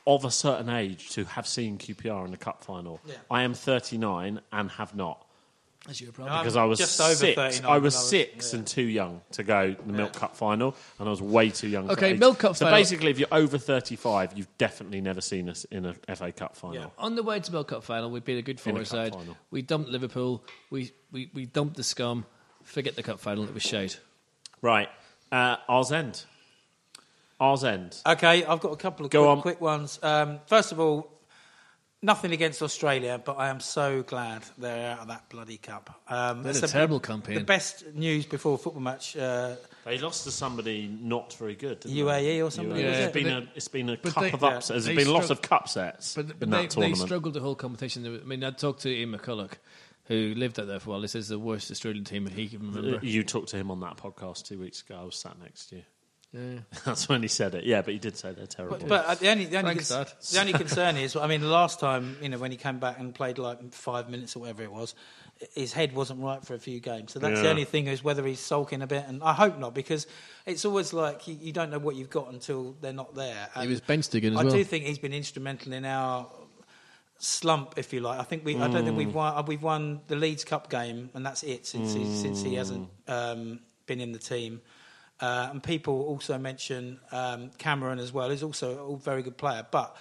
of 0.06 0.26
a 0.26 0.32
certain 0.32 0.70
age 0.70 1.10
to 1.12 1.24
have 1.26 1.48
seen 1.48 1.78
QPR 1.78 2.26
in 2.26 2.32
the 2.32 2.38
cup 2.38 2.64
final. 2.64 3.00
Yeah. 3.06 3.16
I 3.32 3.44
am 3.44 3.54
39 3.54 4.42
and 4.52 4.72
have 4.72 4.96
not. 4.96 5.26
That's 5.86 6.00
your 6.00 6.14
problem. 6.14 6.38
Because 6.40 6.56
I 6.56 6.64
was 6.64 6.80
just 6.80 7.00
over 7.02 7.14
six. 7.14 7.36
39 7.36 7.70
I 7.70 7.74
when 7.74 7.84
was 7.84 7.96
I 7.96 7.98
was- 8.00 8.10
six 8.10 8.54
yeah. 8.54 8.58
and 8.60 8.68
too 8.68 8.84
young 8.84 9.22
to 9.32 9.44
go 9.44 9.76
the 9.86 9.92
Milk 9.92 10.14
Cup 10.14 10.34
final, 10.38 10.76
and 10.98 11.08
I 11.10 11.12
was 11.12 11.22
way 11.22 11.50
too 11.50 11.68
young. 11.68 11.88
for 11.88 11.94
Okay, 11.94 12.12
age. 12.12 12.20
Milk 12.20 12.40
Cup 12.40 12.56
So 12.56 12.66
final- 12.66 12.80
basically, 12.80 13.12
if 13.12 13.20
you're 13.20 13.28
over 13.34 13.58
35, 13.58 14.38
you've 14.38 14.48
definitely 14.58 15.02
never 15.02 15.20
seen 15.20 15.50
us 15.50 15.66
in 15.66 15.86
a 15.86 15.94
FA 16.16 16.32
Cup 16.32 16.56
final. 16.56 16.76
Yeah. 16.76 16.86
On 16.98 17.16
the 17.16 17.24
way 17.24 17.42
to 17.42 17.52
World 17.52 17.68
Cup 17.68 17.84
final, 17.84 18.10
we 18.12 18.22
beat 18.22 18.38
a 18.38 18.42
good 18.42 18.56
In 18.56 18.60
a 18.60 18.64
forward 18.64 18.80
cup 18.80 18.88
side. 18.88 19.14
final. 19.14 19.36
We 19.52 19.62
dumped 19.62 19.90
Liverpool. 19.90 20.46
We, 20.70 20.92
we, 21.12 21.30
we 21.34 21.46
dumped 21.48 21.76
the 21.76 21.84
scum. 21.84 22.26
Forget 22.64 22.96
the 22.96 23.04
cup 23.04 23.20
final. 23.20 23.44
It 23.44 23.54
was 23.54 23.64
shite. 23.64 24.00
Right, 24.62 24.88
uh, 25.34 25.58
R's 25.68 25.92
End. 25.92 26.24
R's 27.40 27.64
End. 27.64 27.98
Okay, 28.06 28.46
I've 28.46 28.60
got 28.60 28.72
a 28.74 28.78
couple 28.78 29.06
of 29.06 29.12
Go 29.12 29.24
quick, 29.24 29.32
on. 29.38 29.42
quick 29.42 29.62
ones. 29.62 30.00
Um, 30.02 30.40
first 30.48 30.72
of 30.72 30.80
all, 30.80 31.10
nothing 32.02 32.32
against 32.32 32.62
Australia, 32.62 33.20
but 33.24 33.34
I 33.38 33.50
am 33.50 33.60
so 33.60 34.04
glad 34.04 34.44
they're 34.58 34.92
out 34.92 35.00
of 35.00 35.08
that 35.08 35.30
bloody 35.30 35.58
cup. 35.58 36.02
Um, 36.08 36.44
They 36.44 36.50
had 36.50 36.56
it's 36.56 36.58
a 36.60 36.62
the- 36.62 36.68
terrible 36.68 37.00
campaign. 37.00 37.36
The 37.36 37.44
best 37.44 37.86
news 37.94 38.26
before 38.26 38.56
a 38.56 38.58
football 38.58 38.82
match. 38.82 39.16
Uh, 39.18 39.56
They 39.86 39.98
lost 39.98 40.24
to 40.26 40.32
somebody 40.32 40.88
not 40.88 41.34
very 41.34 41.56
good. 41.56 41.82
Didn't 41.82 41.98
UAE 41.98 42.22
they? 42.24 42.42
or 42.42 42.52
somebody, 42.52 42.82
UAE. 42.84 42.90
was 42.90 42.98
it's 43.00 43.08
it? 43.08 43.14
been 43.14 43.24
But 43.24 43.44
a 43.44 43.48
it's 43.56 43.68
been 43.68 43.90
a 43.90 43.98
but 43.98 44.14
cup 44.14 44.24
they- 44.24 44.32
of 44.32 44.42
yeah, 44.42 44.48
upsets. 44.50 44.68
There's 44.70 44.86
they 44.86 44.96
been 44.96 45.12
lots 45.14 45.28
strugg- 45.28 45.32
of 45.32 45.42
cup 45.42 45.68
sets 45.70 46.16
But, 46.16 46.22
in 46.26 46.28
but 46.28 46.40
that 46.40 46.50
they, 46.50 46.62
they 46.62 46.68
tournament. 46.68 46.98
struggled 47.02 47.34
the 47.34 47.40
whole 47.42 47.56
competition. 47.56 48.06
I 48.06 48.26
mean, 48.26 48.44
I 48.44 48.52
talked 48.52 48.82
to 48.82 48.90
Ian 48.90 49.12
McCulloch, 49.18 49.54
who 50.06 50.34
lived 50.36 50.60
out 50.60 50.68
there 50.68 50.80
for 50.80 50.90
a 50.90 50.92
while. 50.94 51.02
This 51.02 51.16
is 51.16 51.30
the 51.30 51.40
worst 51.40 51.72
Australian 51.72 52.04
team 52.04 52.26
that 52.26 52.34
he 52.34 52.48
can 52.50 52.60
remember. 52.74 52.98
Uh, 52.98 53.02
You 53.02 53.24
talked 53.24 53.50
to 53.50 53.58
him 53.58 53.72
on 53.72 53.80
that 53.82 53.98
podcast 53.98 54.46
two 54.46 54.60
weeks 54.60 54.82
ago. 54.82 54.98
I 55.00 55.04
was 55.04 55.16
sat 55.16 55.38
next 55.42 55.68
to 55.68 55.78
you. 55.78 55.84
Yeah. 56.34 56.60
That's 56.86 57.08
when 57.08 57.22
he 57.22 57.28
said 57.28 57.54
it. 57.54 57.64
Yeah, 57.64 57.82
but 57.84 57.94
he 57.94 58.00
did 58.00 58.18
say 58.18 58.32
they're 58.32 58.48
terrible. 58.48 58.78
But, 58.80 58.88
but 58.88 59.06
uh, 59.06 59.16
the 59.16 59.30
only 59.30 59.46
the 59.46 59.58
only, 59.58 59.76
Thanks, 59.76 59.92
cons- 59.92 60.32
the 60.32 60.40
only 60.40 60.54
concern 60.64 60.98
is, 60.98 61.16
I 61.16 61.28
mean, 61.28 61.42
the 61.42 61.48
last 61.48 61.80
time 61.80 62.18
you 62.22 62.30
know 62.30 62.40
when 62.40 62.50
he 62.50 62.58
came 62.58 62.80
back 62.80 63.00
and 63.00 63.14
played 63.14 63.38
like 63.38 63.72
five 63.74 64.10
minutes 64.10 64.36
or 64.36 64.40
whatever 64.40 64.64
it 64.64 64.72
was, 64.72 64.96
his 65.54 65.74
head 65.74 65.94
wasn't 65.94 66.22
right 66.22 66.44
for 66.44 66.56
a 66.56 66.60
few 66.60 66.80
games. 66.80 67.14
So 67.14 67.20
that's 67.20 67.40
the 67.42 67.50
only 67.50 67.66
thing 67.66 67.86
is 67.88 68.04
whether 68.04 68.26
he's 68.26 68.40
sulking 68.40 68.82
a 68.82 68.88
bit, 68.88 69.06
and 69.08 69.22
I 69.22 69.34
hope 69.34 69.60
not 69.60 69.76
because 69.76 70.08
it's 70.48 70.66
always 70.66 70.92
like 70.92 71.28
you, 71.28 71.38
you 71.40 71.52
don't 71.54 71.70
know 71.70 71.78
what 71.80 71.96
you've 71.96 72.10
got 72.10 72.34
until 72.34 72.76
they're 72.82 72.94
not 72.94 73.14
there. 73.14 73.50
He 73.62 73.68
was 73.68 73.82
bench 73.82 74.12
again 74.16 74.34
as 74.34 74.40
I 74.40 74.44
well. 74.46 74.54
do 74.54 74.64
think 74.64 74.86
he's 74.86 74.98
been 75.00 75.14
instrumental 75.14 75.72
in 75.74 75.86
our 75.86 76.28
slump, 77.20 77.76
if 77.78 77.94
you 77.94 78.00
like. 78.00 78.20
I 78.20 78.24
think 78.24 78.44
we. 78.44 78.56
I 78.58 78.68
don't 78.70 78.84
think 78.86 78.98
we've 78.98 79.14
won. 79.14 79.38
uh, 79.38 79.44
We've 79.46 79.62
won 79.62 80.02
the 80.08 80.16
Leeds 80.16 80.44
Cup 80.46 80.70
game, 80.70 81.10
and 81.14 81.26
that's 81.26 81.44
it 81.44 81.66
since 81.68 81.94
he, 81.94 82.06
since 82.16 82.42
he 82.42 82.56
hasn't 82.56 82.90
um, 83.08 83.60
been 83.86 84.02
in 84.02 84.12
the 84.14 84.20
team. 84.20 84.62
Uh, 85.24 85.48
and 85.52 85.64
people 85.64 86.02
also 86.02 86.38
mention 86.38 87.00
um, 87.14 87.50
Cameron 87.58 87.98
as 87.98 88.12
well. 88.12 88.30
He's 88.30 88.44
also 88.44 88.92
a 88.92 88.98
very 88.98 89.24
good 89.24 89.38
player, 89.38 89.66
but 89.72 89.96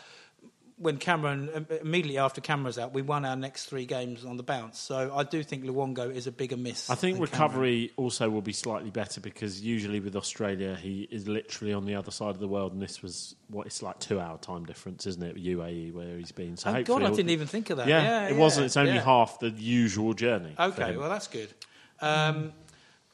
when 0.78 0.96
Cameron 0.96 1.64
immediately 1.80 2.18
after 2.18 2.40
Cameron's 2.40 2.76
out, 2.76 2.92
we 2.92 3.02
won 3.02 3.24
our 3.24 3.36
next 3.36 3.66
three 3.66 3.86
games 3.86 4.24
on 4.24 4.36
the 4.36 4.42
bounce. 4.42 4.80
So 4.80 5.14
I 5.14 5.22
do 5.22 5.44
think 5.44 5.62
Luongo 5.62 6.12
is 6.12 6.26
a 6.26 6.32
bigger 6.32 6.56
miss. 6.56 6.90
I 6.90 6.96
think 6.96 7.18
than 7.18 7.26
Cameron. 7.28 7.50
recovery 7.50 7.92
also 7.96 8.30
will 8.30 8.42
be 8.42 8.52
slightly 8.52 8.90
better 8.90 9.20
because 9.20 9.60
usually 9.60 10.00
with 10.00 10.16
Australia 10.16 10.74
he 10.74 11.06
is 11.08 11.28
literally 11.28 11.72
on 11.72 11.84
the 11.84 11.94
other 11.94 12.10
side 12.10 12.30
of 12.30 12.40
the 12.40 12.48
world, 12.48 12.72
and 12.72 12.82
this 12.82 13.00
was 13.00 13.36
what 13.46 13.68
it's 13.68 13.80
like 13.80 14.00
two 14.00 14.18
hour 14.18 14.38
time 14.38 14.64
difference, 14.64 15.06
isn't 15.06 15.22
it? 15.22 15.36
UAE 15.36 15.92
where 15.92 16.18
he's 16.18 16.32
been. 16.32 16.56
So 16.56 16.74
Oh 16.74 16.82
God, 16.82 17.04
I 17.04 17.10
didn't 17.10 17.30
even 17.30 17.46
think 17.46 17.70
of 17.70 17.76
that. 17.76 17.86
Yeah, 17.86 18.02
Yeah, 18.02 18.28
it 18.30 18.36
wasn't. 18.36 18.66
It's 18.66 18.76
only 18.76 18.94
yeah. 18.94 19.02
half 19.02 19.38
the 19.38 19.50
usual 19.50 20.14
journey. 20.14 20.56
Okay, 20.58 20.96
well 20.96 21.10
that's 21.10 21.28
good. 21.28 21.54
Um, 22.00 22.52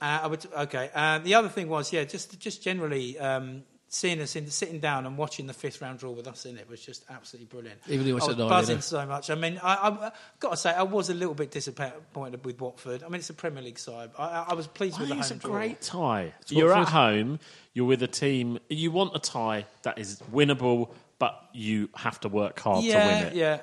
uh, 0.00 0.20
I 0.22 0.26
would, 0.26 0.46
okay, 0.56 0.90
uh, 0.94 1.18
the 1.18 1.34
other 1.34 1.48
thing 1.48 1.68
was 1.68 1.92
yeah, 1.92 2.04
just 2.04 2.38
just 2.38 2.62
generally 2.62 3.18
um, 3.18 3.62
seeing 3.88 4.20
us 4.20 4.36
in, 4.36 4.46
sitting 4.50 4.78
down 4.80 5.06
and 5.06 5.16
watching 5.16 5.46
the 5.46 5.52
fifth 5.54 5.80
round 5.80 5.98
draw 5.98 6.10
with 6.10 6.26
us 6.28 6.44
in 6.46 6.58
it 6.58 6.68
was 6.68 6.80
just 6.80 7.04
absolutely 7.10 7.46
brilliant. 7.46 7.80
Even 7.88 8.04
though 8.06 8.12
I 8.12 8.14
was 8.14 8.28
at 8.28 8.38
nine, 8.38 8.48
buzzing 8.48 8.78
innit? 8.78 8.82
so 8.82 9.06
much. 9.06 9.30
I 9.30 9.34
mean, 9.34 9.58
I, 9.62 9.74
I, 9.74 10.06
I've 10.06 10.12
got 10.40 10.50
to 10.50 10.56
say 10.56 10.70
I 10.74 10.82
was 10.82 11.08
a 11.10 11.14
little 11.14 11.34
bit 11.34 11.50
disappointed 11.50 12.44
with 12.44 12.60
Watford. 12.60 13.02
I 13.02 13.06
mean, 13.08 13.16
it's 13.20 13.30
a 13.30 13.34
Premier 13.34 13.62
League 13.62 13.78
side. 13.78 14.10
I, 14.18 14.24
I- 14.24 14.46
I 14.50 14.54
was 14.54 14.66
pleased 14.66 14.96
I 14.98 15.00
with 15.00 15.08
the 15.08 15.14
think 15.14 15.24
home 15.24 15.36
it's 15.36 15.44
a 15.44 15.48
draw. 15.48 15.52
great 15.56 15.80
tie. 15.80 16.34
You're 16.48 16.74
at 16.74 16.88
home. 16.88 17.38
You're 17.74 17.86
with 17.86 18.02
a 18.02 18.08
team. 18.08 18.58
You 18.68 18.90
want 18.90 19.16
a 19.16 19.20
tie 19.20 19.66
that 19.82 19.98
is 19.98 20.20
winnable 20.32 20.90
but 21.18 21.48
you 21.52 21.88
have 21.96 22.20
to 22.20 22.28
work 22.28 22.60
hard 22.60 22.84
to 22.84 22.90
win 22.94 23.26
it. 23.26 23.34
yeah. 23.34 23.58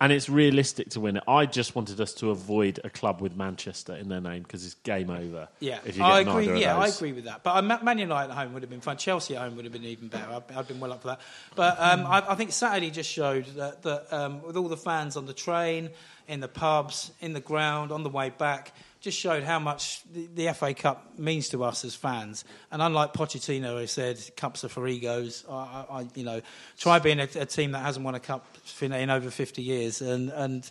And 0.00 0.12
it's 0.12 0.28
realistic 0.28 0.90
to 0.90 1.00
win 1.00 1.16
it. 1.16 1.22
I 1.26 1.46
just 1.46 1.74
wanted 1.74 2.00
us 2.00 2.12
to 2.14 2.30
avoid 2.30 2.80
a 2.84 2.90
club 2.90 3.20
with 3.20 3.36
Manchester 3.36 3.94
in 3.94 4.08
their 4.08 4.20
name 4.20 4.42
because 4.42 4.64
it's 4.64 4.74
game 4.74 5.10
over. 5.10 5.48
Yeah, 5.60 5.78
if 5.84 5.96
you 5.96 6.02
get 6.02 6.10
I 6.10 6.20
agree. 6.20 6.60
Yeah, 6.60 6.76
I 6.76 6.88
agree 6.88 7.12
with 7.12 7.24
that. 7.24 7.42
But 7.42 7.56
um, 7.56 7.66
Man 7.82 7.98
United 7.98 8.30
at 8.30 8.36
home 8.36 8.52
would 8.52 8.62
have 8.62 8.70
been 8.70 8.80
fun. 8.80 8.96
Chelsea 8.98 9.36
at 9.36 9.42
home 9.42 9.56
would 9.56 9.64
have 9.64 9.72
been 9.72 9.84
even 9.84 10.08
better. 10.08 10.30
I'd, 10.30 10.56
I'd 10.56 10.68
been 10.68 10.80
well 10.80 10.92
up 10.92 11.02
for 11.02 11.08
that. 11.08 11.20
But 11.54 11.76
um, 11.80 12.06
I, 12.06 12.24
I 12.28 12.34
think 12.34 12.52
Saturday 12.52 12.90
just 12.90 13.10
showed 13.10 13.46
that, 13.56 13.82
that 13.82 14.12
um, 14.12 14.42
with 14.42 14.56
all 14.56 14.68
the 14.68 14.76
fans 14.76 15.16
on 15.16 15.26
the 15.26 15.34
train, 15.34 15.90
in 16.28 16.40
the 16.40 16.48
pubs, 16.48 17.12
in 17.20 17.32
the 17.32 17.40
ground, 17.40 17.92
on 17.92 18.02
the 18.02 18.10
way 18.10 18.30
back, 18.30 18.72
just 19.06 19.20
showed 19.20 19.44
how 19.44 19.60
much 19.60 20.02
the, 20.12 20.26
the 20.34 20.52
FA 20.52 20.74
Cup 20.74 21.16
means 21.16 21.48
to 21.50 21.62
us 21.62 21.84
as 21.84 21.94
fans. 21.94 22.44
And 22.72 22.82
unlike 22.82 23.12
Pochettino, 23.12 23.78
who 23.78 23.86
said 23.86 24.18
cups 24.36 24.64
are 24.64 24.68
for 24.68 24.88
egos, 24.88 25.44
I, 25.48 25.54
I, 25.54 26.00
I 26.00 26.06
you 26.16 26.24
know, 26.24 26.40
try 26.76 26.98
being 26.98 27.20
a, 27.20 27.28
a 27.36 27.46
team 27.46 27.70
that 27.70 27.78
hasn't 27.84 28.04
won 28.04 28.16
a 28.16 28.20
cup 28.20 28.44
in, 28.80 28.92
in 28.92 29.08
over 29.08 29.30
50 29.30 29.62
years. 29.62 30.02
And, 30.02 30.30
and 30.30 30.68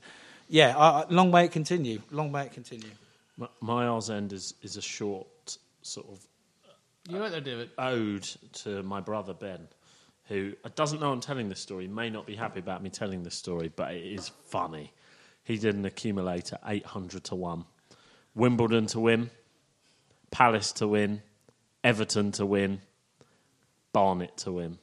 yeah, 0.50 0.78
I, 0.78 1.04
I- 1.04 1.06
long 1.10 1.32
may 1.32 1.46
it 1.46 1.54
continue. 1.54 2.02
Long 2.12 2.30
may 2.30 2.48
it 2.48 2.52
continue. 2.52 2.90
My, 3.38 3.48
my 3.62 3.88
R's 3.88 4.10
end 4.10 4.34
is, 4.34 4.54
is 4.62 4.76
a 4.76 4.82
short 4.82 5.58
sort 5.82 6.08
of 6.10 6.20
uh, 6.68 6.72
You're 7.10 7.22
right 7.22 7.32
there, 7.32 7.40
David. 7.40 7.70
ode 7.78 8.24
to 8.64 8.84
my 8.84 9.00
brother 9.00 9.34
Ben, 9.34 9.66
who 10.26 10.52
doesn't 10.76 11.00
know 11.00 11.14
I'm 11.14 11.22
telling 11.22 11.48
this 11.48 11.62
story, 11.62 11.88
may 11.88 12.10
not 12.10 12.26
be 12.26 12.36
happy 12.36 12.60
about 12.60 12.84
me 12.84 12.90
telling 12.90 13.24
this 13.24 13.36
story, 13.36 13.72
but 13.74 13.94
it 13.94 14.04
is 14.04 14.28
funny. 14.50 14.92
He 15.46 15.58
did 15.58 15.76
an 15.76 15.86
accumulator 15.86 16.58
800 16.66 17.24
to 17.26 17.36
1. 17.36 17.64
Wimbledon 18.36 18.86
to 18.88 19.00
win, 19.00 19.30
Palace 20.32 20.72
to 20.74 20.88
win, 20.88 21.22
Everton 21.84 22.32
to 22.34 22.46
win, 22.46 22.82
Barnet 23.94 24.36
to 24.38 24.52
win. 24.52 24.78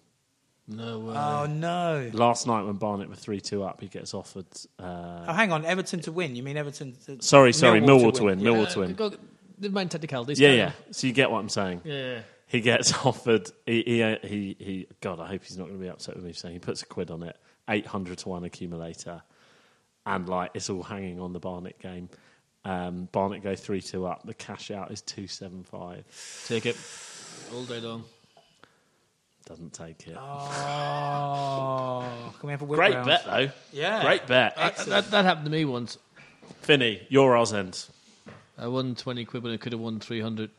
No 0.68 1.00
way. 1.00 1.14
Oh, 1.16 1.46
no. 1.46 2.10
Last 2.12 2.46
night 2.46 2.62
when 2.62 2.74
Barnet 2.76 3.08
were 3.08 3.16
3 3.16 3.40
2 3.40 3.62
up, 3.62 3.80
he 3.80 3.88
gets 3.88 4.14
offered. 4.14 4.46
Uh, 4.78 5.24
Oh, 5.28 5.32
hang 5.32 5.52
on, 5.52 5.64
Everton 5.64 6.00
to 6.00 6.12
win. 6.12 6.34
You 6.36 6.42
mean 6.42 6.56
Everton? 6.56 6.94
To, 7.06 7.20
sorry, 7.20 7.52
sorry, 7.52 7.80
Millwall, 7.80 8.14
to 8.14 8.24
win. 8.24 8.38
Yeah. 8.40 8.50
Millwall 8.50 8.72
to 8.72 8.80
win. 8.80 8.94
go- 8.94 9.12
Never 9.58 9.74
mind 9.74 9.90
technicalities. 9.90 10.40
Yeah, 10.40 10.52
yeah. 10.52 10.66
on. 10.66 10.72
So 10.92 11.06
you 11.06 11.12
get 11.12 11.30
what 11.30 11.38
I'm 11.38 11.48
saying. 11.48 11.82
Yeah. 11.84 12.20
He 12.46 12.60
gets 12.60 12.92
offered. 13.04 13.50
He, 13.66 13.82
he, 13.86 14.02
uh, 14.02 14.16
he, 14.22 14.56
he. 14.58 14.86
God, 15.00 15.20
I 15.20 15.26
hope 15.28 15.44
he's 15.44 15.56
not 15.58 15.64
going 15.68 15.78
to 15.78 15.82
be 15.82 15.88
upset 15.88 16.16
with 16.16 16.24
me 16.24 16.32
saying 16.32 16.54
he 16.54 16.58
puts 16.58 16.82
a 16.82 16.86
quid 16.86 17.10
on 17.10 17.22
it. 17.22 17.36
Eight 17.68 17.86
hundred 17.86 18.18
to 18.18 18.28
one 18.28 18.42
accumulator, 18.44 19.22
and 20.04 20.28
like 20.28 20.50
it's 20.54 20.68
all 20.68 20.82
hanging 20.82 21.20
on 21.20 21.32
the 21.32 21.38
Barnet 21.38 21.78
game. 21.78 22.08
Um, 22.64 23.08
Barnet 23.10 23.42
go 23.42 23.54
three 23.56 23.80
two 23.80 24.06
up. 24.06 24.24
The 24.24 24.34
cash 24.34 24.70
out 24.70 24.90
is 24.90 25.00
two 25.02 25.26
seven 25.26 25.64
five. 25.64 26.04
Take 26.46 26.66
it 26.66 26.76
all 27.52 27.64
day 27.64 27.80
long. 27.80 28.04
Doesn't 29.46 29.72
take 29.72 30.06
it. 30.06 30.16
Oh, 30.16 32.04
can 32.38 32.46
we 32.46 32.52
have 32.52 32.62
a 32.62 32.64
whip 32.64 32.78
Great 32.78 32.94
round? 32.94 33.06
bet 33.06 33.24
though. 33.24 33.50
Yeah. 33.72 34.02
Great 34.02 34.26
bet. 34.26 34.54
Uh, 34.56 34.70
that, 34.86 35.10
that 35.10 35.24
happened 35.24 35.46
to 35.46 35.50
me 35.50 35.64
once. 35.64 35.98
Finney, 36.60 37.04
your 37.08 37.36
R's 37.36 37.52
end. 37.52 37.84
I 38.56 38.68
won 38.68 38.94
20 38.94 39.24
quid 39.24 39.42
when 39.42 39.52
I 39.52 39.56
could 39.56 39.72
have 39.72 39.80
won 39.80 39.98
300. 39.98 40.50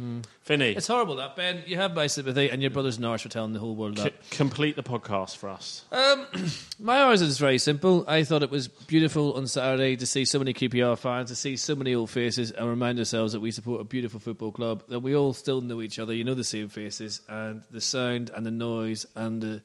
Hmm. 0.00 0.20
Finney, 0.40 0.70
It's 0.74 0.86
horrible 0.86 1.16
that, 1.16 1.36
Ben. 1.36 1.62
You 1.66 1.76
have 1.76 1.94
my 1.94 2.06
sympathy, 2.06 2.48
and 2.48 2.62
your 2.62 2.70
brother's 2.70 2.98
Norwich 2.98 3.22
for 3.22 3.28
telling 3.28 3.52
the 3.52 3.58
whole 3.58 3.74
world 3.76 3.98
c- 3.98 4.04
that. 4.04 4.30
complete 4.30 4.74
the 4.74 4.82
podcast 4.82 5.36
for 5.36 5.50
us. 5.50 5.84
Um, 5.92 6.26
my 6.80 7.02
hours 7.02 7.20
is 7.20 7.36
very 7.36 7.58
simple. 7.58 8.06
I 8.08 8.24
thought 8.24 8.42
it 8.42 8.50
was 8.50 8.66
beautiful 8.68 9.34
on 9.34 9.46
Saturday 9.46 9.96
to 9.96 10.06
see 10.06 10.24
so 10.24 10.38
many 10.38 10.54
QPR 10.54 10.96
fans, 10.96 11.28
to 11.28 11.36
see 11.36 11.54
so 11.58 11.74
many 11.76 11.94
old 11.94 12.08
faces, 12.08 12.50
and 12.50 12.66
remind 12.66 12.98
ourselves 12.98 13.34
that 13.34 13.40
we 13.40 13.50
support 13.50 13.82
a 13.82 13.84
beautiful 13.84 14.20
football 14.20 14.52
club, 14.52 14.84
that 14.88 15.00
we 15.00 15.14
all 15.14 15.34
still 15.34 15.60
know 15.60 15.82
each 15.82 15.98
other. 15.98 16.14
You 16.14 16.24
know 16.24 16.32
the 16.34 16.44
same 16.44 16.68
faces, 16.70 17.20
and 17.28 17.62
the 17.70 17.82
sound 17.82 18.30
and 18.34 18.46
the 18.46 18.50
noise 18.50 19.04
and 19.16 19.42
the, 19.42 19.62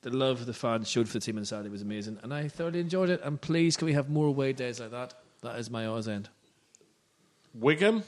the 0.00 0.16
love 0.16 0.46
the 0.46 0.54
fans 0.54 0.88
showed 0.88 1.08
for 1.08 1.14
the 1.18 1.20
team 1.20 1.36
on 1.36 1.44
Saturday 1.44 1.68
was 1.68 1.82
amazing. 1.82 2.20
And 2.22 2.32
I 2.32 2.48
thoroughly 2.48 2.80
enjoyed 2.80 3.10
it. 3.10 3.20
And 3.22 3.38
please, 3.38 3.76
can 3.76 3.84
we 3.84 3.92
have 3.92 4.08
more 4.08 4.28
away 4.28 4.54
days 4.54 4.80
like 4.80 4.92
that? 4.92 5.12
That 5.42 5.58
is 5.58 5.68
my 5.70 5.84
R's 5.86 6.08
end. 6.08 6.30
Wigan. 7.52 8.02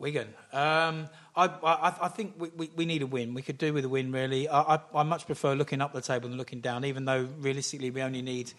Wigan. 0.00 0.28
Um, 0.52 1.08
I, 1.36 1.46
I, 1.46 1.94
I 2.02 2.08
think 2.08 2.34
we, 2.38 2.48
we, 2.56 2.70
we 2.74 2.86
need 2.86 3.02
a 3.02 3.06
win. 3.06 3.34
We 3.34 3.42
could 3.42 3.58
do 3.58 3.72
with 3.72 3.84
a 3.84 3.88
win, 3.88 4.10
really. 4.10 4.48
I, 4.48 4.76
I, 4.76 4.80
I 4.94 5.02
much 5.02 5.26
prefer 5.26 5.54
looking 5.54 5.80
up 5.80 5.92
the 5.92 6.00
table 6.00 6.28
than 6.28 6.38
looking 6.38 6.60
down, 6.60 6.84
even 6.86 7.04
though 7.04 7.28
realistically 7.38 7.90
we 7.90 8.02
only 8.02 8.22
need 8.22 8.52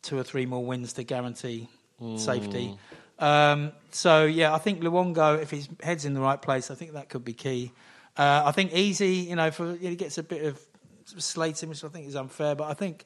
two 0.00 0.16
or 0.18 0.22
three 0.22 0.46
more 0.46 0.64
wins 0.64 0.94
to 0.94 1.02
guarantee 1.02 1.68
safety. 2.16 2.78
Um, 3.18 3.72
so, 3.90 4.24
yeah, 4.24 4.54
I 4.54 4.58
think 4.58 4.82
Luongo, 4.82 5.40
if 5.42 5.50
his 5.50 5.68
head's 5.82 6.04
in 6.04 6.14
the 6.14 6.20
right 6.20 6.40
place, 6.40 6.70
I 6.70 6.74
think 6.74 6.92
that 6.92 7.08
could 7.08 7.24
be 7.24 7.34
key. 7.34 7.72
Uh, 8.16 8.42
I 8.44 8.52
think 8.52 8.72
Eze, 8.72 9.00
you 9.00 9.36
know, 9.36 9.50
for, 9.50 9.74
he 9.74 9.96
gets 9.96 10.18
a 10.18 10.22
bit 10.22 10.44
of 10.44 10.60
slating, 11.04 11.68
which 11.68 11.84
I 11.84 11.88
think 11.88 12.06
is 12.06 12.16
unfair, 12.16 12.54
but 12.54 12.70
I 12.70 12.74
think. 12.74 13.04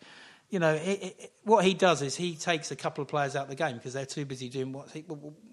You 0.49 0.61
know, 0.61 0.75
it, 0.75 1.03
it, 1.03 1.33
what 1.43 1.65
he 1.65 1.75
does 1.75 2.03
is 2.03 2.15
he 2.15 2.37
takes 2.37 2.71
a 2.71 2.77
couple 2.77 3.03
of 3.03 3.09
players 3.09 3.35
out 3.35 3.43
of 3.43 3.49
the 3.49 3.57
game 3.57 3.79
because 3.79 3.95
they're 3.95 4.07
too 4.07 4.25
busy 4.25 4.49
doing 4.49 4.73
what 4.73 4.89
he, 4.93 5.05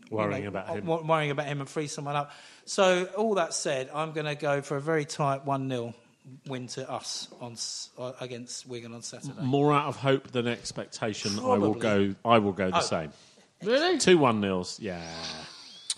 you 0.10 0.18
Worrying 0.18 0.44
know, 0.44 0.50
about 0.50 0.70
him. 0.70 0.86
worrying 0.86 1.32
about 1.32 1.46
him 1.48 1.60
and 1.62 1.70
free 1.70 1.88
someone 1.88 2.16
up. 2.16 2.32
So, 2.66 3.06
all 3.18 3.36
that 3.36 3.54
said, 3.54 3.90
I'm 3.94 4.12
going 4.12 4.26
to 4.26 4.36
go 4.36 4.62
for 4.62 4.78
a 4.78 4.82
very 4.82 5.06
tight 5.06 5.46
1 5.46 5.70
0 5.70 5.94
win 6.48 6.68
to 6.68 6.90
us 6.90 7.28
on 7.42 7.56
uh, 7.98 8.14
against 8.22 8.66
Wigan 8.68 8.94
on 8.94 9.02
Saturday. 9.02 9.42
More 9.42 9.74
out 9.74 9.88
of 9.88 9.98
hope 9.98 10.32
than 10.32 10.48
expectation. 10.48 11.38
I 11.40 11.58
will 11.58 11.74
go. 11.74 12.16
I 12.24 12.40
will 12.40 12.54
go 12.54 12.70
the 12.70 12.78
Oh. 12.78 12.82
same. 12.82 13.12
Really? 13.64 13.98
Two 13.98 14.18
one 14.18 14.40
nils. 14.42 14.80
Yeah. 14.80 15.02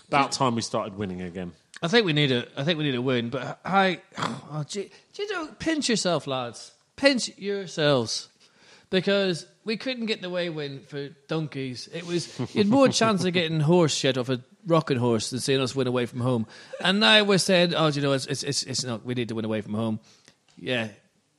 About 0.08 0.32
time 0.32 0.54
we 0.54 0.62
started 0.62 0.96
winning 0.96 1.20
again. 1.22 1.52
I 1.82 1.88
think 1.88 2.06
we 2.06 2.12
need 2.12 2.32
a. 2.32 2.46
I 2.56 2.64
think 2.64 2.78
we 2.78 2.84
need 2.84 2.94
a 2.94 3.02
win. 3.02 3.28
But 3.28 3.58
I, 3.64 4.00
oh, 4.18 4.64
gee, 4.66 4.90
do 5.14 5.22
you 5.22 5.32
know, 5.32 5.48
pinch 5.58 5.88
yourself, 5.88 6.26
lads. 6.26 6.72
Pinch 6.96 7.36
yourselves, 7.38 8.28
because 8.90 9.46
we 9.64 9.76
couldn't 9.76 10.06
get 10.06 10.20
the 10.22 10.28
away 10.28 10.48
win 10.50 10.80
for 10.80 11.08
donkeys. 11.28 11.88
It 11.92 12.06
was 12.06 12.38
you 12.38 12.46
had 12.62 12.68
more 12.68 12.88
chance 12.88 13.24
of 13.24 13.32
getting 13.32 13.60
horse 13.60 13.94
shit 13.94 14.16
off 14.18 14.28
a 14.28 14.40
rocking 14.66 14.98
horse 14.98 15.30
than 15.30 15.40
seeing 15.40 15.60
us 15.60 15.74
win 15.74 15.86
away 15.86 16.06
from 16.06 16.20
home. 16.20 16.46
And 16.80 17.00
now 17.00 17.24
we're 17.24 17.38
saying, 17.38 17.74
oh, 17.74 17.88
you 17.88 18.02
know, 18.02 18.12
it's 18.12 18.26
it's 18.26 18.42
it's, 18.42 18.62
it's 18.64 18.84
not. 18.84 19.04
We 19.04 19.14
need 19.14 19.28
to 19.28 19.34
win 19.34 19.44
away 19.44 19.60
from 19.60 19.74
home. 19.74 20.00
Yeah, 20.58 20.88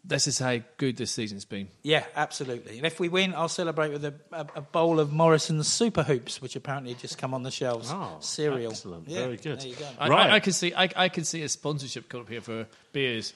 this 0.04 0.28
is 0.28 0.38
how 0.40 0.60
good 0.78 0.96
this 0.98 1.12
season's 1.12 1.44
been. 1.46 1.70
Yeah, 1.84 2.06
absolutely. 2.16 2.78
And 2.78 2.86
if 2.86 3.00
we 3.00 3.10
win, 3.10 3.34
I'll 3.34 3.48
celebrate 3.50 3.92
with 3.92 4.06
a, 4.06 4.14
a, 4.32 4.46
a 4.56 4.62
bowl 4.62 5.00
of 5.00 5.12
Morrison's 5.12 5.68
Super 5.68 6.04
Hoops, 6.04 6.42
which 6.42 6.56
apparently 6.56 6.94
just 6.94 7.18
come 7.18 7.34
on 7.34 7.44
the 7.44 7.52
shelves. 7.52 7.90
Oh, 7.92 8.18
Cereal. 8.20 8.72
excellent. 8.72 9.08
Yeah, 9.10 9.22
Very 9.22 9.38
good. 9.38 9.60
There 9.62 9.68
you 9.68 9.76
go. 9.76 9.88
I, 10.00 10.08
Right. 10.10 10.30
I, 10.32 10.36
I 10.36 10.40
can 10.40 10.54
see. 10.54 10.74
I, 10.74 10.90
I 10.96 11.10
can 11.10 11.24
see 11.24 11.42
a 11.42 11.50
sponsorship 11.50 12.10
coming 12.10 12.26
up 12.26 12.30
here 12.32 12.42
for 12.42 12.68
beers. 12.94 13.34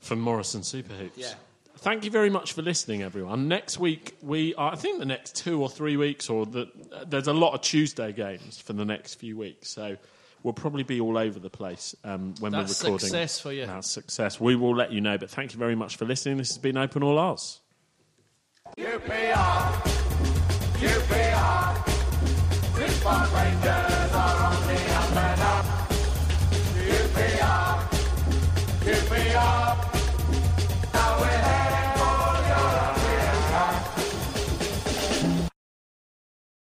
from 0.00 0.20
Morrison 0.20 0.62
Super 0.62 0.92
Hoops. 0.94 1.16
Yeah. 1.18 1.32
Thank 1.80 2.04
you 2.04 2.10
very 2.10 2.28
much 2.28 2.54
for 2.54 2.62
listening, 2.62 3.02
everyone. 3.02 3.46
Next 3.46 3.78
week 3.78 4.16
we 4.20 4.52
are, 4.56 4.72
I 4.72 4.76
think 4.76 4.98
the 4.98 5.04
next 5.06 5.36
two 5.36 5.62
or 5.62 5.68
three 5.70 5.96
weeks, 5.96 6.28
or 6.28 6.44
the, 6.44 6.62
uh, 6.92 7.04
there's 7.06 7.28
a 7.28 7.32
lot 7.32 7.54
of 7.54 7.60
Tuesday 7.60 8.12
games 8.12 8.58
for 8.60 8.72
the 8.72 8.84
next 8.84 9.14
few 9.14 9.36
weeks, 9.38 9.68
so 9.68 9.96
we'll 10.42 10.54
probably 10.54 10.82
be 10.82 11.00
all 11.00 11.16
over 11.16 11.38
the 11.38 11.48
place 11.50 11.94
um, 12.02 12.34
when 12.40 12.50
That's 12.50 12.82
we're 12.82 12.88
recording. 12.88 13.06
success 13.08 13.40
for 13.40 13.52
you. 13.52 13.66
That's 13.66 13.88
success. 13.88 14.40
We 14.40 14.56
will 14.56 14.74
let 14.74 14.90
you 14.92 15.00
know. 15.00 15.18
But 15.18 15.30
thank 15.30 15.52
you 15.52 15.58
very 15.58 15.76
much 15.76 15.96
for 15.96 16.04
listening. 16.04 16.36
This 16.38 16.48
has 16.48 16.58
been 16.58 16.76
Open 16.76 17.02
All 17.04 17.16
R's. 17.16 17.60
QPR, 18.76 19.82
QPR, 20.78 21.88
Six 22.76 23.02
Park 23.04 23.34
Rangers. 23.34 23.87